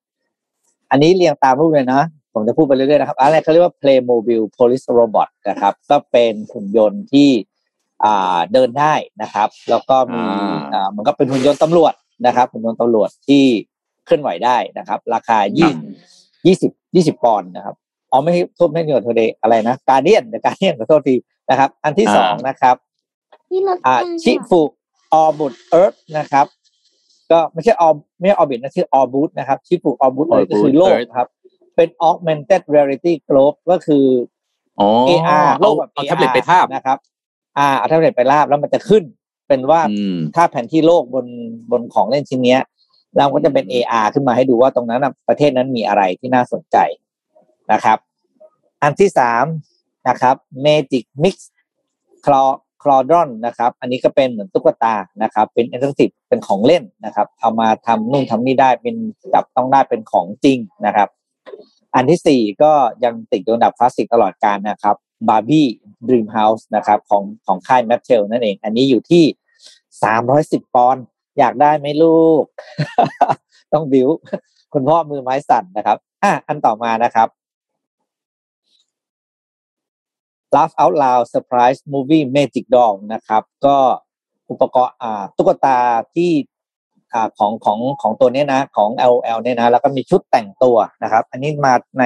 [0.92, 2.04] อันนี้เรียงตามรูปเลยนะ
[2.34, 7.30] ผมจะพูดไปเรื่อยๆนะครับอะไรเขาเรียกว่า Playmobil Police Robot นะครับ ก็เป็นหุ่นยนต์ที่
[8.04, 10.24] อ่าเดินได้นะครับ แล้วก็มี
[10.74, 11.94] อ่ามันก็เป็นหุ่นยนต์ตำรวจ
[12.26, 13.44] นะครับหุ่นยนต์ตำรวจที่
[14.06, 15.72] เคลื่อนไหวได้นะครับ ราคายี่
[16.46, 17.76] ยี่สิบยี่สิบปอนด์นะครับ
[18.12, 21.16] อ๋อไม่ทุบไม่เหนือโทเดอะไรนะการเดียนการเดียนขอโทษที
[21.50, 22.76] นะครับ อันที่สองนะครับ
[23.88, 24.62] อ่าชิฟุ
[25.14, 26.46] ออบุตเอิร์ธนะครับ
[27.32, 31.28] ก็ไม่ใช่ออไม่ใช่ออบิทนะชื่อออบูตนะครับ ชิฟุออบูตเอิร์ธก็คือโลกครับ
[31.76, 34.06] เป็น augmented reality globe ก็คือ
[35.10, 36.98] AR โลกแบบเอาแท็บเล็ตไปทาบนะครับ
[37.58, 39.04] อ่าเอาแท็บเล็ตไปลาบแล้วมันจะขึ้น
[39.48, 39.82] เป็นว่า
[40.36, 41.26] ถ้าแผนที่โลกบน
[41.72, 42.58] บนของเล่นชิ้นนี้
[43.18, 46.78] เราก็จะเป็น AR ขึ้นมาให้ดูว่าตรงนั้นประเทศนั้นมีอะไรที่น่าสนใจ
[47.72, 47.98] นะครับ
[48.82, 49.46] อันที่สาม
[50.10, 51.36] นะครับ Magic Mix
[52.26, 52.44] คลอ
[52.84, 58.96] คลอดรอนนะครับ อันนี้ก็เป็นเหมือนตุ๊กตานะครับ เป็นอินเทอร์เน็ตเป็นของเล่นนะครับ เอามาทำนู่นทำนี่ได้เป็น
[59.34, 61.10] จับต้องได้เป็นของจริงนะครับ
[61.96, 62.72] อันที่สี่ก็
[63.04, 64.96] ยังติดอันดับคลาสสิกตลอดกาลนะครับ
[65.30, 69.24] Barbie Dreamhouse นะครับของของค่าย Mattel นั่นเอง อันนี้อยู่ที่
[70.04, 71.04] สามร้อยสิบปอนด์
[71.40, 72.44] อยากได้ไหมลูก
[73.74, 74.08] ต้องบิว
[74.74, 77.28] คุณพ่อมือไม้สั่นนะครับ อะอันต่อมานะครับ
[80.56, 83.78] Laugh Out Loud Surprise Movie Magic Doll นะครับ ก็
[84.50, 85.80] อุปกรณ์อ่าตุ๊กตา
[86.16, 86.32] ที่
[87.40, 92.06] ของของของตัวนี้นะของ LOL เนี่ยนะแล้วก็มีชุดแต่งตัวนะครับ อันนี้มาใน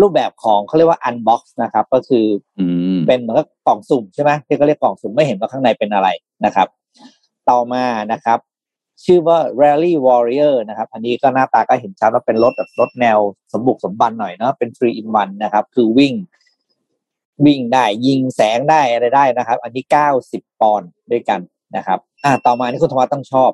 [0.00, 2.26] รูปแบบของเขาเรียกว่า unbox นะครับ ก็คือ
[2.58, 2.66] อื
[2.96, 6.08] มเป็นเหมือนกับกล่องสุ่มใช่ไหมที่เขาเรียกกล่องสุ่มไม่เห็นว่าข้างในเป็นอะไร
[6.44, 6.68] นะครับ
[7.50, 8.38] ต่อมานะครับ
[9.04, 13.18] ชื่อว่า Rally Warrior นะครับ อันนี้ก็หน้าตาก็เห็นชัดว่าเป็นรถแบบรถแนว
[13.52, 16.14] สมบุกสมบันหน่อยเนาะเป็น3 in 1นะครับ คือวิ่ง
[17.46, 21.40] วิ่งได้ยิงแสงได้อะไรได้นะครับ อันนี้เก้าสิบปอนด์ด้วยกัน
[21.76, 23.50] นะครับ อ่าต่อมานี่คุณธวัฒน์ต้องชอบ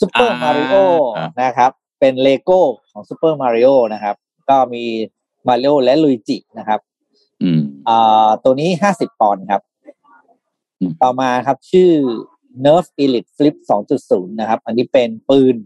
[0.00, 0.74] ซูเปอร์อ่ามาริโอ
[1.16, 1.70] อ่านะครับ
[2.00, 4.16] เป็นเลโก้ของซูเปอร์มาริโอนะครับ
[4.48, 4.84] ก็มี
[5.48, 6.80] มาริโอและลุยจินะครับ
[7.42, 9.62] อืมอ่าตัวนี้ห้าสิบปอนด์ครับ
[10.80, 11.90] อืมต่อมาครับชื่อ
[12.64, 13.56] Nerf Elite Flip
[13.98, 15.56] 2.0 นะครับ อันนี้เป็นปืน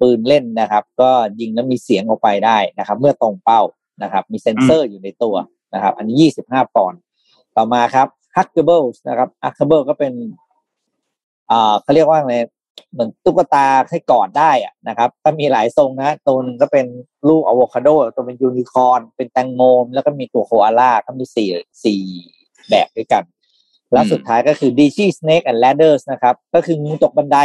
[0.00, 3.62] ปืนเล่นนะครับ ก็ยิงแล้วมีเสียงออกไปได้นะครับ เมื่อตรงเป้า
[4.02, 5.36] นะครับ มีเซ็นเซอร์อยู่ในตัว
[5.74, 6.16] นะครับ อันนี้
[6.52, 7.00] 25 ปอนด์
[7.56, 10.12] ต่อมาครับ Huggable นะครับ Huggable ก็เป็น
[11.50, 12.36] อ่าเขาเรียกว่าไง
[12.92, 16.86] เหมือนตุ๊กตาให้กอดได้อะนะครับ ก็มีหลายทรงนะตัวนึงก็เป็น
[17.28, 19.62] ลูกอะโวคาโดตัวเป็นยูนิคอร์นเป็นแตงโม
[19.94, 21.48] แล้วก็มีตัวโคอาล่าก็มีสี่
[21.84, 22.02] สี่
[22.70, 23.24] แบบด้วยกัน
[23.92, 27.38] แล้วสุดท้ายก็คือ d i g i Snake and Ladders นะครับ ก็คืองูตกบันได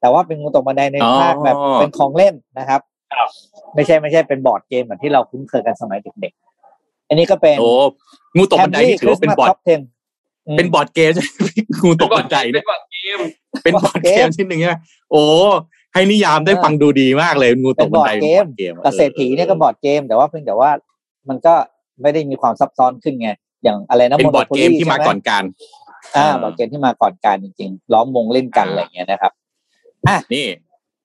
[0.00, 2.80] แต่ว่าเป็นงูตกบันไดในอ๋อภาคแบบเป็นของเล่นนะครับ
[3.12, 3.28] ครับ
[3.74, 7.70] ไม่ใช่ไม่ใช่เป็นบอร์ดเกมเหมือนที่เราคุ้นเคยกันสมัยเด็กๆ อันนี้ก็เป็นโอ้
[8.36, 9.68] งูตกบันไดนี่ถือว่าเป็นบอร์ดท็อป10
[10.46, 11.48] อืมเป็นบอร์ดเกมใช่ไหม
[11.82, 12.85] งูตกบันไดเป็เนี่ยนก่อนเก
[13.18, 13.20] ม
[13.62, 14.74] เป็นบอร์ดเกมชิ้นหนึ่งใช่ไหม
[15.10, 15.22] โอ้
[15.94, 20.70] ให้นิยามได้เออฟังดูดีมากเลยงูตเป็กนบับนอร์ไดดเกมป็นบอร์ดเกมแต่เศรษฐีเนี่ยก็บอร์ดเกม แต่ว่าเพียงแต่ว่า
[21.28, 21.54] มันก็
[22.02, 23.30] ไม่ได้มีความซับซ้อนขึ้นไง
[23.64, 25.44] อย่างอะไรนะเป็นบอร์ดเกม Monopoly ที่มาใช่ไหก่อนการ
[26.16, 29.32] อ่าอ่าบอร์ดเกมที่มาก่อนการจริงๆล้อมวงเล่นกันอ่าอะไรอย่างเงี้ยนะครับ
[30.32, 30.46] นี่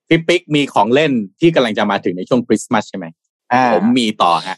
[0.07, 3.05] พี่ปิ๊กมีของเล่นที่กำลังจะมาถึงในช่วงคริสต์มาสใช่ไหม
[3.53, 4.57] อ่าผมมีต่อฮะ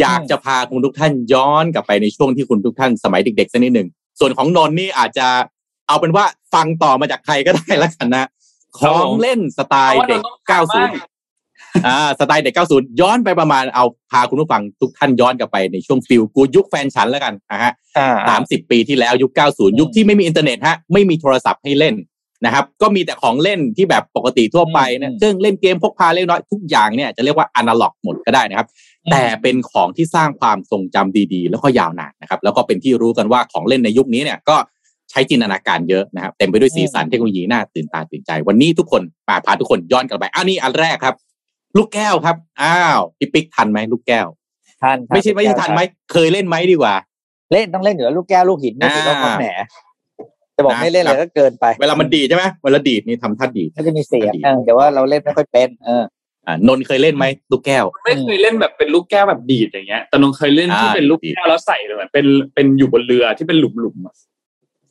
[0.00, 3.88] อยากจะพาคุณทุกท่านย้อนกลับไปในช่วงที่คุณทุกท่านสมัยเด็กๆสักนิดหนึ่ง
[4.20, 5.28] ส่วนของนนท์นี่อาจจะ
[5.88, 6.24] เอาเป็นว่า
[6.54, 8.28] ฟังต่อมาจากใครก็ได้แล้วกันนะ
[8.78, 10.22] ของเล่นสไตล์เด็ก
[11.04, 21.94] 90 อ่า สไตล์เด็ก 90 ย้อนไปประมาณเอาพาคุณผู้ฟังทุกท่านย้อนกลับไปในช่วง feel good ยุคแฟนฉันแล้วกันนะฮะอ่าสามสิบปีที่แล้วยุค 90 ยุคที่ไม่มีอินเทอร์เน็ตฮะ ไม่มีโทรศัพท์ให้เล่น
[22.44, 28.68] นะครับ ก็มีแต่ของเล่นที่แบบปกติทั่วไปนะซึ่งเล่นเกมพกพาเล็กน้อยทุกอย่างเนี่ยจะเรียกว่าอนาล็อกหมดก็ได้นะครับ
[29.10, 34.56] แต่เป็นของที่สร้างความทรงจำดีๆ แล้วก็ยาวนานนะครับ แล้วก็เป็นที่รู้กันว่าของเล่นในยุคนี้เนี่ยก็
[35.10, 41.14] ใช้จินตนาการเยอะนะครับเต็มไปด้วยสีสันเทคโนโลยีน่าตื่นตาตื่นใจ วันนี้ทุกคนมาพาทุกคนย้อนกลับไปอันนี้อันแรกครับ
[41.76, 44.26] ลูกแก้วครับอ้าวพี่ปิ๊กทันไหมลูกแก้ว
[44.82, 45.80] ท่านไม่ใช่ไม่ใช่ทันไหม
[46.12, 46.94] เคยเล่นไหมดีกว่า
[47.52, 49.46] เล่นต้องเล่นอยู่แล้วลูกแก้วลูกหินนี่อ่าถือว่าความแหน
[50.56, 56.04] จะบอกนะไม่เล่นเลยครับก็เกินไป เวลามันดีดใช่ไหมเวลาดีดนี่ทำท่าดีดก็จะมีเสียงดีเออแต่ว่าเราเล่นไม่ค่อยเป็น เออ
[56.46, 64.18] อ่านนท์เคยเล่นไหมลูกแก้ว ไม่เคยเล่นแบบเป็นลูกแก้วแบบดีดอย่างเงี้ยแต่นงเคยเล่นที่อ่าเป็นลูกแก้วแล้วใส่เลยเหมือนเป็นเป็นอยู่บนเรือที่เป็นหลุมๆอะโ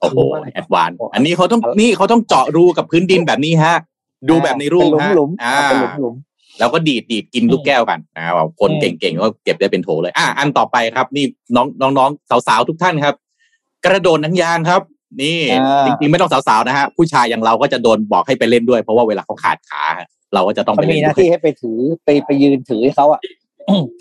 [0.05, 3.75] อ้โหรู้อะไร advanceอันนี้เขาต้องนี่เขาต้องเจาะรูกับพื้นดินแบบนี้ฮะ
[4.29, 6.15] ดูแบบในรูปเป็นฮะหลุมๆอ่าอ่าเป็นหลุมหลุม
[6.59, 11.25] แล้วก็ดีดดีดกินลูกแก้วกันอ่าแบบคนอืมเก่งๆก็เก็บได้เป็นโถเลย อะอันต่อไปครับ นี่
[11.55, 13.15] น้องน้องๆสาวๆทุกท่านครับ
[13.85, 14.81] กระโดดหนังยางครับ
[15.21, 23.21] นี่อ่าจริงๆไม่ต้องสาวๆนะฮะผู้ชายอย่างเราก็จะโดนบอกให้ไปเล่นด้วย เพราะว่าเวลาเขาขาดขาฮะเราก็จะต้องเขาไปเล่มีนหน้าด้วยที่ให้ไปถือไปไปยืนถือให้เขาอะ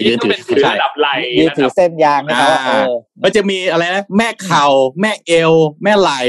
[0.07, 1.09] ยืนถือที่ต้องเป็นถือระดับไหล
[1.39, 2.93] ยืนระถืดัอบเส้นยางให้เขาอะอ่าเออ
[3.23, 4.67] ก็จะมีอะไรนะแม่เข่า
[5.01, 5.53] แม่เอว
[5.85, 6.21] แม่ไหล่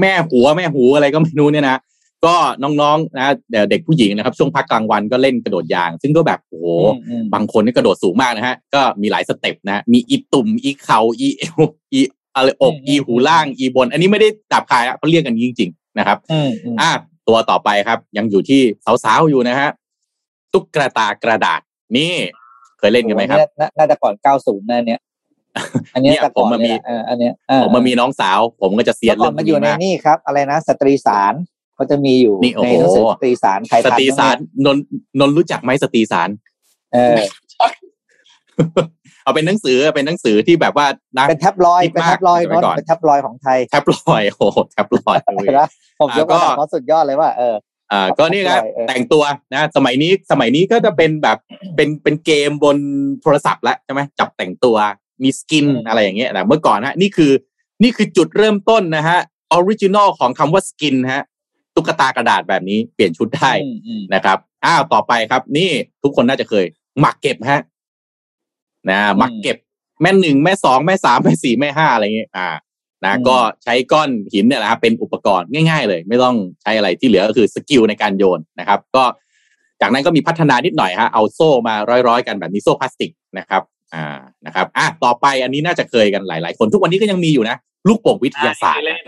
[0.00, 1.80] แม่หัวแม่หูอะไรก็ไม่รู้เนี่ยนะ
[2.26, 6.66] ก็น้องๆนะเดี๋ยวเด็กผู้หญิงนะครับ ช่วงพักกลางวันก็เล่นกระโดดยาง ซึ่งก็แบบโอ้โห
[7.08, 11.60] อืมบางคนนี่กระโดดสูงมากนะฮะ ก็มีหลายสเต็ปนะฮะมีอีตุ่มอีเข่าอีเอว
[11.92, 12.00] อี
[12.34, 16.90] อะไรอกอีหูล่างอีบน อันนี้ไม่ได้ดับคายนะเขาเรียกกันจริง ๆ นะครับอืมอืมอะ
[17.28, 18.60] ตัวต่อไปครับ ยังอยู่ที่
[19.04, 19.68] สาวๆอยู่นะฮะ
[20.52, 21.60] ตุ๊กตากระดาษ
[21.96, 22.12] นี่
[22.78, 25.00] เคยเล่นกันไหมครับ น่าน่าจะก่อน90นะเนี่ย
[25.94, 31.34] อันนี้เนี่ยแต่ก่อนผมมามีเลยอะเอออันเนี้ยเออผมมามีน้องสาว ผมก็จะเซียนเมื่อก่เรื่ออนงมาอยู่ในนี้มากนี่ครับ อะไรนะสตรีสาร
[31.74, 34.84] เขาจะมีอยู่นี่โอ้ในโหหนังสือสตรีสารใครสทันตรีสารนนท์
[35.20, 36.28] นนท์รู้จักไหมสตรีสาร
[36.94, 37.16] เออ
[39.22, 40.86] เอาเป็นหนังสือเป็นหนังสือที่แบบว่า
[41.18, 45.62] นะเป็นแท็บลอยด์คิดเป็นมากแท็บลอยด์ไว้เนาะก่อนเป็นแท็บลอยด์ของไทยแท็บลอยด์โอ้โหแท็บลอยด์เลยเห็นไหม
[46.00, 47.54] ผมยกอ่าก็ระดับเขาสุดยอดเลยว่าเออ
[47.92, 51.38] อ่าก็นี่ครับแท็บลอยด์เออแต่งตัวนะสมัยนี้สมัยนี้ก็จะเป็นแบบ
[51.76, 52.76] เป็นเป็นเกมบน
[53.22, 54.76] โทรศัพท์แล้วใช่ไหมจับแต่งตัว
[55.22, 57.32] มี skin อะไรอย่างเงี้ยนะเมื่อก่อนฮะนี่คือ
[57.82, 59.18] นี่คือจุดเริ่มต้นนะฮะ
[59.52, 61.22] original ของคำว่า skin ฮะ
[61.74, 65.70] ตุ๊กตากระดาษแบบนี้เปลี่ยนชุดได้อืมอืมนะครับอ้าวต่อไปครับ นี่
[66.02, 66.64] ทุกคนน่าจะเคย
[67.00, 67.60] หมากเก็บฮะ
[68.90, 69.56] นะหมากเก็บ
[70.00, 72.46] แม่หนึ่งแม่สองแม่สามแม่สี่แม่ห้าอะไรเงี้ยอ่า
[73.04, 79.04] นะก็ใช้ก้อนหินเนี่ยนะครับเป็นอุปกรณ์ง่าย ๆ เลย ไม่ต้องใช้อะไรที่เหลือก็คือ skill ในการโยนนะครับ ก็
[79.80, 81.74] จากนั้นก็มีพัฒนานิดหน่อยฮะเอาโซ่มา
[82.08, 83.62] ร้อยๆ กันแบบนี้โซ่พลาสติกนะครับ
[83.94, 84.04] อ่า
[84.46, 87.56] นะครับอะต่อไปอันนี้น่าจะเคยกันหลาย ๆ คน ทุกวันนี้ก็ยังมีอยู่นะ
[87.88, 89.04] ลูกโป่งวิทยาศาสตร์เล่น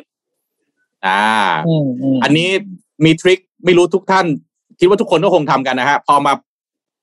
[1.06, 1.22] อ่า
[1.68, 2.48] อืมอืมอันนี้
[3.04, 4.26] มี trick ไม่รู้ทุกท่าน
[4.78, 6.32] คิดว่าทุกคนก็คงทำกันนะฮะพอมา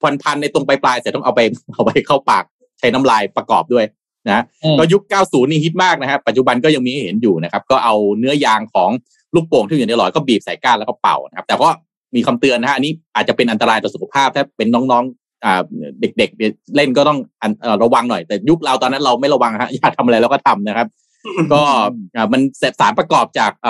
[0.02, 1.42] พันพันๆในตรงปลายๆเสร็จต้องเอาไป
[1.74, 2.44] เอาไปเข้าปาก
[2.80, 3.86] ใช้น้ำลายประกอบด้วย
[4.30, 8.90] นะอืมก็ยุค 90 นี่ฮิตมากนะฮะปัจจุบันก็ยังมีให้เห็นอยู่นะครับ ก็เอาเนื้อยางของ
[9.36, 11.70] ลูกโป่งที่อยู่ในหลอดก็บีบใส่ก้านแล้วก็เป่านะครับ แต่ก็
[12.16, 15.62] มีคำเตือนนะฮะอันนี้อาจจะเป็นอันตรายต่อสุขภาพถ้าเป็นน้องๆอ่า
[16.02, 20.88] เด็กๆเล่นก็ต้องอันเอ่อระวังหน่อย แต่ยุคเราตอนนั้นเราไม่ระวังฮะอยากทำอะไรเราก็ทำนะครับ
[21.54, 21.62] ก็
[22.16, 23.66] อ่ามันเป็นสารประกอบจากเ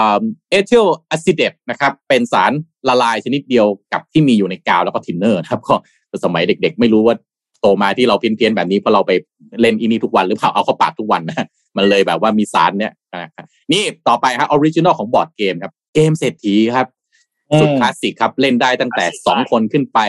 [0.54, 2.52] อทิลอะซิเตตนะครับ เป็นสาร
[2.88, 5.76] ละลายชนิดเดียวกับที่มีอยู่ในกาวแล้วก็ทินเนอร์นะครับก็
[6.24, 7.16] สมัยเด็ก ๆ ไม่รู้ว่า
[7.62, 9.12] โตมาที่เราเพี้ยนๆแบบนี้เพราะเราไป
[9.62, 16.88] เล่นอีนี่ทุกวันหรือเปล่าเอาเข้าปากทุกวันนะมันเลยแบบว่ามีสารเนี้ยนะครับนี่ต่อไปฮะ original ของบอร์ดเกมครับ เกมเศรษฐีครับ
[17.60, 20.00] สุดคลาสสิกครับเล่นได้ตั้งแต่สองคนขึ้นไป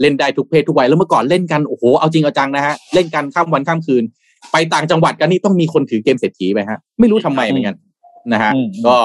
[0.00, 4.04] เล่นได้ทุกเพศทุกวัยแล้วเมื่อก่อนเล่นกันโอ้โหเอาจริงเอาจังนะฮะเล่นกันข้ามวันข้ามคืน
[4.52, 7.76] ไปต่างจังหวัดกันนี่ต้องมีคนถือเกมเศรษฐีไปฮะไม่รู้ทำไมเหมือนกัน
[8.32, 8.96] นะฮะอืมก็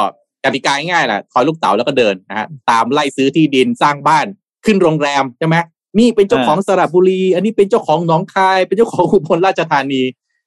[0.44, 4.26] กติกาง่ายๆแหละทอยลูกเต๋าแล้วก็เดินนะฮะตามไล่ซื้อที่ดินสร้างบ้าน
[4.66, 5.56] ขึ้นโรงแรมใช่ไหม
[6.00, 10.02] นี่เป็นเจ้าของสระบุรี อันนี้เป็นเจ้าของหนองคาย เป็นเจ้าของอุบลราชธานี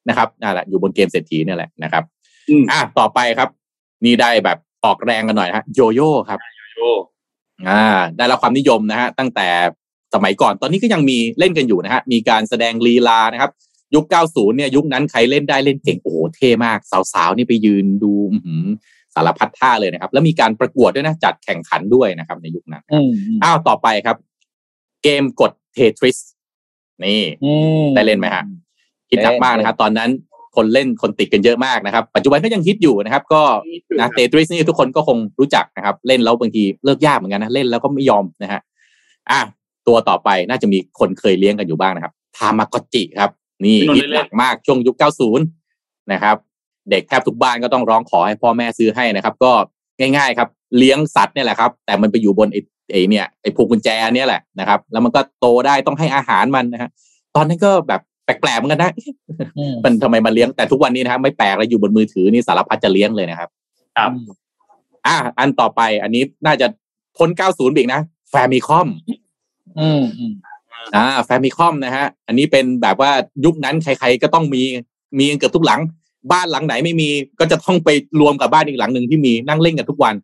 [0.09, 2.05] นะครับนั่นแหละอยู่บนเกมเศรษฐีเนี่ยแหละนะครับ
[2.49, 3.49] อืมอะต่อไปครับ
[4.05, 6.41] นี่ได้แบบออกแรงกันหน่อยนะฮะโยโย่ครับ
[6.77, 6.91] โอ้
[7.69, 7.85] อ่า
[8.17, 9.49] ได้รับความนิยมนะฮะตั้งแต่
[10.15, 13.51] สมัยก่อนตอนนี้ก็ยังมีเล่นกันอยู่นะฮะมีการแสดงลีลานะครับ
[13.95, 16.79] ยุค 90 เนี่ยยุคนั้นใครเล่นได้เล่นเก่งโอ้โหเท่มาก
[17.13, 18.65] สาวๆนี่ไปยืนดูอื้อหือ
[19.15, 24.17] สารพัดท่าเลยนะครับ แล้วมีการประกวดด้วยนะจัดแข่งขันด้วยนะครับ ในยุคนั้นอืมอืมอ้าวต่อไปครับ
[25.05, 26.17] เกมกดเททริส
[27.05, 27.53] นี่อื
[27.85, 28.45] มได้เล่นไหมฮะ
[29.11, 30.11] ฮิตหนักมากนะครับ ตอนนั้น
[30.57, 33.43] คนเล่นคนติดกันเยอะมากนะครับ ปัจจุบันก็ยังฮิตอยู่นะครับ ก็
[33.99, 38.61] นะเตทริสนี่ทุกคนก็คงรู้จักนะครับ เล่นแล้วบางทีเลิกยากเหมือนกันนะเล่นแล้วก็ไม่ยอมนะฮะ
[39.31, 39.41] อะ
[39.87, 43.31] ตัวต่อไปน่าจะมีคนเคยเลี้ยงกันอยู่บ้างนะครับทามากจิครับ
[43.65, 44.97] นี่ฮิตหนักมากช่วงยุค
[45.53, 46.37] 90 นะครับ
[46.91, 49.53] เด็กแทบทุกบ้านก็ต้องร้องขอให้พ่อแม่ซื้อให้นะครับ ก็
[49.99, 50.49] ง่าย ๆ ครับ
[50.79, 56.91] เลี้ยงสัตว์เนี่ยแหละครับ แต่มันไปอยู่บนไอ้ ไอ้เนี่ยไอ้พวงกุญแจเนี่ยแหละนะครับ แล้วมันก็โตได้ต้องให้อาหารมันนะฮะ
[57.35, 58.93] ตอนนั้นก็แบบแปลกๆเหมือนกันนะ
[59.59, 63.49] อืมมันทำไมมาเลี้ยงแต่ทุกวันนี้นะครับไม่แปลกเลยอยู่บนมือถือนี่สารพัดจะเลี้ยงเลยนะครับ
[63.97, 64.11] ครับ
[65.07, 66.67] อะอันต่อไป อันนี้น่าจะ
[67.17, 68.89] พ้น90อีกนะแฟมิคอม
[69.81, 70.33] อืมอืม
[70.95, 73.11] อ่าแฟมิคอมนะฮะ อันนี้เป็นแบบว่า
[73.45, 74.63] ยุคนั้นใครๆก็ต้องมี
[75.19, 75.81] มีกันเกือบทุกหลัง
[76.33, 77.09] บ้านหลังไหนไม่มี
[77.41, 77.89] ก็จะต้องไป
[78.21, 80.15] รวมกับบ้านอีกหลังหนึ่งที่มีนั่งเล่นกันทุกวัน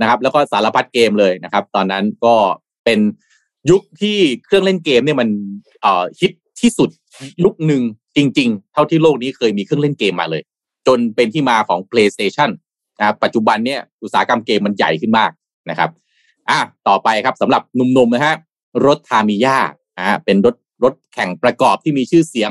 [0.00, 2.34] นะครับ แล้วก็สารพัดเกมเลยนะครับ ตอนนั้นก็
[2.84, 2.98] เป็น
[3.70, 5.28] ยุคที่เครื่องเล่นเกมเนี่ยมัน
[5.82, 6.90] เอ่อฮิตที่สุด
[7.44, 7.82] ยุคหนึ่ง
[8.16, 10.42] จริง ๆ เท่าที่โลกนี้เคยมีเครื่องเล่นเกมมาเลย
[10.86, 12.50] จนเป็นที่มาของ PlayStation
[12.98, 15.30] นะครับปัจจุบันเนี่ยอุตสาหกรรมเกมมันใหญ่ขึ้นมาก
[15.70, 15.90] นะครับ
[16.50, 18.34] อะต่อไปครับสำหรับหนุ่มๆนะฮะ
[18.86, 19.58] รถทามิยา
[19.98, 22.50] อ่าเป็นรถรถแข่งประกอบที่มีชื่อเสียง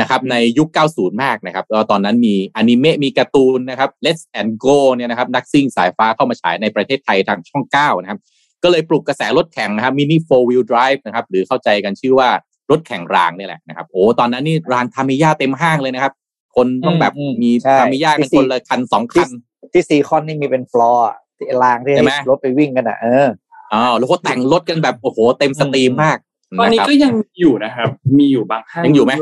[0.00, 8.18] นะครับในยุค 90 มากนะครับแล้วตอนนั้นมีอนิเมะมีการ์ตูนนะครับ Let's and Go เนี่ยนะครับนักซิ่งสายฟ้าเข้ามาฉายในประเทศไทยทางช่อง 9 นะครับ
[8.62, 12.28] ก็เลยปลุกกระแสรถแข่งนะครับมินิ four wheel drive นะครับหรือเข้าใจกันชื่อว่า
[12.70, 16.12] รถแข่งรางนี่แหละนะครับโอ้ตอนนั้นนี่รางทามิยาเต็มห้างเลยนะครับ
[16.56, 17.12] คนต้องแบบ
[17.42, 19.28] มีทามิยากันคนละคันสองคัน
[19.72, 23.28] ที่ซีคอนนี่มีเป็นฟลอร์อะที่รางที่ใช่ไหมให้รถไปวิ่งกันอะเออ
[23.72, 26.18] อ๋อแล้วก็แต่งรถกันแบบโอ้โหเต็ม steamมาก
[26.58, 29.12] ตอนนี้ะครับก็ยังมีอยู่นะครับ มีอยู่บางห้างยังอยู่ไหม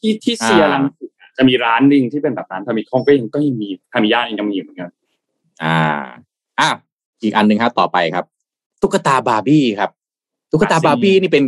[0.00, 4.90] ที่ที่เซียร์อ่ารังสิตจะมีร้านหนึ่งที่เป็นแบบร้านทามิยาของก็ยังก็ยังมีทามิยายังมีอยู่เหมือนกัน
[5.62, 5.76] อ่า
[6.60, 6.68] อะ
[7.22, 8.24] อีกอันหนึ่งครับต่อไปครับ
[8.82, 9.90] ตุ๊กตาบาร์บี้ครับ
[10.50, 11.44] ตุ๊กตาบาร์บี้นี่เป็น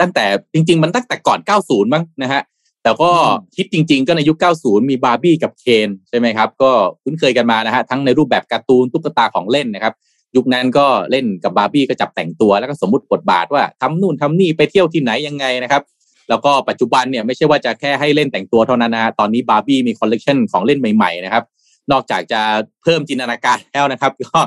[0.00, 0.24] ตั้งแต่
[0.54, 2.42] จริง ๆ มันตั้งแต่ก่อน 90 มั้งนะฮะ
[2.82, 3.10] แต่ก็
[3.56, 6.70] คิดจริง ๆ ก็ในยุค 90 มีบาร์บี้กับเคนใช่ไหมครับ ก็
[7.02, 9.94] คุ้นเคยกันมานะฮะทั้งในรูปแบบการ์ตูนตุ๊กตาของเล่นนะครับ
[10.36, 15.82] ยุคนั้นก็เล่นกับบาร์บี้ก็จับแต่งตัวแล้วก็สมมุติบทบาทว่าทำนู่นทำนี่ไปเที่ยวที่ไหนยังไงนะครับ
[16.28, 21.44] แล้วก็ปัจจุบันเนี่ยไม่ใช่ว่าจะแค่ให้เล่นแต่งตัวเท่านั้นนะตอนนี้บาร์บี้มีคอลเลกชันของเล่นใหม่ๆนะครับ
[21.92, 22.40] นอกจากจะ
[22.82, 24.40] เพิ่มจินตนาการแล้วนะครับ ก็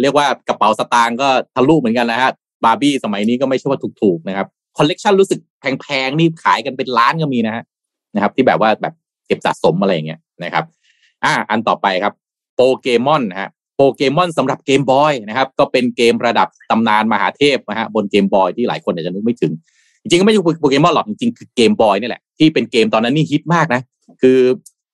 [0.00, 2.30] เรียกว่ากระเป๋าสตางค์ก็ทะลุเหมือนกันนะฮะ
[2.64, 4.46] บาร์บี้สมัยนี้ก็ไม่ใช่ว่าถูกๆนะครับ
[4.76, 7.64] คอลเลกชันรู้สึกแพงๆนี่ขายกันเป็นล้านก็มีนะฮะ
[8.14, 8.94] นะครับ ที่แบบว่าแบบ
[9.26, 10.64] เก็บสะสมอะไรอย่างเงี้ยนะครับ
[11.24, 12.14] อ่า อันต่อไปครับ
[12.54, 19.52] โปเกมอนฮะโปเกมอนสำหรับเกมบอยนะครับ ก็เป็นเกมระดับตำนานมหาเทพนะฮะบนเกมบอยที่หลายคนอาจจะนึกไม่ถึง
[20.10, 23.80] จริงๆก็ไม่ใช่โปเกมอนหรอกจริงๆคือเกมบอยนี่แหละที่เป็นเกมตอนนั้นนี่ฮิตมากนะ
[24.22, 24.38] คือ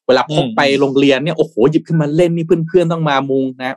[0.07, 3.77] เวลาพกไปโรงเรียนเนี่ยโอ้โหหยิบขึ้นมาเล่นนี่เพื่อนๆต้องมามุงนะ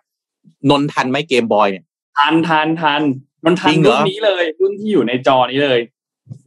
[0.70, 1.84] นนทันไหมเกมบอยเนี่ย
[2.18, 3.02] ทันทันทัน
[3.46, 5.80] มันทัจนริงเหรอรุ่นนี้เลยรุ่นที่อยู่ในจอนี้เลย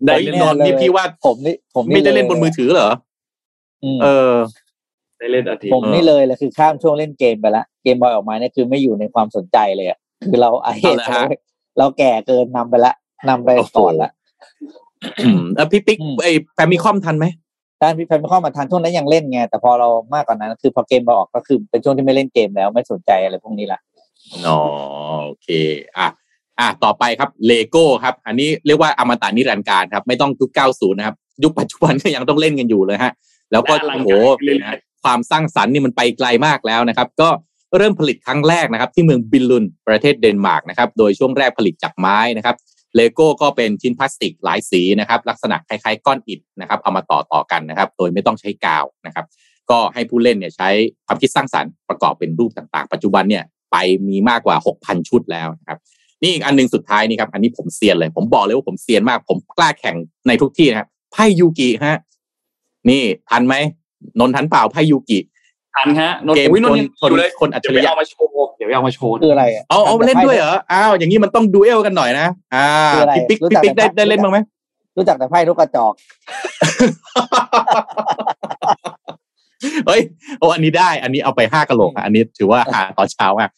[0.06, 2.90] ได้เฮ้ยเล่นนนท์นี่พี่ว่าผมนี่ผมไม่ได้เล่นบนมือถือเหรอ
[3.96, 4.34] มเออ
[5.18, 9.98] ได้เล่นอาทิตผมย์นี่เลยเลยคือข้ามช่วงเล่นเกมไปละเกมบอยออกมาเนี่ยคือไม่อยู่ในความสนใจเลยอะ
[10.30, 11.26] คือเราไอ้เอาละฮะ
[11.78, 12.94] เราแก่เกินนำไปละ
[13.28, 14.10] นำไปก่อนละ
[15.20, 17.26] อืมแล้วพี่ปิ๊กอืมไอ้แฟมิคอมทันไหม
[17.82, 23.80] ด้านพี่แฟนไม่เข้ามาทานช่วงนั้นยังเล่นไงแต่พอเรามากกว่านั้น คือพอเกมเราออกก็คือเป็นช่วงที่ไม่เล่นเกมแล้วไม่สนใจอะไรพวกนี้ละ
[24.46, 24.58] อ๋อ
[25.24, 25.48] โอเค
[25.98, 26.08] อะ
[26.58, 33.12] อะต่อไปครับเลโก้ครับ อันนี้เรียกว่าอมตะนิรันดร์การครับ ไม่ต้องยุค90นะครับ ยุคปัจจุบันก็ยังต้องเล่นกันอยู่เลยฮะ
[33.52, 37.28] แล้วก็และอลังโอ้การโหเรื่อยๆนะฮะความสร้างสรรค์นี่มันไปไกลมากแล้วนะครับ ก็
[37.76, 42.56] เริ่มผลิตครั้งแรกนะครับ ที่เมืองบิลลุนด์ประเทศเดนมาร์กนะครับ โดยช่วงแรกผลิตจากไม้นะครับ
[42.98, 49.26] เลโก้ก็เป็นชิ้นพลาสติกหลายสีนะครับลักษณะคล้ายๆ ก้อนอิฐนะครับเอามาต่อต่อกันนะครับโดยไม่ต้องใช้กาวนะครับ
[49.70, 50.68] ก็ให้ผู้เล่นเนี่ยใช้
[51.06, 53.76] ความคิดสร้างสรรค์ประกอบเป็นรูปต่างๆ ปัจจุบันเนี่ยไป
[54.08, 55.78] มีมากกว่า 6,000 ชุดแล้วนะครับ
[56.22, 59.96] นี่อีกอันหนึ่งสุดท้ายนี่ครับอันนี้ผมเซียนเลย ผมบอกเลยว่าผมเซียนมาก ผมกล้าแข่ง
[60.28, 61.98] ในทุกที่นะครับไพ่ยูกิฮะ
[62.90, 63.54] นี่ทันไหม
[64.18, 65.18] นนท์ทันเปล่าไพ่ยูกิ
[65.74, 74.38] ทันฮะนนท์เกมอุ๊ยนนท์ยังคนอยู่เลยคนอัจฉเดี๋ยวริไปยะเอามาโชว์เดี๋ยวไปเอามาโชว์คืออะไรอะเอาเอาเล่นด้วยเหรออ้าวอย่างนี้มันต้องดูเอลกันหน่อยนะอ่าคืออะไรพี่ปิ๊กรู้พี่จักปิ๊กได้แต่ได้เล่นบ้างไหม
[74.96, 75.92] รู้จักแต่ไพ่ลูกกระจอก
[79.86, 80.00] เฮ้ย
[80.38, 83.50] โอ้อันนี้ได้ อันนี้เอาไปห้ากะโหลกอะอันนี้ถือว่าหาตอนเช้ามาก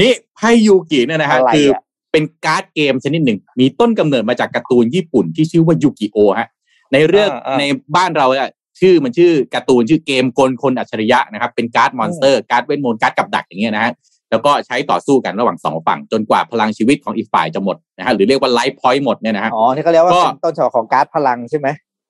[0.00, 1.80] นี่ไพ่ยูกิเนี่ยนะฮะอะไรคืออะ
[2.12, 6.48] เป็นการ์ดเกมชนิดหนึ่ง มีต้นกำเนิดมาจากการ์ตูนญี่ปุ่นที่ชื่อว่ายูกิโอฮะ
[6.92, 7.62] ในเรื่องอ่าอ่าใน
[7.96, 8.50] บ้านเราอะ
[8.80, 13.92] ชื่อมันชื่อการ์ตูนชื่อเกมกลคนอัจฉริยะนะครับ เป็นการ์ด monster การ์ดเวทมนต์การ์ดกับดักอย่างเงี้ยนะฮะ
[14.30, 21.68] แล้วก็ใช้ต่อสู้กันระหว่างสองฝั่งจนกว่าพลังชีวิตของอีกฝ่ายจะหมดนะฮะหรือเรียกว่า life point หมดเนี่ยนะฮะอ๋อที่เขาเรียกว่าก็เป็นต้นฉบับของการ์ดพลังใช่ไหม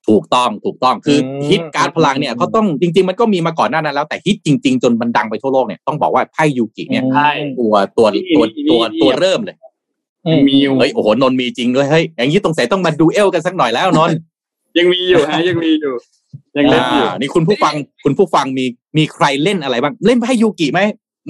[0.09, 8.07] ถูกต้องถูกต้องคืออมฮิตการดพลังเนี่ยอืมก็ต้องจริง ๆ มันก็มีมาก่อนหน้านั้นแล้วแต่ฮิตจริง ๆ จนมันดังไปทั่วโลกเนี่ยต้องบอกว่าไพ่ยูกิเนี่ยใช่ตัวตัว
[8.37, 9.57] ตัวตัวตัวเริ่มเลย
[10.27, 14.17] อืมมีอยู่เฮ้ยโอ้โหนนท์มีจริงด้วยเฮ้ยอย่างนี้ตรงใส่ต้องมาดูเอลกันสักหน่อยแล้วนนท์
[14.79, 15.95] ยังมีอยู่ฮะยังมีอยู่
[16.57, 17.75] ยังเล่นอยู่อ่านี่คุณผู้ฟัง
[18.05, 18.65] คุณผู้ฟังมี
[18.97, 20.81] มีใครเล่นอะไรบ้างเล่นไพ่ยูกิไหม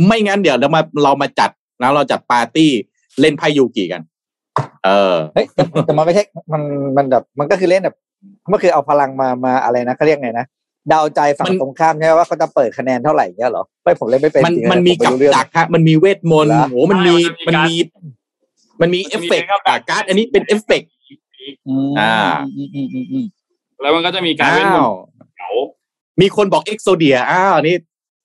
[0.07, 1.51] ไม่งั้นเดี๋ยวเรามาเรามาจัด
[1.81, 2.71] แล้วเราจัดปาร์ตี้
[3.21, 4.03] เล่นไพ่ยูกิกัน
[4.85, 6.63] เออเฮ้ยแต่แต่มันไม่ใช่มัน
[6.97, 7.97] มันแบบมันก็คือเล่นแบบ
[8.51, 10.47] มันคือเอาพลังมามาอะไรนะเขาเรียกไงนะ
[10.89, 17.77] เดาใจฝั่งมันตรงข้ามใช่ไหมว่าเขาจะเปิดคะแนนเท่าไหร่เงี้ยเหรอไม่ผมเล่นไม่เป็นมันจริงๆมันมีผไรู้กับเรื่องดักฮะมันมีเวทมนต์เหรอโอ้โหมันมีมัมันนมีมี
[18.81, 20.91] มันมีเอฟเฟกต์อะการ์ดอันนี้เป็นเอฟเฟกต์
[21.69, 22.15] อืมอ่า
[22.57, 23.27] อืมอืมอืมอืม
[23.83, 24.93] แล้วมันก็จะมีการอ้าเล่นบนว
[25.39, 25.51] เขา
[26.21, 27.77] มีคนบอกเอ็กโซเดียอ้าวอันนี่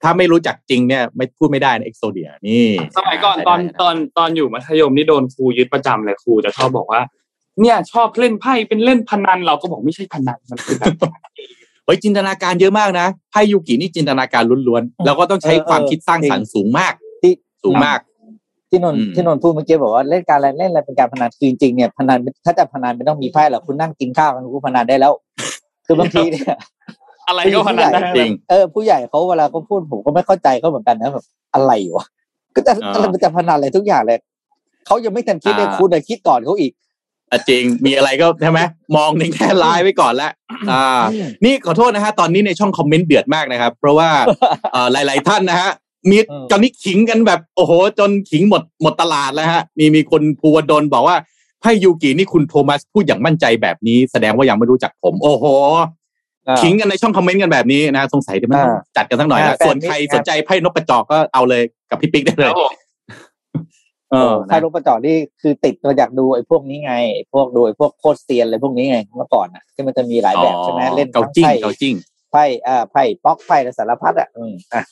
[0.04, 7.02] ถ้าไม่รู้จักจริงเนี่ยไม่พูดไม่ได้นะเอ็กโซเดียนี่ สมัยก่อนตอนได้ได้ตอนตอนอยู่มัธยมนี่โดนครูยึดประจำเลยครูจะชอบบอกว่า
[7.62, 10.94] เนี่ยชอบเล่นไพ่เป็นเล่นพนันเราก็บอกไม่ใช่พนันมันคือแบบ
[11.86, 17.34] เฮ้ยจินตนาการเยอะมากนะไพ่ยูกินี่จินตนาการล้วนๆแล้วก็ต้องใช้ความคิดสร้างสรรค์สูงมากที่
[17.64, 18.00] สูงมาก
[18.72, 25.14] ที่นนท์อืมที่นนท์พูดเมื่อกี้บอกว่าเล่นการอะไรเล่นอะไรเป็นการพนันคือจริงๆเนี่ยพนันถ้าจะพนันไม่ต้องมีไพ่หรอกคุณนั่งกินข้าวกันคุณพนันได้แล้ว
[25.86, 26.54] คือบางทีเนี่ย
[27.28, 32.06] อะไรก็พนันได้จริงเออผู้ใหญ่เขาเวลาเขาพูดผมก็ไม่เข้าใจเขาเหมือนกันนะแบบอะไรวะ
[32.56, 34.20] ก็จะอ่าอะไรมันจะพนันอะไรทุกอย่างเลย
[34.86, 36.72] เขายังไม่ทันคิดเลยอ่าคุณเลยคิดก่อนเขาอีก
[37.32, 38.60] อะจริงมีอะไรก็ใช่ไหม
[38.96, 40.30] มองในแง่ร้ายไว้ก่อนละ
[40.72, 41.02] อ่า
[41.46, 44.10] นี่ขอโทษนะฮะตอนนี้ในช่องคอมเมนต์เดือดมากนะครับ เพราะว่า
[44.74, 45.70] เอ่อหลาย ๆ ท่านนะฮะ
[46.10, 51.18] มีอืมตอนนี้ขิงกันแบบ โอ้โห จนขิงหมดหมดตลาดแล้วฮะ มีมีคนภูวดลบอกว่า
[51.62, 55.46] ไพ่ยูกินี่คุณโทมัสพูดอย่างมั่นใจแบบนี้ แสดงว่ายังไม่รู้จักผม โอ้โห
[56.48, 62.72] อ่าขิงกันในช่องคอมเมนต์กันแบบนี้นะสงสัยเดี๋ยวมันต้องอ่าจัดกันสักหน่อยละอ่าแฟนส่วนใครมิตรสนใจไพ่นกกระจอกก็เอาเลยกับพี่ปิ๊กได้คเลรัยบผม
[64.12, 71.96] เออไพ่ลูกประจอนี่คือติดมาจากดูไอ้พวกนี้ไงไอ้พวกดูไอ้พวกโคตรเซียนอะไรพวกนี้ไงเมื่อก่อนอะที่มันจะมีหลายแบบใช่ไหมเล่นเกาทั้งจิ้งไพ่เกาจิ้ง
[72.32, 74.84] ไพ่อ่าไพ่ป๊อกไพ่และสารพัดอะอืมอะ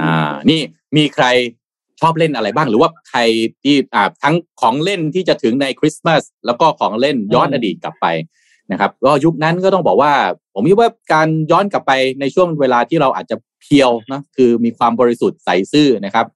[0.00, 0.60] อ่า นี่
[0.96, 1.26] มีใคร
[2.00, 3.20] ชอบเล่นอะไรบ้าง หรือว่าใคร
[3.62, 8.06] ที่อ่าทั้งของเล่นที่จะถึงในคริสต์มาสแล้วก็ของเล่นย้อนอดีตกลับไป
[8.72, 10.12] นะครับ ก็ยุคนั้นก็ต้องบอกว่า
[10.54, 16.26] ผมคิดว่าการย้อนกลับไปในช่วงเวลาที่เราอาจจะเพียวนะคือมีความบริสุทธิ์ใสซื่อนะครับ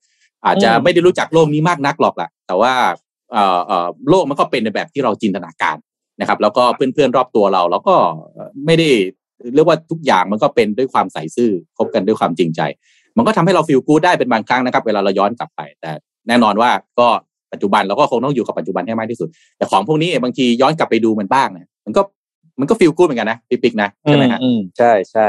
[0.44, 2.72] อาจจะไม่ได้รู้จักโลกนี้มากนักหรอกแหละแต่ว่า
[3.32, 5.76] เอ่อเอ่อโลกมันก็เป็นในแบบที่เราจินตนาการ
[6.20, 7.96] นะครับ แล้วก็เพื่อนๆรอบตัวเรา แล้วก็
[8.66, 8.90] ไม่ได้
[9.54, 12.60] เรียกว่าทุกอย่างมันก็เป็นด้วยความใสซื่อคบกันด้วยความจริงใจ
[13.16, 15.90] มันก็ทำให้เราฟีลกู๊ดได้เป็นบางครั้งนะครับ เวลาเราย้อนกลับไป แต่
[16.28, 17.08] แน่นอนว่าก็
[17.52, 22.02] ปัจจุบันเราก็คงต้องอยู่กับปัจจุบันให้มากที่สุด แต่ของพวกนี้บางทีย้อนกลับไปดูมันบ้างเนี่ยมันก็
[22.60, 25.28] มันก็ฟีลกู๊ดเหมือนกันนะปิ๊กๆนะใช่ไหมฮะอืมใช่ใช่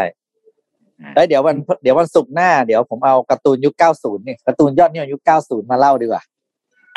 [1.01, 6.21] อ่าแล้วเดี๋ยววันเดี๋ยววันศุกร์หน้าเดี๋ยวผมเอาการ์ตูนยุค 90เนี่ยการ์ตูนยอดนิยมยุค 90 มาเล่าดีกว่า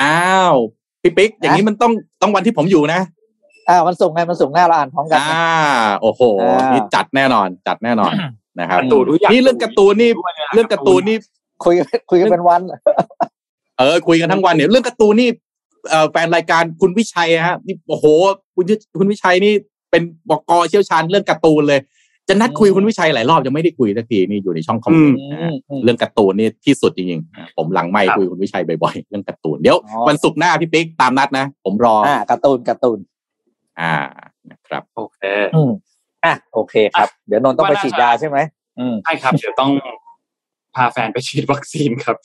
[0.03, 0.55] อ้าว
[1.03, 1.93] ปิ๊กๆอย่างนี้มันต้อง
[2.23, 3.01] ต้องวันที่ผมอยู่นะ
[3.71, 5.49] อ่าวันศุกร์ไงวันศุกร์หน้าเราอ่านพร้อมกันอ่า
[6.01, 8.13] โอ้โหอ่านี่นี่จัดแน่นอน จัดแน่นอน
[8.61, 11.17] นะครับการ์ตูนทุกอย่างนี่เรื่องการ์ตูนนี่ด้วยะเรื่องการ์ตูนนี่
[11.65, 12.61] คุยกันคุยกันเป็นวัน
[13.79, 15.29] เออ คุยกันทั้งวันเนี่ยเรื่องการ์ตูนนี่
[15.91, 18.07] เอ่อแฟนรายการคุณวิชัยฮะนี่โอ้โห
[18.57, 19.53] คุณวิคุณวิชัยนี่
[19.91, 21.81] เป็นบกเชี่ยวชาญเรื่องการ์ตูนเลย
[22.29, 25.53] จะนัดคุยอืมคุณวิชัยหลายรอบยังไม่ได้คุยสักทีนี่อยู่ในช่องคอมเมนต์นะฮะ
[25.85, 29.77] เรื่องการ์ตูนนี่ที่สุดจริงๆผมหลังไม่คุยกับคุณวิชัยบ่อยๆเรื่องการ์ตูนเดี๋ยว
[30.09, 32.99] วันศุกร์หน้าพี่ปิ๊กตามนัดนะ ผมรออ่าการ์ตูนการ์ตูน
[33.81, 33.95] อ่า
[34.51, 35.21] นะครับโอเค
[35.57, 35.73] อืม
[36.25, 38.39] อะโอเคครับ เดี๋ยวนนท์ต้องไปฉีดยาใช่ไหม
[38.79, 39.71] อืมใช่ครับ เดี๋ยวต้อง
[40.75, 42.17] พาแฟนไปฉีดวัคซีนครับ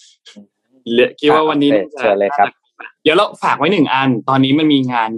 [0.90, 2.48] เหลือคิดว่าวันนี้โอเคเชิญเลยครับ
[3.04, 5.10] เดี๋ยวเราฝากไว้หนึ่งอัน ตอนนี้มันมีงาน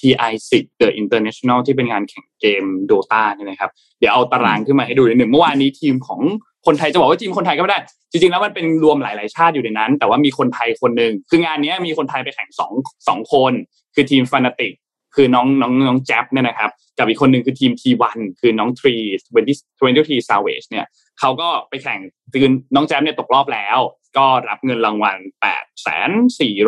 [0.00, 6.20] TI 10 The International ที่เป็นงานแข่งเกม Dota เนี่ยนะครับ เดี๋ยวเอาตารางขึ้นมาให้ดูนิดหนึ่งเมื่อวานนี้ทีมของ
[6.66, 7.80] คนไทยจะบอกว่าทีมคนไทยก็ไม่ได้
[8.10, 12.72] จริงๆแล้วมันเป็นรวมหลาย ๆ ชาติอยู่ในนั้น แต่ว่ามีคนไทยคนหนึ่งคืองานเนี้ยมีคนไทยไปแข่งสอง
[13.08, 13.52] สองคน
[13.94, 14.72] คือทีมฟานาติก
[15.14, 18.94] คือน้องน้องน้องแจ๊บเนี่ยนะครับกับอีกคนหนึ่งคือทีม T1 คือน้องทรี
[19.38, 20.86] 20 23 Savage เนี่ย
[21.20, 22.00] เขาก็ไปแข่ง
[22.32, 23.78] คือน้องแจ๊บเนี่ยตกรอบแล้ว
[24.16, 25.16] ก็รับเงินรางวัล
[25.50, 26.10] 8แสน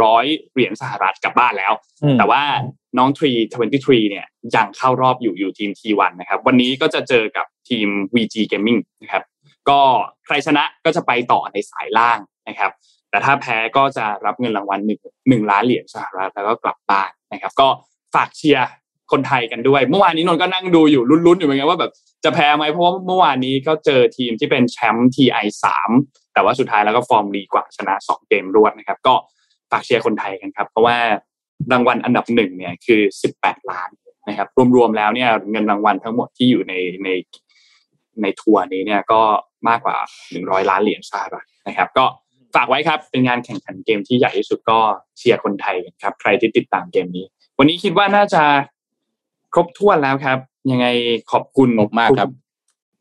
[0.00, 2.42] 400เหรียญสหรัฐกลับบ้านแล้วอืมแต่ว่า
[2.98, 3.32] น้องทรี
[3.68, 9.22] 23เนี่ยยังเข้ารอบอยู่อยู่ทีม T1 นะครับ วันนี้ก็จะเจอกับทีม VG Gaming นะครับ
[9.68, 9.80] ก็
[10.26, 12.72] ใครชนะก็จะไปต่อในสายล่างนะครับ
[13.10, 17.68] แต่ถ้าแพ้ก็จะรับเงินรางวัลหนึ่งหนึ่งล้านเหรียญสหรัฐแล้วก็กลับบ้านนะครับ ก็
[18.14, 18.66] ฝากเชียร์
[19.12, 21.92] คนไทยกันด้วย เมื่อวานนี้นนก็นั่งดูอยู่ลุ้นๆอยู่เหมือนกันว่าแบบ
[22.24, 25.90] จะแพ้ไหมเพราะว่าเมื่อวานนี้ก็เจอทีมที่เป็นแชมป์ TI สาม
[26.34, 29.14] แต่ว่าสุดท้ายแล้วก็ฟอร์มดีกว่าชนะสองเกมรวดนะครับ ก็
[29.70, 30.96] ฝากเชียร์คนไทยกันครับ เพราะว่า
[31.72, 33.90] รางวัลอันดับหนึ่งเนี่ยคือสิบแปดล้าน
[34.28, 36.74] นะครับ รวมๆแล้วเนี่ยเงินรางวัลทั้งหมดที่อยู่ใน
[37.04, 37.08] ใน
[38.22, 39.20] ในทัวร์นี้เนี่ยก็
[39.68, 39.96] มากกว่า
[40.30, 42.04] หนึ่งร้อยล้านเหรียญสหรัฐนะครับ ก็
[42.54, 44.78] ฝากไว้ครับเป็นงานแข่งขันเกมที่ใหญ่ที่สุดก็
[45.18, 47.26] เชียร์คนไทยกันครับ ใครที่ติดตามเกมนี้
[47.58, 48.42] วันนี้คิดว่าน่าจะ
[49.52, 50.38] ครบถ้วนแล้วครับ
[50.70, 50.86] ยังไง
[51.32, 52.30] ขอบคุณขอบมากครับ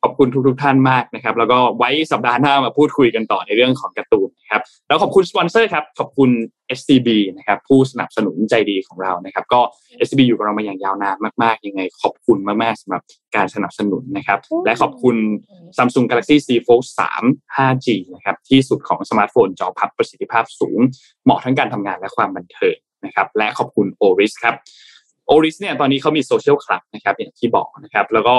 [0.04, 6.30] ขอบคุณทุกๆท่านมากนะครับ แล้วก็ไว้สัปดาห์หน้ามาพูดคุยกันต่อในเรื่องของการ์ตูนนะครับ แล้วขอบคุณสปอนเซอร์ครับ ขอบคุณ
[6.78, 9.62] SCB นะครับ ผู้สนับสนุนใจดีของเรานะครับ ก็
[10.06, 13.02] SCB อยู่กับเรามาอย่างยาวนานมากๆ ยังไงขอบคุณมากๆสำหรับ
[13.36, 15.16] การสนับสนุนนะครับ และขอบคุณ
[15.78, 16.86] Samsung Galaxy Z Fold
[17.22, 20.80] 3 5G นะครับ ที่สุดของสมาร์ทโฟนจอพับประสิทธิภาพสูง
[21.24, 24.56] เหมาะทั้งการทำงานและความบันเทิง นะครับและขอบคุณ Oris ครับ
[25.32, 28.36] Oris เนี่ยตอนนี้เขามีโซเชียลคลับนะครับอย่างที่บอกนะครับ แล้วก็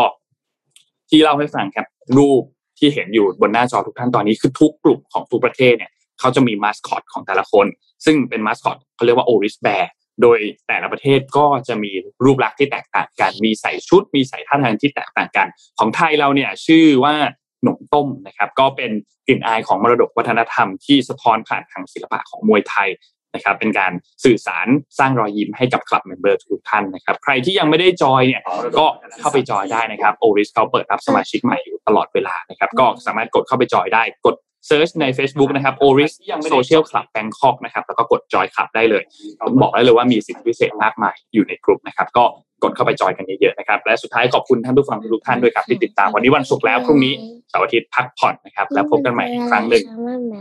[1.09, 1.87] ที่เล่าให้ฟังครับ
[2.19, 2.43] รูป
[2.79, 5.91] ที่เห็นอยู่บนหน้าจอทุกท่านตอนนี้คือทุกกลุ่มของทุกประเทศเนี่ย
[6.21, 7.67] เขาจะมีมาสคอตของแต่ละคน
[8.05, 9.85] ซึ่งเป็นมาสคอตเขาเรียกว่า Oris Bear
[10.23, 11.93] โดยแต่ละประเทศก็จะมี
[12.25, 15.47] รูปลักษณ์ที่แตกต่างกัน มีใส่ชุด มีใส่ท่าทางที่แตกต่างกัน
[15.79, 17.15] ของไทยเราเนี่ยชื่อว่า
[17.63, 18.91] ขนมต้มนะครับ ก็เป็น
[19.27, 22.89] กลิ่นอายของมรดกวัฒนธรรมที่สะท้อนผ่านทางศิลปะของมวยไทย
[23.35, 23.93] นะครับเป็นการ
[24.25, 24.67] สื่อสาร
[24.99, 28.43] สร้างรอยยิ้มให้กับ club member ทุกท่านนะครับใครที่ยังไม่ได้จอยเนี่ย
[28.79, 28.87] ก็
[29.21, 36.13] เข้าไป join ได้นะครับ Oris เขาเปิดรับสมาชิกใหม่อยู่ตลอดเวลานะครับก็สามารถกดเข้าไป join ได้กด search ใน Facebook นะครับ Oris
[36.53, 39.03] Social Club Bangkok นะครับแล้วก็กด join club ได้เลย
[39.41, 42.25] ต้องบอกได้เลยว่ามีสิทธิพิเศษมากมายอยู่ในกลุ่มนะครับก็
[42.63, 47.13] กดเข้าไปจอยกันเยอะๆนะครับและสุดท้ายขอบคุณท่านผู้ฟังทุกท่านด้วยครับที่ติดตามวันนี้วันศุกร์แล้วพรุ่งนี้
[47.51, 49.85] เสาร์อาทิตย์พักผ่อนนะครับแล้วพบกันใหม่อีกครั้งหนึ่ง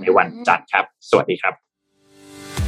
[0.01, 1.70] ในวันจันทร์ครับ สวัสดีครับ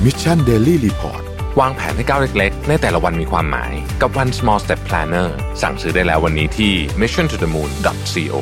[0.08, 1.24] Mission Daily Report
[1.60, 5.30] วางแผนให้ก้าวเล็กๆ ในแต่ละวันมีความหมาย กับ One Small Step Planner
[5.62, 7.70] สั่งซื้อได้แล้ววันนี้ที่ mission to the moon
[8.14, 8.38] co